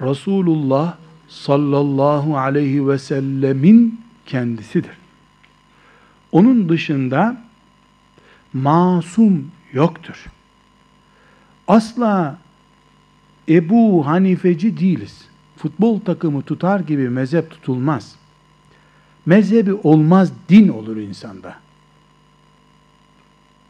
Resulullah 0.00 0.96
sallallahu 1.28 2.38
aleyhi 2.38 2.88
ve 2.88 2.98
sellemin 2.98 4.00
kendisidir. 4.26 4.96
Onun 6.32 6.68
dışında 6.68 7.44
masum 8.52 9.50
yoktur. 9.72 10.26
Asla 11.68 12.38
Ebu 13.48 14.06
Hanifeci 14.06 14.78
değiliz. 14.78 15.28
futbol 15.56 16.00
takımı 16.00 16.42
tutar 16.42 16.80
gibi 16.80 17.08
mezhep 17.08 17.50
tutulmaz. 17.50 18.16
Mezhebi 19.26 19.74
olmaz 19.74 20.32
din 20.48 20.68
olur 20.68 20.96
insanda. 20.96 21.54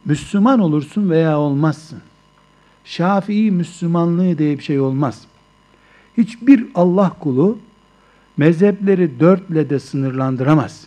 Müslüman 0.04 0.60
olursun 0.60 1.10
veya 1.10 1.38
olmazsın. 1.38 2.02
Şafii 2.84 3.50
Müslümanlığı 3.50 4.38
diye 4.38 4.58
bir 4.58 4.62
şey 4.62 4.80
olmaz. 4.80 5.26
Hiçbir 6.16 6.66
Allah 6.74 7.12
kulu 7.20 7.58
mezhepleri 8.36 9.20
dörtle 9.20 9.70
de 9.70 9.78
sınırlandıramaz. 9.78 10.86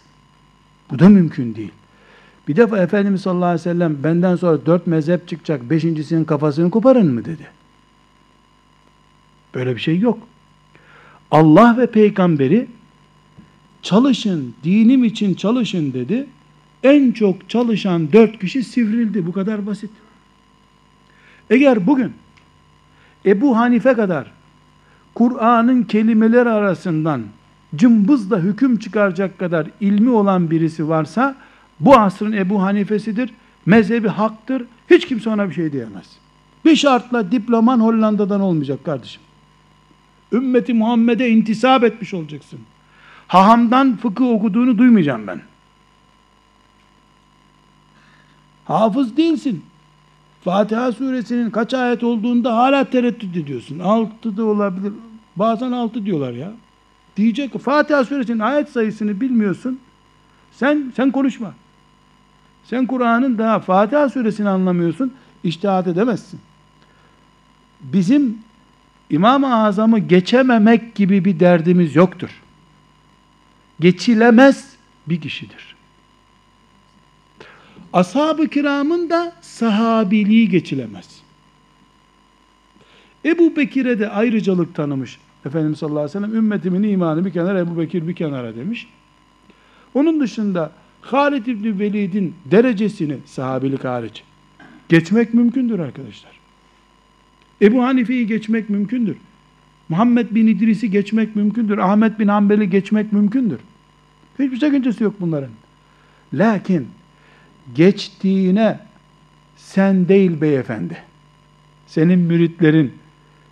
Bu 0.91 0.99
da 0.99 1.09
mümkün 1.09 1.55
değil. 1.55 1.71
Bir 2.47 2.55
defa 2.55 2.77
Efendimiz 2.77 3.21
sallallahu 3.21 3.45
aleyhi 3.45 3.59
ve 3.59 3.73
sellem 3.73 4.03
benden 4.03 4.35
sonra 4.35 4.65
dört 4.65 4.87
mezhep 4.87 5.27
çıkacak, 5.27 5.69
beşincisinin 5.69 6.25
kafasını 6.25 6.71
koparın 6.71 7.13
mı 7.13 7.25
dedi. 7.25 7.47
Böyle 9.55 9.75
bir 9.75 9.81
şey 9.81 9.99
yok. 9.99 10.19
Allah 11.31 11.77
ve 11.77 11.91
peygamberi 11.91 12.67
çalışın, 13.81 14.53
dinim 14.63 15.03
için 15.03 15.33
çalışın 15.33 15.93
dedi. 15.93 16.27
En 16.83 17.11
çok 17.11 17.49
çalışan 17.49 18.11
dört 18.13 18.39
kişi 18.39 18.63
sivrildi. 18.63 19.25
Bu 19.25 19.31
kadar 19.31 19.65
basit. 19.65 19.91
Eğer 21.49 21.87
bugün 21.87 22.13
Ebu 23.25 23.57
Hanife 23.57 23.93
kadar 23.93 24.31
Kur'an'ın 25.15 25.83
kelimeler 25.83 26.45
arasından 26.45 27.21
cımbızla 27.75 28.39
hüküm 28.39 28.79
çıkaracak 28.79 29.39
kadar 29.39 29.67
ilmi 29.81 30.09
olan 30.09 30.51
birisi 30.51 30.89
varsa 30.89 31.35
bu 31.79 31.95
asrın 31.95 32.31
Ebu 32.31 32.61
Hanife'sidir. 32.61 33.33
Mezhebi 33.65 34.07
haktır. 34.07 34.65
Hiç 34.89 35.07
kimse 35.07 35.29
ona 35.29 35.49
bir 35.49 35.53
şey 35.53 35.71
diyemez. 35.71 36.05
Bir 36.65 36.75
şartla 36.75 37.31
diploman 37.31 37.79
Hollanda'dan 37.79 38.41
olmayacak 38.41 38.85
kardeşim. 38.85 39.21
Ümmeti 40.31 40.73
Muhammed'e 40.73 41.29
intisap 41.29 41.83
etmiş 41.83 42.13
olacaksın. 42.13 42.59
Hahamdan 43.27 43.97
fıkıh 43.97 44.29
okuduğunu 44.29 44.77
duymayacağım 44.77 45.27
ben. 45.27 45.41
Hafız 48.65 49.17
değilsin. 49.17 49.65
Fatiha 50.43 50.91
suresinin 50.91 51.49
kaç 51.49 51.73
ayet 51.73 52.03
olduğunda 52.03 52.57
hala 52.57 52.89
tereddüt 52.89 53.37
ediyorsun. 53.37 53.79
Altı 53.79 54.37
da 54.37 54.43
olabilir. 54.43 54.93
Bazen 55.35 55.71
altı 55.71 56.05
diyorlar 56.05 56.33
ya. 56.33 56.51
Diyecek 57.17 57.59
Fatiha 57.59 58.03
suresinin 58.03 58.39
ayet 58.39 58.69
sayısını 58.69 59.21
bilmiyorsun. 59.21 59.79
Sen 60.51 60.93
sen 60.95 61.11
konuşma. 61.11 61.53
Sen 62.69 62.85
Kur'an'ın 62.87 63.37
daha 63.37 63.59
Fatiha 63.59 64.09
suresini 64.09 64.49
anlamıyorsun. 64.49 65.13
İçtihat 65.43 65.87
edemezsin. 65.87 66.39
Bizim 67.81 68.37
İmam-ı 69.09 69.55
Azam'ı 69.55 69.99
geçememek 69.99 70.95
gibi 70.95 71.25
bir 71.25 71.39
derdimiz 71.39 71.95
yoktur. 71.95 72.41
Geçilemez 73.79 74.75
bir 75.07 75.21
kişidir. 75.21 75.75
Ashab-ı 77.93 78.47
kiramın 78.47 79.09
da 79.09 79.33
sahabiliği 79.41 80.49
geçilemez. 80.49 81.21
Ebu 83.25 83.55
Bekir'e 83.55 83.99
de 83.99 84.09
ayrıcalık 84.09 84.75
tanımış. 84.75 85.19
Efendimiz 85.45 85.79
sallallahu 85.79 85.99
aleyhi 85.99 86.17
ve 86.17 86.25
sellem 86.25 86.35
ümmetimin 86.37 86.83
imanı 86.83 87.25
bir 87.25 87.33
kenara 87.33 87.59
Ebu 87.59 87.77
Bekir 87.77 88.07
bir 88.07 88.15
kenara 88.15 88.55
demiş. 88.55 88.87
Onun 89.93 90.19
dışında 90.19 90.71
Halid 91.05 91.45
İbni 91.45 91.79
Velid'in 91.79 92.35
derecesini 92.45 93.17
sahabilik 93.25 93.83
hariç 93.83 94.23
geçmek 94.89 95.33
mümkündür 95.33 95.79
arkadaşlar. 95.79 96.31
Ebu 97.61 97.83
Hanife'yi 97.83 98.27
geçmek 98.27 98.69
mümkündür. 98.69 99.17
Muhammed 99.89 100.27
bin 100.31 100.47
İdris'i 100.47 100.91
geçmek 100.91 101.35
mümkündür. 101.35 101.77
Ahmet 101.77 102.19
bin 102.19 102.27
Hanbel'i 102.27 102.69
geçmek 102.69 103.13
mümkündür. 103.13 103.59
Hiçbir 104.39 104.57
sakıncası 104.57 105.03
yok 105.03 105.15
bunların. 105.19 105.49
Lakin 106.33 106.87
geçtiğine 107.75 108.79
sen 109.55 110.07
değil 110.07 110.41
beyefendi. 110.41 110.97
Senin 111.87 112.19
müritlerin, 112.19 112.93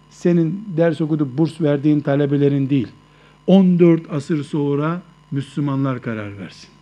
senin 0.09 0.65
ders 0.77 1.01
okudu 1.01 1.37
burs 1.37 1.61
verdiğin 1.61 1.99
talebelerin 1.99 2.69
değil. 2.69 2.87
14 3.47 4.11
asır 4.11 4.43
sonra 4.43 5.01
Müslümanlar 5.31 6.01
karar 6.01 6.37
versin. 6.37 6.72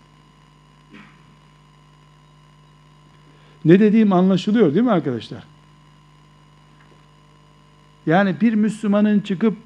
Ne 3.66 3.80
dediğim 3.80 4.14
anlaşılıyor 4.14 4.74
değil 4.74 4.86
mi 4.86 4.92
arkadaşlar? 4.92 5.44
Yani 8.06 8.42
bir 8.42 8.54
Müslümanın 8.54 9.20
çıkıp 9.20 9.58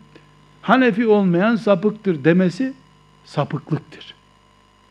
Hanefi 0.62 1.08
olmayan 1.08 1.56
sapıktır 1.56 2.24
demesi 2.24 2.74
sapıklıktır. 3.26 4.16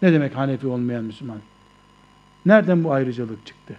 Ne 0.02 0.12
demek 0.12 0.36
Hanefi 0.36 0.66
olmayan 0.66 1.04
Müslüman? 1.04 1.38
Nereden 2.46 2.84
bu 2.84 2.92
ayrıcalık 2.92 3.46
çıktı? 3.46 3.76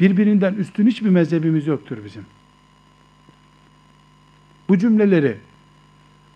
Birbirinden 0.00 0.54
üstün 0.54 0.86
hiçbir 0.86 1.10
mezhebimiz 1.10 1.66
yoktur 1.66 1.98
bizim. 2.04 2.26
Bu 4.68 4.78
cümleleri 4.78 5.36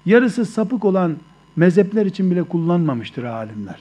yarısı 0.07 0.47
sapık 0.47 0.85
olan 0.85 1.17
mezhepler 1.57 2.07
için 2.07 2.31
bile 2.31 2.43
kullanmamıştır 2.43 3.25
alimler. 3.25 3.79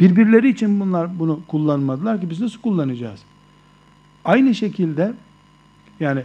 Birbirleri 0.00 0.48
için 0.48 0.80
bunlar 0.80 1.18
bunu 1.18 1.40
kullanmadılar 1.48 2.20
ki 2.20 2.30
biz 2.30 2.40
nasıl 2.40 2.60
kullanacağız? 2.60 3.20
Aynı 4.24 4.54
şekilde 4.54 5.12
yani 6.00 6.22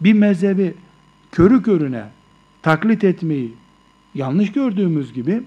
bir 0.00 0.12
mezhebi 0.12 0.74
körü 1.32 1.62
körüne 1.62 2.04
taklit 2.62 3.04
etmeyi 3.04 3.54
yanlış 4.14 4.52
gördüğümüz 4.52 5.12
gibi 5.12 5.42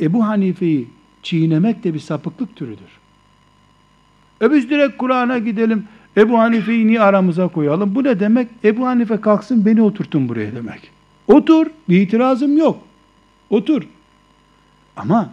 Ebu 0.00 0.26
Hanife'yi 0.26 0.88
çiğnemek 1.22 1.84
de 1.84 1.94
bir 1.94 1.98
sapıklık 1.98 2.56
türüdür. 2.56 2.98
E 4.42 4.50
biz 4.50 4.70
direkt 4.70 4.96
Kur'an'a 4.96 5.38
gidelim, 5.38 5.84
Ebu 6.16 6.38
Hanife'yi 6.38 6.86
niye 6.86 7.00
aramıza 7.00 7.48
koyalım? 7.48 7.94
Bu 7.94 8.04
ne 8.04 8.20
demek? 8.20 8.48
Ebu 8.64 8.86
Hanife 8.86 9.20
kalksın 9.20 9.66
beni 9.66 9.82
oturtun 9.82 10.28
buraya 10.28 10.54
demek. 10.54 10.90
Otur, 11.28 11.66
bir 11.88 12.00
itirazım 12.00 12.56
yok. 12.56 12.78
Otur. 13.50 13.82
Ama 14.96 15.32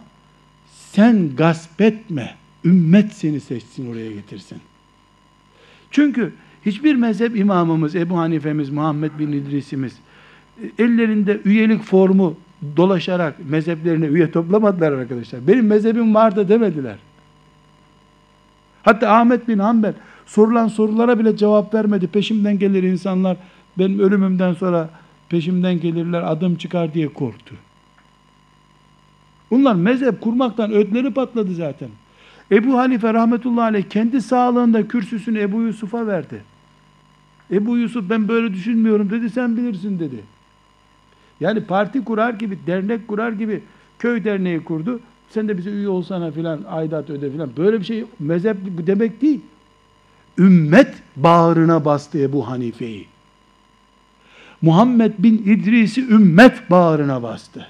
sen 0.94 1.36
gasp 1.36 1.80
etme, 1.80 2.34
ümmet 2.64 3.12
seni 3.12 3.40
seçsin 3.40 3.92
oraya 3.92 4.12
getirsin. 4.12 4.58
Çünkü 5.90 6.32
hiçbir 6.66 6.94
mezhep 6.94 7.36
imamımız, 7.36 7.96
Ebu 7.96 8.18
Hanife'miz, 8.18 8.70
Muhammed 8.70 9.10
bin 9.18 9.32
İdris'imiz 9.32 9.92
ellerinde 10.78 11.40
üyelik 11.44 11.82
formu 11.82 12.36
dolaşarak 12.76 13.36
mezheplerine 13.50 14.06
üye 14.06 14.30
toplamadılar 14.30 14.92
arkadaşlar. 14.92 15.46
Benim 15.48 15.66
mezhebim 15.66 16.14
vardı 16.14 16.48
demediler. 16.48 16.96
Hatta 18.82 19.10
Ahmet 19.10 19.48
bin 19.48 19.58
Hanbel 19.58 19.94
sorulan 20.26 20.68
sorulara 20.68 21.18
bile 21.18 21.36
cevap 21.36 21.74
vermedi. 21.74 22.06
Peşimden 22.06 22.58
gelir 22.58 22.82
insanlar 22.82 23.36
benim 23.78 23.98
ölümümden 23.98 24.54
sonra 24.54 24.90
peşimden 25.28 25.80
gelirler 25.80 26.22
adım 26.22 26.56
çıkar 26.56 26.94
diye 26.94 27.08
korktu. 27.08 27.54
Bunlar 29.52 29.74
mezhep 29.74 30.20
kurmaktan 30.20 30.72
ödleri 30.72 31.10
patladı 31.10 31.54
zaten. 31.54 31.88
Ebu 32.52 32.78
Hanife 32.78 33.14
rahmetullahi 33.14 33.64
aleyh 33.64 33.84
kendi 33.90 34.22
sağlığında 34.22 34.88
kürsüsünü 34.88 35.40
Ebu 35.40 35.62
Yusuf'a 35.62 36.06
verdi. 36.06 36.42
Ebu 37.50 37.76
Yusuf 37.78 38.10
ben 38.10 38.28
böyle 38.28 38.54
düşünmüyorum 38.54 39.10
dedi 39.10 39.30
sen 39.30 39.56
bilirsin 39.56 39.98
dedi. 39.98 40.20
Yani 41.40 41.64
parti 41.64 42.04
kurar 42.04 42.34
gibi, 42.34 42.58
dernek 42.66 43.08
kurar 43.08 43.32
gibi 43.32 43.62
köy 43.98 44.24
derneği 44.24 44.64
kurdu. 44.64 45.00
Sen 45.30 45.48
de 45.48 45.58
bize 45.58 45.70
üye 45.70 45.88
olsana 45.88 46.30
filan, 46.30 46.60
aidat 46.68 47.10
öde 47.10 47.30
filan. 47.30 47.50
Böyle 47.56 47.80
bir 47.80 47.84
şey 47.84 48.04
mezhep 48.18 48.56
demek 48.66 49.22
değil. 49.22 49.40
Ümmet 50.38 50.94
bağrına 51.16 51.84
bastı 51.84 52.18
Ebu 52.18 52.48
Hanife'yi. 52.48 53.06
Muhammed 54.62 55.12
bin 55.18 55.38
İdris'i 55.38 56.08
ümmet 56.08 56.70
bağrına 56.70 57.22
bastı. 57.22 57.66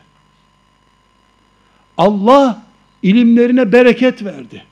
Allah 2.03 2.63
ilimlerine 3.03 3.73
bereket 3.73 4.25
verdi. 4.25 4.65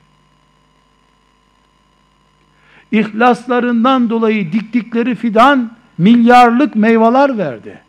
İhlaslarından 2.91 4.09
dolayı 4.09 4.51
diktikleri 4.51 5.15
fidan 5.15 5.77
milyarlık 5.97 6.75
meyveler 6.75 7.37
verdi. 7.37 7.81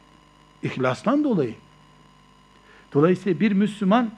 İhlastan 0.62 1.24
dolayı. 1.24 1.55
Dolayısıyla 2.95 3.40
bir 3.40 3.53
Müslüman 3.53 4.11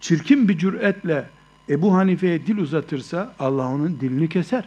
çirkin 0.00 0.48
bir 0.48 0.58
cüretle 0.58 1.28
Ebu 1.68 1.94
Hanife'ye 1.94 2.46
dil 2.46 2.58
uzatırsa 2.58 3.34
Allah 3.38 3.68
onun 3.68 4.00
dilini 4.00 4.28
keser. 4.28 4.64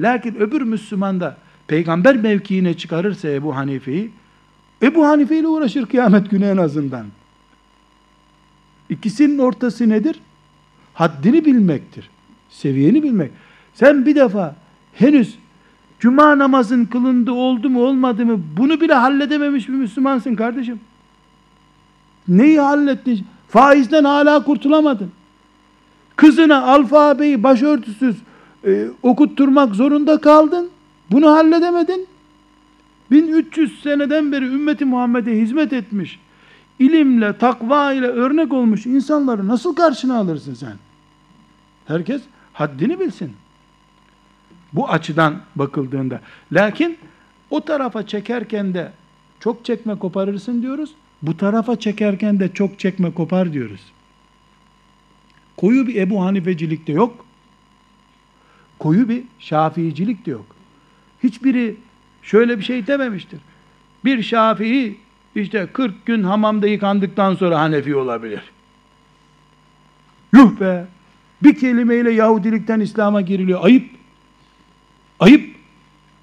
Lakin 0.00 0.34
öbür 0.34 0.62
Müslüman 0.62 1.20
da 1.20 1.36
peygamber 1.66 2.16
mevkiine 2.16 2.76
çıkarırsa 2.76 3.28
Ebu 3.28 3.56
Hanife'yi 3.56 4.10
Ebu 4.82 5.06
Hanife 5.06 5.38
ile 5.38 5.46
uğraşır 5.46 5.86
kıyamet 5.86 6.30
günü 6.30 6.44
en 6.44 6.56
azından. 6.56 7.06
İkisinin 8.88 9.38
ortası 9.38 9.88
nedir? 9.88 10.20
Haddini 10.94 11.44
bilmektir. 11.44 12.10
Seviyeni 12.50 13.02
bilmek. 13.02 13.30
Sen 13.74 14.06
bir 14.06 14.14
defa 14.14 14.56
henüz 14.92 15.38
Cuma 16.00 16.38
namazın 16.38 16.84
kılındı 16.84 17.32
oldu 17.32 17.70
mu 17.70 17.82
olmadı 17.82 18.26
mı 18.26 18.40
bunu 18.56 18.80
bile 18.80 18.94
halledememiş 18.94 19.68
bir 19.68 19.72
Müslümansın 19.72 20.34
kardeşim. 20.34 20.80
Neyi 22.28 22.60
hallettin? 22.60 23.26
Faizden 23.48 24.04
hala 24.04 24.44
kurtulamadın. 24.44 25.10
Kızına 26.16 26.62
alfabeyi 26.62 27.42
başörtüsüz 27.42 28.16
e, 28.66 28.86
okutturmak 29.02 29.74
zorunda 29.74 30.20
kaldın. 30.20 30.68
Bunu 31.10 31.30
halledemedin. 31.32 32.06
1300 33.10 33.82
seneden 33.82 34.32
beri 34.32 34.44
ümmeti 34.44 34.84
Muhammed'e 34.84 35.40
hizmet 35.40 35.72
etmiş, 35.72 36.20
ilimle, 36.78 37.38
takva 37.38 37.92
ile 37.92 38.06
örnek 38.06 38.52
olmuş 38.52 38.86
insanları 38.86 39.48
nasıl 39.48 39.74
karşına 39.74 40.18
alırsın 40.18 40.54
sen? 40.54 40.74
Herkes 41.86 42.22
haddini 42.52 43.00
bilsin. 43.00 43.32
Bu 44.72 44.88
açıdan 44.88 45.40
bakıldığında. 45.56 46.20
Lakin 46.52 46.98
o 47.50 47.60
tarafa 47.60 48.06
çekerken 48.06 48.74
de 48.74 48.92
çok 49.40 49.64
çekme 49.64 49.98
koparırsın 49.98 50.62
diyoruz. 50.62 50.90
Bu 51.22 51.36
tarafa 51.36 51.76
çekerken 51.78 52.40
de 52.40 52.52
çok 52.54 52.78
çekme 52.78 53.10
kopar 53.14 53.52
diyoruz. 53.52 53.80
Koyu 55.56 55.86
bir 55.86 55.94
Ebu 55.94 56.24
Hanifecilik 56.24 56.86
de 56.86 56.92
yok. 56.92 57.26
Koyu 58.78 59.08
bir 59.08 59.24
Şafiicilik 59.38 60.26
de 60.26 60.30
yok. 60.30 60.46
Hiçbiri 61.22 61.76
şöyle 62.26 62.58
bir 62.58 62.64
şey 62.64 62.86
dememiştir. 62.86 63.40
Bir 64.04 64.22
Şafii 64.22 64.96
işte 65.34 65.68
40 65.72 66.06
gün 66.06 66.22
hamamda 66.22 66.66
yıkandıktan 66.66 67.34
sonra 67.34 67.60
Hanefi 67.60 67.96
olabilir. 67.96 68.42
Yuh 70.32 70.60
be! 70.60 70.86
Bir 71.42 71.56
kelimeyle 71.56 72.12
Yahudilikten 72.12 72.80
İslam'a 72.80 73.20
giriliyor. 73.20 73.64
Ayıp. 73.64 73.90
Ayıp. 75.20 75.56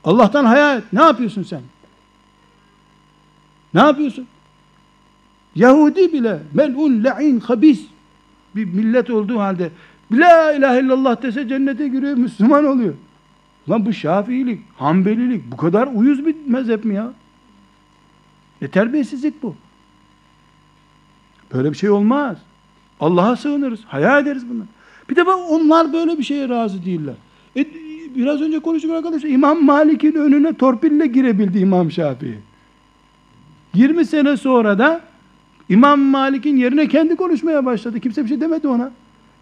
Allah'tan 0.04 0.46
hayal. 0.46 0.82
Ne 0.94 1.02
yapıyorsun 1.02 1.44
sen? 1.44 1.62
Ne 3.74 3.80
yapıyorsun? 3.80 4.28
Yahudi 5.56 6.14
bile 6.14 6.40
mel'un, 6.54 7.04
la'in, 7.04 7.40
habis 7.40 7.82
bir 8.56 8.66
millet 8.66 9.10
olduğu 9.10 9.40
halde 9.40 9.72
La 10.12 10.54
ilahe 10.54 10.80
illallah 10.80 11.22
dese 11.22 11.48
cennete 11.48 11.88
giriyor, 11.88 12.14
Müslüman 12.14 12.66
oluyor. 12.66 12.94
Lan 13.70 13.86
bu 13.86 13.94
Şafiilik, 13.94 14.62
Hanbelilik 14.78 15.52
bu 15.52 15.58
kadar 15.58 15.90
uyuz 15.94 16.26
bir 16.26 16.36
mezhep 16.48 16.86
mi 16.86 16.96
ya? 16.96 17.14
Ne 18.62 18.68
terbiyesizlik 18.68 19.44
bu. 19.44 19.56
Böyle 21.54 21.72
bir 21.72 21.78
şey 21.78 21.90
olmaz. 21.90 22.38
Allah'a 23.00 23.36
sığınırız, 23.36 23.80
hayal 23.86 24.22
ederiz 24.22 24.50
bunu. 24.50 24.64
Bir 25.10 25.16
de 25.16 25.24
onlar 25.24 25.94
böyle 25.94 26.18
bir 26.18 26.24
şeye 26.24 26.50
razı 26.50 26.86
değiller. 26.86 27.16
E, 27.58 27.66
biraz 28.16 28.42
önce 28.42 28.60
konuştuk 28.60 28.92
arkadaşlar, 28.92 29.30
İmam 29.30 29.66
Malik'in 29.66 30.14
önüne 30.16 30.54
torpille 30.54 31.08
girebildi 31.08 31.60
İmam 31.60 31.92
Şafii. 31.92 32.40
20 33.74 34.06
sene 34.06 34.38
sonra 34.38 34.80
da 34.80 35.02
İmam 35.70 36.00
Malik'in 36.00 36.58
yerine 36.58 36.88
kendi 36.88 37.16
konuşmaya 37.16 37.66
başladı. 37.66 38.00
Kimse 38.00 38.24
bir 38.24 38.30
şey 38.30 38.42
demedi 38.42 38.68
ona. 38.68 38.92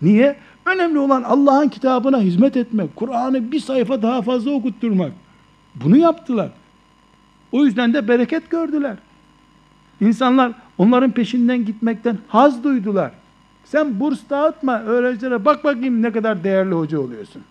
Niye? 0.02 0.36
Önemli 0.66 0.99
olan 0.99 1.24
Allah'ın 1.24 1.70
kitabına 1.70 2.20
hizmet 2.20 2.57
etmek, 2.57 2.95
Kur'an'ı 2.95 3.51
bir 3.51 3.59
sayfa 3.59 4.01
daha 4.01 4.22
fazla 4.22 4.51
okutturmak. 4.51 5.12
Bunu 5.76 5.97
yaptılar. 5.97 6.49
O 7.51 7.66
yüzden 7.66 7.93
de 7.93 8.07
bereket 8.07 8.49
gördüler. 8.49 8.97
İnsanlar 10.01 10.51
onların 10.78 11.12
peşinden 11.12 11.66
gitmekten 11.66 12.18
haz 12.28 12.64
duydular. 12.64 13.12
Sen 13.66 13.99
burs 13.99 14.20
dağıtma 14.30 14.82
öğrencilere 14.82 15.45
bak 15.45 15.64
bakayım 15.64 16.01
ne 16.01 16.12
kadar 16.12 16.43
değerli 16.43 16.74
hoca 16.74 16.99
oluyorsun. 16.99 17.41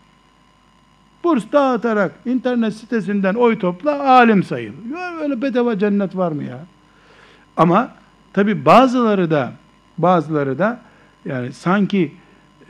Burs 1.24 1.44
dağıtarak 1.52 2.12
internet 2.26 2.74
sitesinden 2.74 3.34
oy 3.34 3.58
topla 3.58 4.10
alim 4.10 4.42
sayıl. 4.42 4.72
Öyle 5.22 5.42
bedava 5.42 5.78
cennet 5.78 6.16
var 6.16 6.32
mı 6.32 6.44
ya? 6.44 6.58
Ama 7.56 7.90
tabi 8.32 8.64
bazıları 8.64 9.30
da 9.30 9.52
bazıları 9.98 10.58
da 10.58 10.80
yani 11.24 11.52
sanki 11.52 12.12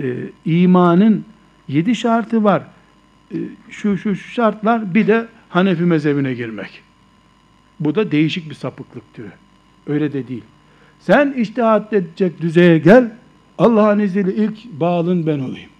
e, 0.00 0.30
imanın 0.44 1.24
yedi 1.68 1.94
şartı 1.94 2.44
var. 2.44 2.62
E, 3.34 3.36
şu, 3.70 3.98
şu 3.98 4.14
şu 4.16 4.30
şartlar 4.30 4.94
bir 4.94 5.06
de 5.06 5.28
Hanefi 5.48 5.82
mezhebine 5.82 6.34
girmek. 6.34 6.82
Bu 7.80 7.94
da 7.94 8.10
değişik 8.10 8.50
bir 8.50 8.54
sapıklık 8.54 9.14
türü. 9.14 9.32
Öyle 9.86 10.12
de 10.12 10.28
değil. 10.28 10.44
Sen 11.00 11.32
iştihat 11.32 11.92
edecek 11.92 12.40
düzeye 12.40 12.78
gel. 12.78 13.12
Allah'ın 13.58 13.98
izniyle 13.98 14.34
ilk 14.34 14.64
bağlın 14.64 15.26
ben 15.26 15.38
olayım. 15.38 15.70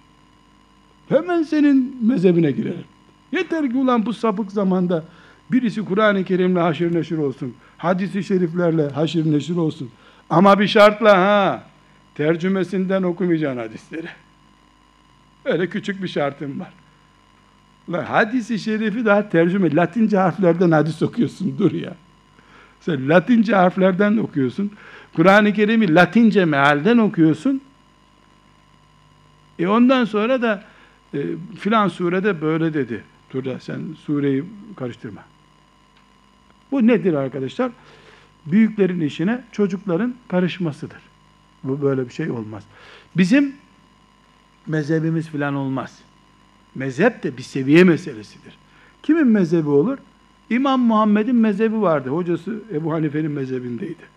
Hemen 1.09 1.43
senin 1.43 1.97
mezhebine 2.01 2.51
girerim. 2.51 2.85
Yeter 3.31 3.69
ki 3.69 3.77
ulan 3.77 4.05
bu 4.05 4.13
sapık 4.13 4.51
zamanda 4.51 5.03
birisi 5.51 5.85
Kur'an-ı 5.85 6.23
Kerim'le 6.23 6.55
haşır 6.55 6.95
neşir 6.95 7.17
olsun. 7.17 7.53
Hadis-i 7.77 8.23
şeriflerle 8.23 8.89
haşır 8.89 9.31
neşir 9.31 9.55
olsun. 9.55 9.89
Ama 10.29 10.59
bir 10.59 10.67
şartla 10.67 11.17
ha. 11.17 11.63
Tercümesinden 12.15 13.03
okumayacaksın 13.03 13.59
hadisleri. 13.59 14.07
Öyle 15.45 15.69
küçük 15.69 16.03
bir 16.03 16.07
şartım 16.07 16.59
var. 16.59 16.73
Lan 17.89 18.03
hadisi 18.03 18.59
şerifi 18.59 19.05
daha 19.05 19.29
tercüme. 19.29 19.75
Latince 19.75 20.17
harflerden 20.17 20.71
hadis 20.71 21.01
okuyorsun. 21.01 21.55
Dur 21.59 21.71
ya. 21.71 21.95
Sen 22.79 23.09
Latince 23.09 23.55
harflerden 23.55 24.17
okuyorsun. 24.17 24.71
Kur'an-ı 25.15 25.53
Kerim'i 25.53 25.95
Latince 25.95 26.45
mealden 26.45 26.97
okuyorsun. 26.97 27.61
E 29.59 29.67
ondan 29.67 30.05
sonra 30.05 30.41
da 30.41 30.63
e, 31.13 31.19
filan 31.59 31.87
surede 31.87 32.41
böyle 32.41 32.73
dedi. 32.73 33.03
Dur 33.33 33.45
da 33.45 33.59
sen 33.59 33.79
sureyi 34.05 34.43
karıştırma. 34.75 35.23
Bu 36.71 36.87
nedir 36.87 37.13
arkadaşlar? 37.13 37.71
Büyüklerin 38.45 39.01
işine 39.01 39.43
çocukların 39.51 40.15
karışmasıdır. 40.27 41.10
Bu 41.63 41.81
böyle 41.81 42.05
bir 42.05 42.13
şey 42.13 42.31
olmaz. 42.31 42.63
Bizim 43.17 43.55
mezhebimiz 44.67 45.27
filan 45.27 45.55
olmaz. 45.55 45.99
Mezhep 46.75 47.23
de 47.23 47.37
bir 47.37 47.43
seviye 47.43 47.83
meselesidir. 47.83 48.57
Kimin 49.03 49.27
mezhebi 49.27 49.69
olur? 49.69 49.97
İmam 50.49 50.81
Muhammed'in 50.81 51.35
mezhebi 51.35 51.81
vardı. 51.81 52.09
Hocası 52.09 52.59
Ebu 52.73 52.93
Hanife'nin 52.93 53.31
mezhebindeydi. 53.31 54.11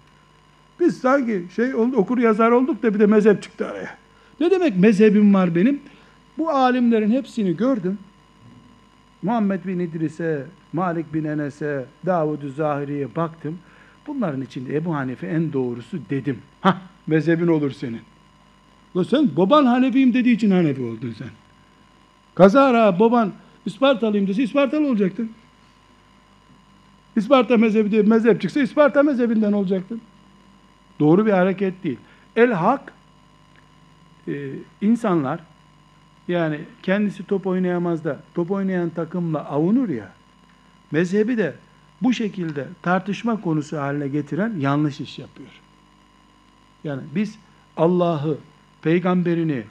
Biz 0.80 0.99
sanki 0.99 1.47
şey 1.57 1.74
okur 1.74 2.18
yazar 2.18 2.51
olduk 2.51 2.82
da 2.82 2.95
bir 2.95 3.01
de 3.01 3.07
mezhep 3.07 3.42
çıktı 3.42 3.66
araya. 3.66 3.99
Ne 4.40 4.51
demek 4.51 4.76
mezhebim 4.76 5.34
var 5.34 5.55
benim? 5.55 5.80
Bu 6.38 6.51
alimlerin 6.51 7.11
hepsini 7.11 7.57
gördüm. 7.57 7.99
Muhammed 9.22 9.64
bin 9.64 9.78
İdris'e, 9.78 10.47
Malik 10.72 11.14
bin 11.14 11.24
Enes'e, 11.24 11.86
Davud-u 12.07 12.51
Zahiri'ye 12.51 13.16
baktım. 13.16 13.59
Bunların 14.07 14.42
içinde 14.42 14.76
Ebu 14.76 14.95
Hanife 14.95 15.26
en 15.26 15.53
doğrusu 15.53 15.99
dedim. 16.11 16.38
Ha, 16.61 16.82
mezhebin 17.07 17.47
olur 17.47 17.71
senin. 17.71 18.01
La 18.97 19.05
sen 19.05 19.37
baban 19.37 19.67
Hanefiyim 19.67 20.15
dediği 20.15 20.35
için 20.35 20.51
Hanefi 20.51 20.83
oldun 20.83 21.15
sen. 21.19 21.29
Kazara 22.35 22.99
baban 23.01 23.33
İspartalıyım 23.67 24.27
dese 24.27 24.43
İspartalı 24.43 24.89
olacaktın. 24.89 25.31
İsparta 27.17 27.57
mezhebi 27.57 27.91
diye 27.91 28.03
mezhep 28.03 28.41
çıksa 28.41 28.61
İsparta 28.61 29.03
mezhebinden 29.03 29.53
olacaktın. 29.53 30.01
Doğru 31.01 31.27
bir 31.27 31.31
hareket 31.31 31.85
değil. 31.85 31.99
El 32.37 32.53
hak 32.53 32.93
e, 34.29 34.51
insanlar 34.81 35.41
yani 36.29 36.61
kendisi 36.83 37.27
top 37.27 37.47
oynayamaz 37.47 38.05
da 38.05 38.21
top 38.35 38.51
oynayan 38.51 38.91
takımla 38.91 39.45
avunur 39.45 39.89
ya 39.89 40.13
mezhebi 40.91 41.37
de 41.39 41.55
bu 42.03 42.13
şekilde 42.13 42.67
tartışma 42.83 43.41
konusu 43.41 43.79
haline 43.79 44.09
getiren 44.09 44.55
yanlış 44.59 45.01
iş 45.01 45.19
yapıyor. 45.19 45.64
Yani 46.85 47.03
biz 47.14 47.39
Allah'ı, 47.76 48.39
peygamberini 48.82 49.62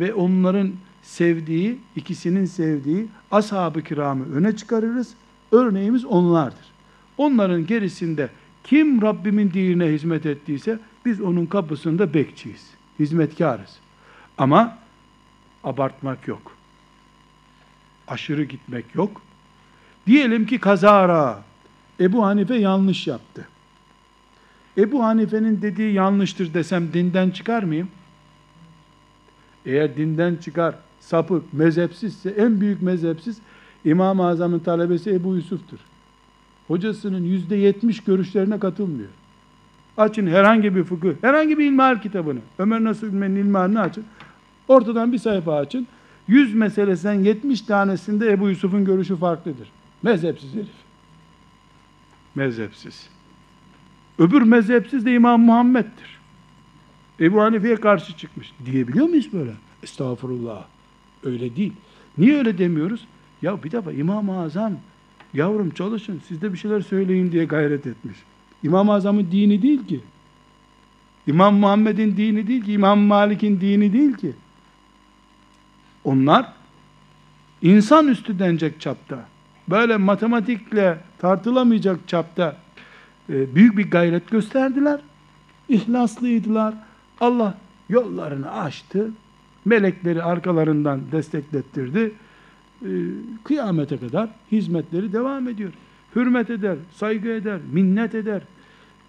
ve 0.00 0.14
onların 0.14 0.72
sevdiği, 1.02 1.78
ikisinin 1.96 2.44
sevdiği 2.44 3.08
ashab-ı 3.30 3.82
kiramı 3.82 4.34
öne 4.34 4.56
çıkarırız. 4.56 5.14
Örneğimiz 5.52 6.04
onlardır. 6.04 6.66
Onların 7.18 7.66
gerisinde 7.66 8.28
kim 8.64 9.02
Rabbimin 9.02 9.52
dinine 9.52 9.86
hizmet 9.86 10.26
ettiyse 10.26 10.78
biz 11.04 11.20
onun 11.20 11.46
kapısında 11.46 12.14
bekçiyiz. 12.14 12.70
Hizmetkarız. 12.98 13.78
Ama 14.38 14.78
abartmak 15.64 16.28
yok. 16.28 16.52
Aşırı 18.08 18.44
gitmek 18.44 18.94
yok. 18.94 19.22
Diyelim 20.06 20.46
ki 20.46 20.58
kazara 20.58 21.42
Ebu 22.00 22.24
Hanife 22.24 22.54
yanlış 22.54 23.06
yaptı. 23.06 23.48
Ebu 24.78 25.04
Hanife'nin 25.04 25.62
dediği 25.62 25.92
yanlıştır 25.92 26.54
desem 26.54 26.92
dinden 26.92 27.30
çıkar 27.30 27.62
mıyım? 27.62 27.88
Eğer 29.66 29.96
dinden 29.96 30.36
çıkar, 30.36 30.74
sapık, 31.00 31.52
mezhepsizse 31.52 32.30
en 32.30 32.60
büyük 32.60 32.82
mezhepsiz 32.82 33.38
İmam-ı 33.84 34.26
Azam'ın 34.26 34.58
talebesi 34.58 35.10
Ebu 35.10 35.36
Yusuf'tur. 35.36 35.78
Hocasının 36.68 37.24
yüzde 37.24 37.56
yetmiş 37.56 38.04
görüşlerine 38.04 38.58
katılmıyor. 38.58 39.08
Açın 39.96 40.26
herhangi 40.26 40.76
bir 40.76 40.84
fıkıh, 40.84 41.12
herhangi 41.20 41.58
bir 41.58 41.64
ilmihal 41.64 42.00
kitabını, 42.00 42.40
Ömer 42.58 42.84
Nasuh 42.84 43.06
İlmen'in 43.06 43.36
ilmihalini 43.36 43.80
açın. 43.80 44.04
Ortadan 44.68 45.12
bir 45.12 45.18
sayfa 45.18 45.56
açın. 45.56 45.86
Yüz 46.28 46.54
meselesinden 46.54 47.14
yetmiş 47.14 47.62
tanesinde 47.62 48.32
Ebu 48.32 48.48
Yusuf'un 48.48 48.84
görüşü 48.84 49.16
farklıdır. 49.16 49.68
Mezhepsiz 50.02 50.54
herif. 50.54 50.68
Mezhepsiz. 52.34 53.15
Öbür 54.18 54.42
mezhepsiz 54.42 55.06
de 55.06 55.14
İmam 55.14 55.40
Muhammed'dir. 55.40 56.18
Ebu 57.20 57.40
Hanife'ye 57.40 57.76
karşı 57.76 58.16
çıkmış. 58.16 58.52
Diyebiliyor 58.66 59.08
muyuz 59.08 59.32
böyle? 59.32 59.52
Estağfurullah. 59.82 60.64
Öyle 61.24 61.56
değil. 61.56 61.72
Niye 62.18 62.38
öyle 62.38 62.58
demiyoruz? 62.58 63.06
Ya 63.42 63.62
bir 63.62 63.70
defa 63.70 63.92
İmam-ı 63.92 64.40
Azam 64.40 64.72
yavrum 65.34 65.70
çalışın 65.70 66.22
siz 66.28 66.42
de 66.42 66.52
bir 66.52 66.58
şeyler 66.58 66.80
söyleyin 66.80 67.32
diye 67.32 67.44
gayret 67.44 67.86
etmiş. 67.86 68.16
İmam-ı 68.62 68.92
Azam'ın 68.92 69.28
dini 69.32 69.62
değil 69.62 69.86
ki. 69.86 70.00
İmam 71.26 71.54
Muhammed'in 71.54 72.16
dini 72.16 72.46
değil 72.46 72.64
ki. 72.64 72.72
İmam 72.72 72.98
Malik'in 72.98 73.60
dini 73.60 73.92
değil 73.92 74.14
ki. 74.14 74.32
Onlar 76.04 76.52
insan 77.62 78.08
üstü 78.08 78.38
denecek 78.38 78.80
çapta. 78.80 79.28
Böyle 79.68 79.96
matematikle 79.96 80.98
tartılamayacak 81.18 82.08
çapta 82.08 82.56
büyük 83.28 83.78
bir 83.78 83.90
gayret 83.90 84.30
gösterdiler. 84.30 85.00
İhlaslıydılar. 85.68 86.74
Allah 87.20 87.58
yollarını 87.88 88.52
açtı. 88.52 89.10
Melekleri 89.64 90.22
arkalarından 90.22 91.00
desteklettirdi. 91.12 92.12
E, 92.82 92.90
kıyamete 93.44 93.98
kadar 93.98 94.28
hizmetleri 94.52 95.12
devam 95.12 95.48
ediyor. 95.48 95.72
Hürmet 96.16 96.50
eder, 96.50 96.76
saygı 96.94 97.28
eder, 97.28 97.60
minnet 97.72 98.14
eder. 98.14 98.42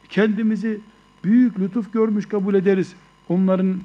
Kendimizi 0.09 0.79
büyük 1.23 1.59
lütuf 1.59 1.93
görmüş 1.93 2.25
kabul 2.25 2.53
ederiz. 2.53 2.95
Onların 3.29 3.75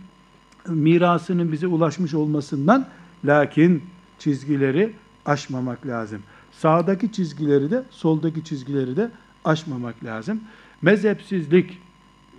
mirasının 0.69 1.53
bize 1.53 1.67
ulaşmış 1.67 2.15
olmasından 2.15 2.87
lakin 3.25 3.83
çizgileri 4.19 4.93
aşmamak 5.27 5.87
lazım. 5.87 6.23
Sağdaki 6.53 7.13
çizgileri 7.13 7.71
de 7.71 7.85
soldaki 7.91 8.45
çizgileri 8.45 8.97
de 8.97 9.11
aşmamak 9.45 10.05
lazım. 10.05 10.41
Mezhepsizlik 10.83 11.79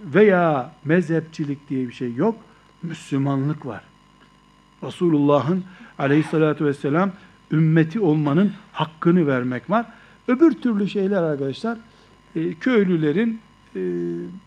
veya 0.04 0.72
mezhepçilik 0.86 1.70
diye 1.70 1.88
bir 1.88 1.94
şey 1.94 2.14
yok. 2.14 2.36
Müslümanlık 2.84 3.66
var. 3.66 3.82
Resulullah'ın 4.84 5.64
aleyhissalatü 6.00 6.66
vesselam 6.66 7.12
ümmeti 7.52 8.00
olmanın 8.00 8.52
hakkını 8.72 9.28
vermek 9.28 9.70
var. 9.70 9.86
Öbür 10.28 10.52
türlü 10.52 10.90
şeyler 10.90 11.24
arkadaşlar 11.24 11.78
e, 12.36 12.54
köylülerin 12.54 13.40
e, 13.76 13.80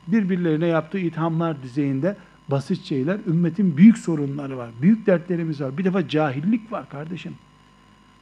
birbirlerine 0.07 0.67
yaptığı 0.67 0.99
ithamlar 0.99 1.63
düzeyinde 1.63 2.17
basit 2.49 2.85
şeyler. 2.85 3.19
Ümmetin 3.27 3.77
büyük 3.77 3.99
sorunları 3.99 4.57
var. 4.57 4.71
Büyük 4.83 5.07
dertlerimiz 5.07 5.61
var. 5.61 5.79
Bir 5.79 5.85
defa 5.85 6.09
cahillik 6.09 6.73
var 6.73 6.89
kardeşim. 6.89 7.35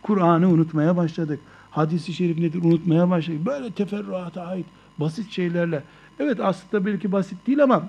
Kur'an'ı 0.02 0.48
unutmaya 0.48 0.96
başladık. 0.96 1.40
Hadisi 1.74 2.12
şerif 2.12 2.38
nedir 2.38 2.64
unutmaya 2.64 3.10
başladık. 3.10 3.46
Böyle 3.46 3.70
teferruata 3.70 4.42
ait 4.42 4.66
basit 4.98 5.30
şeylerle. 5.30 5.82
Evet 6.20 6.40
aslında 6.40 6.86
belki 6.86 7.12
basit 7.12 7.46
değil 7.46 7.62
ama 7.62 7.82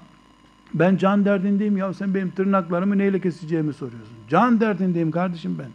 ben 0.73 0.97
can 0.97 1.25
derdindeyim 1.25 1.77
ya 1.77 1.93
sen 1.93 2.13
benim 2.13 2.31
tırnaklarımı 2.31 2.97
neyle 2.97 3.19
keseceğimi 3.21 3.73
soruyorsun. 3.73 4.13
Can 4.29 4.59
derdindeyim 4.59 5.11
kardeşim 5.11 5.57
ben. 5.59 5.69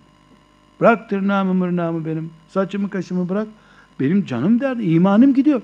Bırak 0.80 1.08
tırnağımı 1.08 1.54
mırnağımı 1.54 2.06
benim. 2.06 2.30
Saçımı 2.48 2.90
kaşımı 2.90 3.28
bırak. 3.28 3.48
Benim 4.00 4.24
canım 4.24 4.60
derdi. 4.60 4.82
imanım 4.82 5.34
gidiyor. 5.34 5.62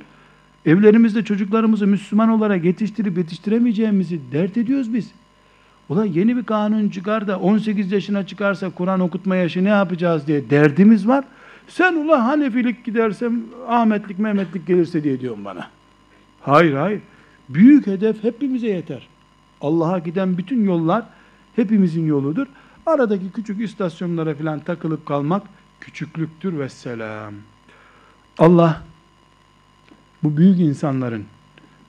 Evlerimizde 0.66 1.24
çocuklarımızı 1.24 1.86
Müslüman 1.86 2.28
olarak 2.28 2.64
yetiştirip 2.64 3.18
yetiştiremeyeceğimizi 3.18 4.20
dert 4.32 4.56
ediyoruz 4.56 4.94
biz. 4.94 5.10
Ulan 5.88 6.04
yeni 6.04 6.36
bir 6.36 6.44
kanun 6.44 6.88
çıkar 6.88 7.28
da 7.28 7.38
18 7.38 7.92
yaşına 7.92 8.26
çıkarsa 8.26 8.70
Kur'an 8.70 9.00
okutma 9.00 9.36
yaşı 9.36 9.64
ne 9.64 9.68
yapacağız 9.68 10.26
diye 10.26 10.50
derdimiz 10.50 11.08
var. 11.08 11.24
Sen 11.68 11.94
ulan 11.94 12.20
Hanefilik 12.20 12.84
gidersem 12.84 13.42
Ahmetlik 13.68 14.18
Mehmetlik 14.18 14.66
gelirse 14.66 15.04
diye 15.04 15.20
diyorum 15.20 15.44
bana. 15.44 15.70
Hayır 16.40 16.74
hayır. 16.74 17.00
Büyük 17.48 17.86
hedef 17.86 18.24
hepimize 18.24 18.66
yeter. 18.66 19.08
Allah'a 19.60 19.98
giden 19.98 20.38
bütün 20.38 20.64
yollar 20.64 21.04
hepimizin 21.56 22.06
yoludur. 22.06 22.46
Aradaki 22.86 23.32
küçük 23.32 23.60
istasyonlara 23.60 24.34
falan 24.34 24.60
takılıp 24.60 25.06
kalmak 25.06 25.42
küçüklüktür 25.80 26.58
ve 26.58 26.68
selam. 26.68 27.34
Allah 28.38 28.82
bu 30.22 30.36
büyük 30.36 30.60
insanların 30.60 31.24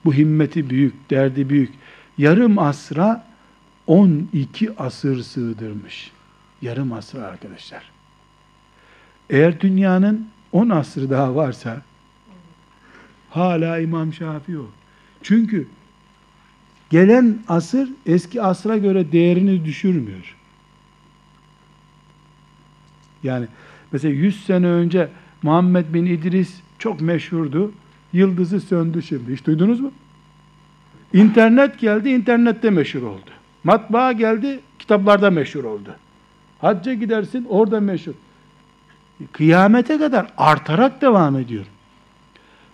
bu 0.04 0.14
himmeti 0.14 0.70
büyük, 0.70 1.10
derdi 1.10 1.48
büyük. 1.48 1.74
Yarım 2.18 2.58
asra 2.58 3.26
12 3.86 4.76
asır 4.78 5.22
sığdırmış. 5.22 6.12
Yarım 6.62 6.92
asır 6.92 7.22
arkadaşlar. 7.22 7.97
Eğer 9.30 9.60
dünyanın 9.60 10.28
10 10.52 10.68
asrı 10.68 11.10
daha 11.10 11.34
varsa 11.34 11.82
hala 13.30 13.78
İmam 13.78 14.12
Şafii 14.12 14.58
o. 14.58 14.66
Çünkü 15.22 15.66
gelen 16.90 17.38
asır 17.48 17.88
eski 18.06 18.42
asra 18.42 18.76
göre 18.76 19.12
değerini 19.12 19.64
düşürmüyor. 19.64 20.36
Yani 23.22 23.46
mesela 23.92 24.14
100 24.14 24.44
sene 24.44 24.66
önce 24.66 25.08
Muhammed 25.42 25.94
bin 25.94 26.06
İdris 26.06 26.60
çok 26.78 27.00
meşhurdu. 27.00 27.72
Yıldızı 28.12 28.60
söndü 28.60 29.02
şimdi. 29.02 29.32
Hiç 29.32 29.46
duydunuz 29.46 29.80
mu? 29.80 29.92
İnternet 31.12 31.78
geldi, 31.78 32.08
internette 32.08 32.70
meşhur 32.70 33.02
oldu. 33.02 33.30
Matbaa 33.64 34.12
geldi, 34.12 34.60
kitaplarda 34.78 35.30
meşhur 35.30 35.64
oldu. 35.64 35.96
Hacca 36.60 36.94
gidersin, 36.94 37.46
orada 37.48 37.80
meşhur. 37.80 38.14
Kıyamete 39.32 39.98
kadar 39.98 40.26
artarak 40.36 41.02
devam 41.02 41.36
ediyor. 41.36 41.64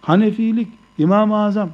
Hanefilik, 0.00 0.68
İmam-ı 0.98 1.36
Azam. 1.36 1.70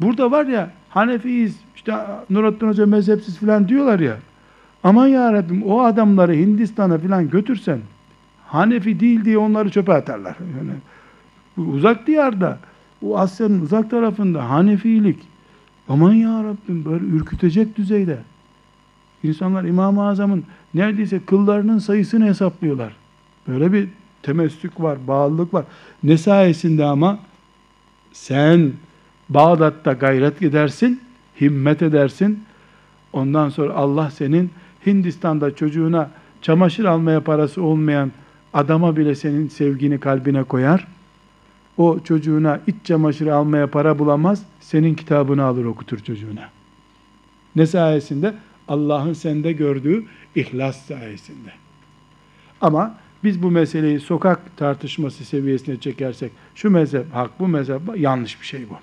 Burada 0.00 0.30
var 0.30 0.46
ya, 0.46 0.70
Hanefiyiz, 0.88 1.56
işte 1.76 1.94
Nurattin 2.30 2.68
Hoca 2.68 2.86
mezhepsiz 2.86 3.38
falan 3.38 3.68
diyorlar 3.68 4.00
ya. 4.00 4.16
Aman 4.84 5.06
ya 5.06 5.32
Rabbim 5.32 5.62
o 5.62 5.80
adamları 5.80 6.32
Hindistan'a 6.32 6.98
falan 6.98 7.30
götürsen, 7.30 7.80
Hanefi 8.46 9.00
değil 9.00 9.24
diye 9.24 9.38
onları 9.38 9.70
çöpe 9.70 9.92
atarlar. 9.92 10.36
Yani, 10.58 10.72
uzak 11.68 12.06
diyarda, 12.06 12.58
o 13.02 13.18
Asya'nın 13.18 13.60
uzak 13.60 13.90
tarafında 13.90 14.50
Hanefilik, 14.50 15.18
aman 15.88 16.12
ya 16.12 16.44
Rabbim 16.44 16.84
böyle 16.84 17.04
ürkütecek 17.04 17.76
düzeyde. 17.76 18.18
İnsanlar 19.22 19.64
İmam-ı 19.64 20.06
Azam'ın 20.06 20.44
neredeyse 20.74 21.20
kıllarının 21.24 21.78
sayısını 21.78 22.26
hesaplıyorlar. 22.26 22.99
Böyle 23.50 23.72
bir 23.72 23.88
temessük 24.22 24.80
var, 24.80 24.98
bağlılık 25.06 25.54
var. 25.54 25.64
Ne 26.02 26.18
sayesinde 26.18 26.84
ama 26.84 27.18
sen 28.12 28.72
Bağdat'ta 29.28 29.92
gayret 29.92 30.42
edersin, 30.42 31.00
himmet 31.40 31.82
edersin. 31.82 32.44
Ondan 33.12 33.48
sonra 33.48 33.74
Allah 33.74 34.10
senin 34.10 34.50
Hindistan'da 34.86 35.54
çocuğuna 35.54 36.10
çamaşır 36.42 36.84
almaya 36.84 37.20
parası 37.20 37.62
olmayan 37.62 38.12
adama 38.52 38.96
bile 38.96 39.14
senin 39.14 39.48
sevgini 39.48 40.00
kalbine 40.00 40.42
koyar. 40.42 40.86
O 41.76 41.98
çocuğuna 42.04 42.60
iç 42.66 42.76
çamaşırı 42.84 43.34
almaya 43.34 43.66
para 43.66 43.98
bulamaz, 43.98 44.42
senin 44.60 44.94
kitabını 44.94 45.44
alır 45.44 45.64
okutur 45.64 45.98
çocuğuna. 45.98 46.48
Ne 47.56 47.66
sayesinde? 47.66 48.34
Allah'ın 48.68 49.12
sende 49.12 49.52
gördüğü 49.52 50.04
ihlas 50.34 50.86
sayesinde. 50.86 51.50
Ama 52.60 52.94
biz 53.24 53.42
bu 53.42 53.50
meseleyi 53.50 54.00
sokak 54.00 54.56
tartışması 54.56 55.24
seviyesine 55.24 55.76
çekersek, 55.76 56.32
şu 56.54 56.70
mezhep 56.70 57.14
hak, 57.14 57.40
bu 57.40 57.48
mezhep 57.48 57.80
yanlış 57.96 58.40
bir 58.40 58.46
şey 58.46 58.68
bu. 58.70 58.74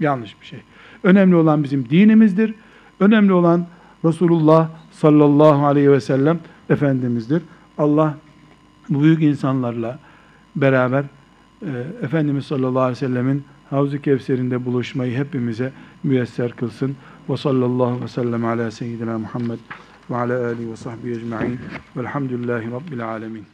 Yanlış 0.00 0.40
bir 0.40 0.46
şey. 0.46 0.58
Önemli 1.02 1.36
olan 1.36 1.64
bizim 1.64 1.88
dinimizdir. 1.90 2.54
Önemli 3.00 3.32
olan 3.32 3.66
Resulullah 4.04 4.68
sallallahu 4.90 5.66
aleyhi 5.66 5.90
ve 5.90 6.00
sellem 6.00 6.40
Efendimiz'dir. 6.70 7.42
Allah 7.78 8.18
bu 8.88 9.02
büyük 9.02 9.22
insanlarla 9.22 9.98
beraber 10.56 11.04
e, 11.62 11.70
Efendimiz 12.02 12.46
sallallahu 12.46 12.82
aleyhi 12.82 12.96
ve 13.02 13.08
sellemin 13.08 13.44
Havzu 13.70 14.02
Kevser'inde 14.02 14.64
buluşmayı 14.64 15.16
hepimize 15.16 15.72
müyesser 16.02 16.52
kılsın. 16.52 16.96
Ve 17.28 17.36
sallallahu 17.36 18.00
ve 18.02 18.08
sellem 18.08 18.44
ala 18.44 18.70
seyyidina 18.70 19.18
Muhammed 19.18 19.58
ve 20.10 20.16
ala 20.16 20.46
alihi 20.46 20.70
ve 20.70 20.76
sahbihi 20.76 21.14
ecma'in 21.14 21.58
velhamdülillahi 21.96 22.70
rabbil 22.70 23.08
alemin. 23.08 23.53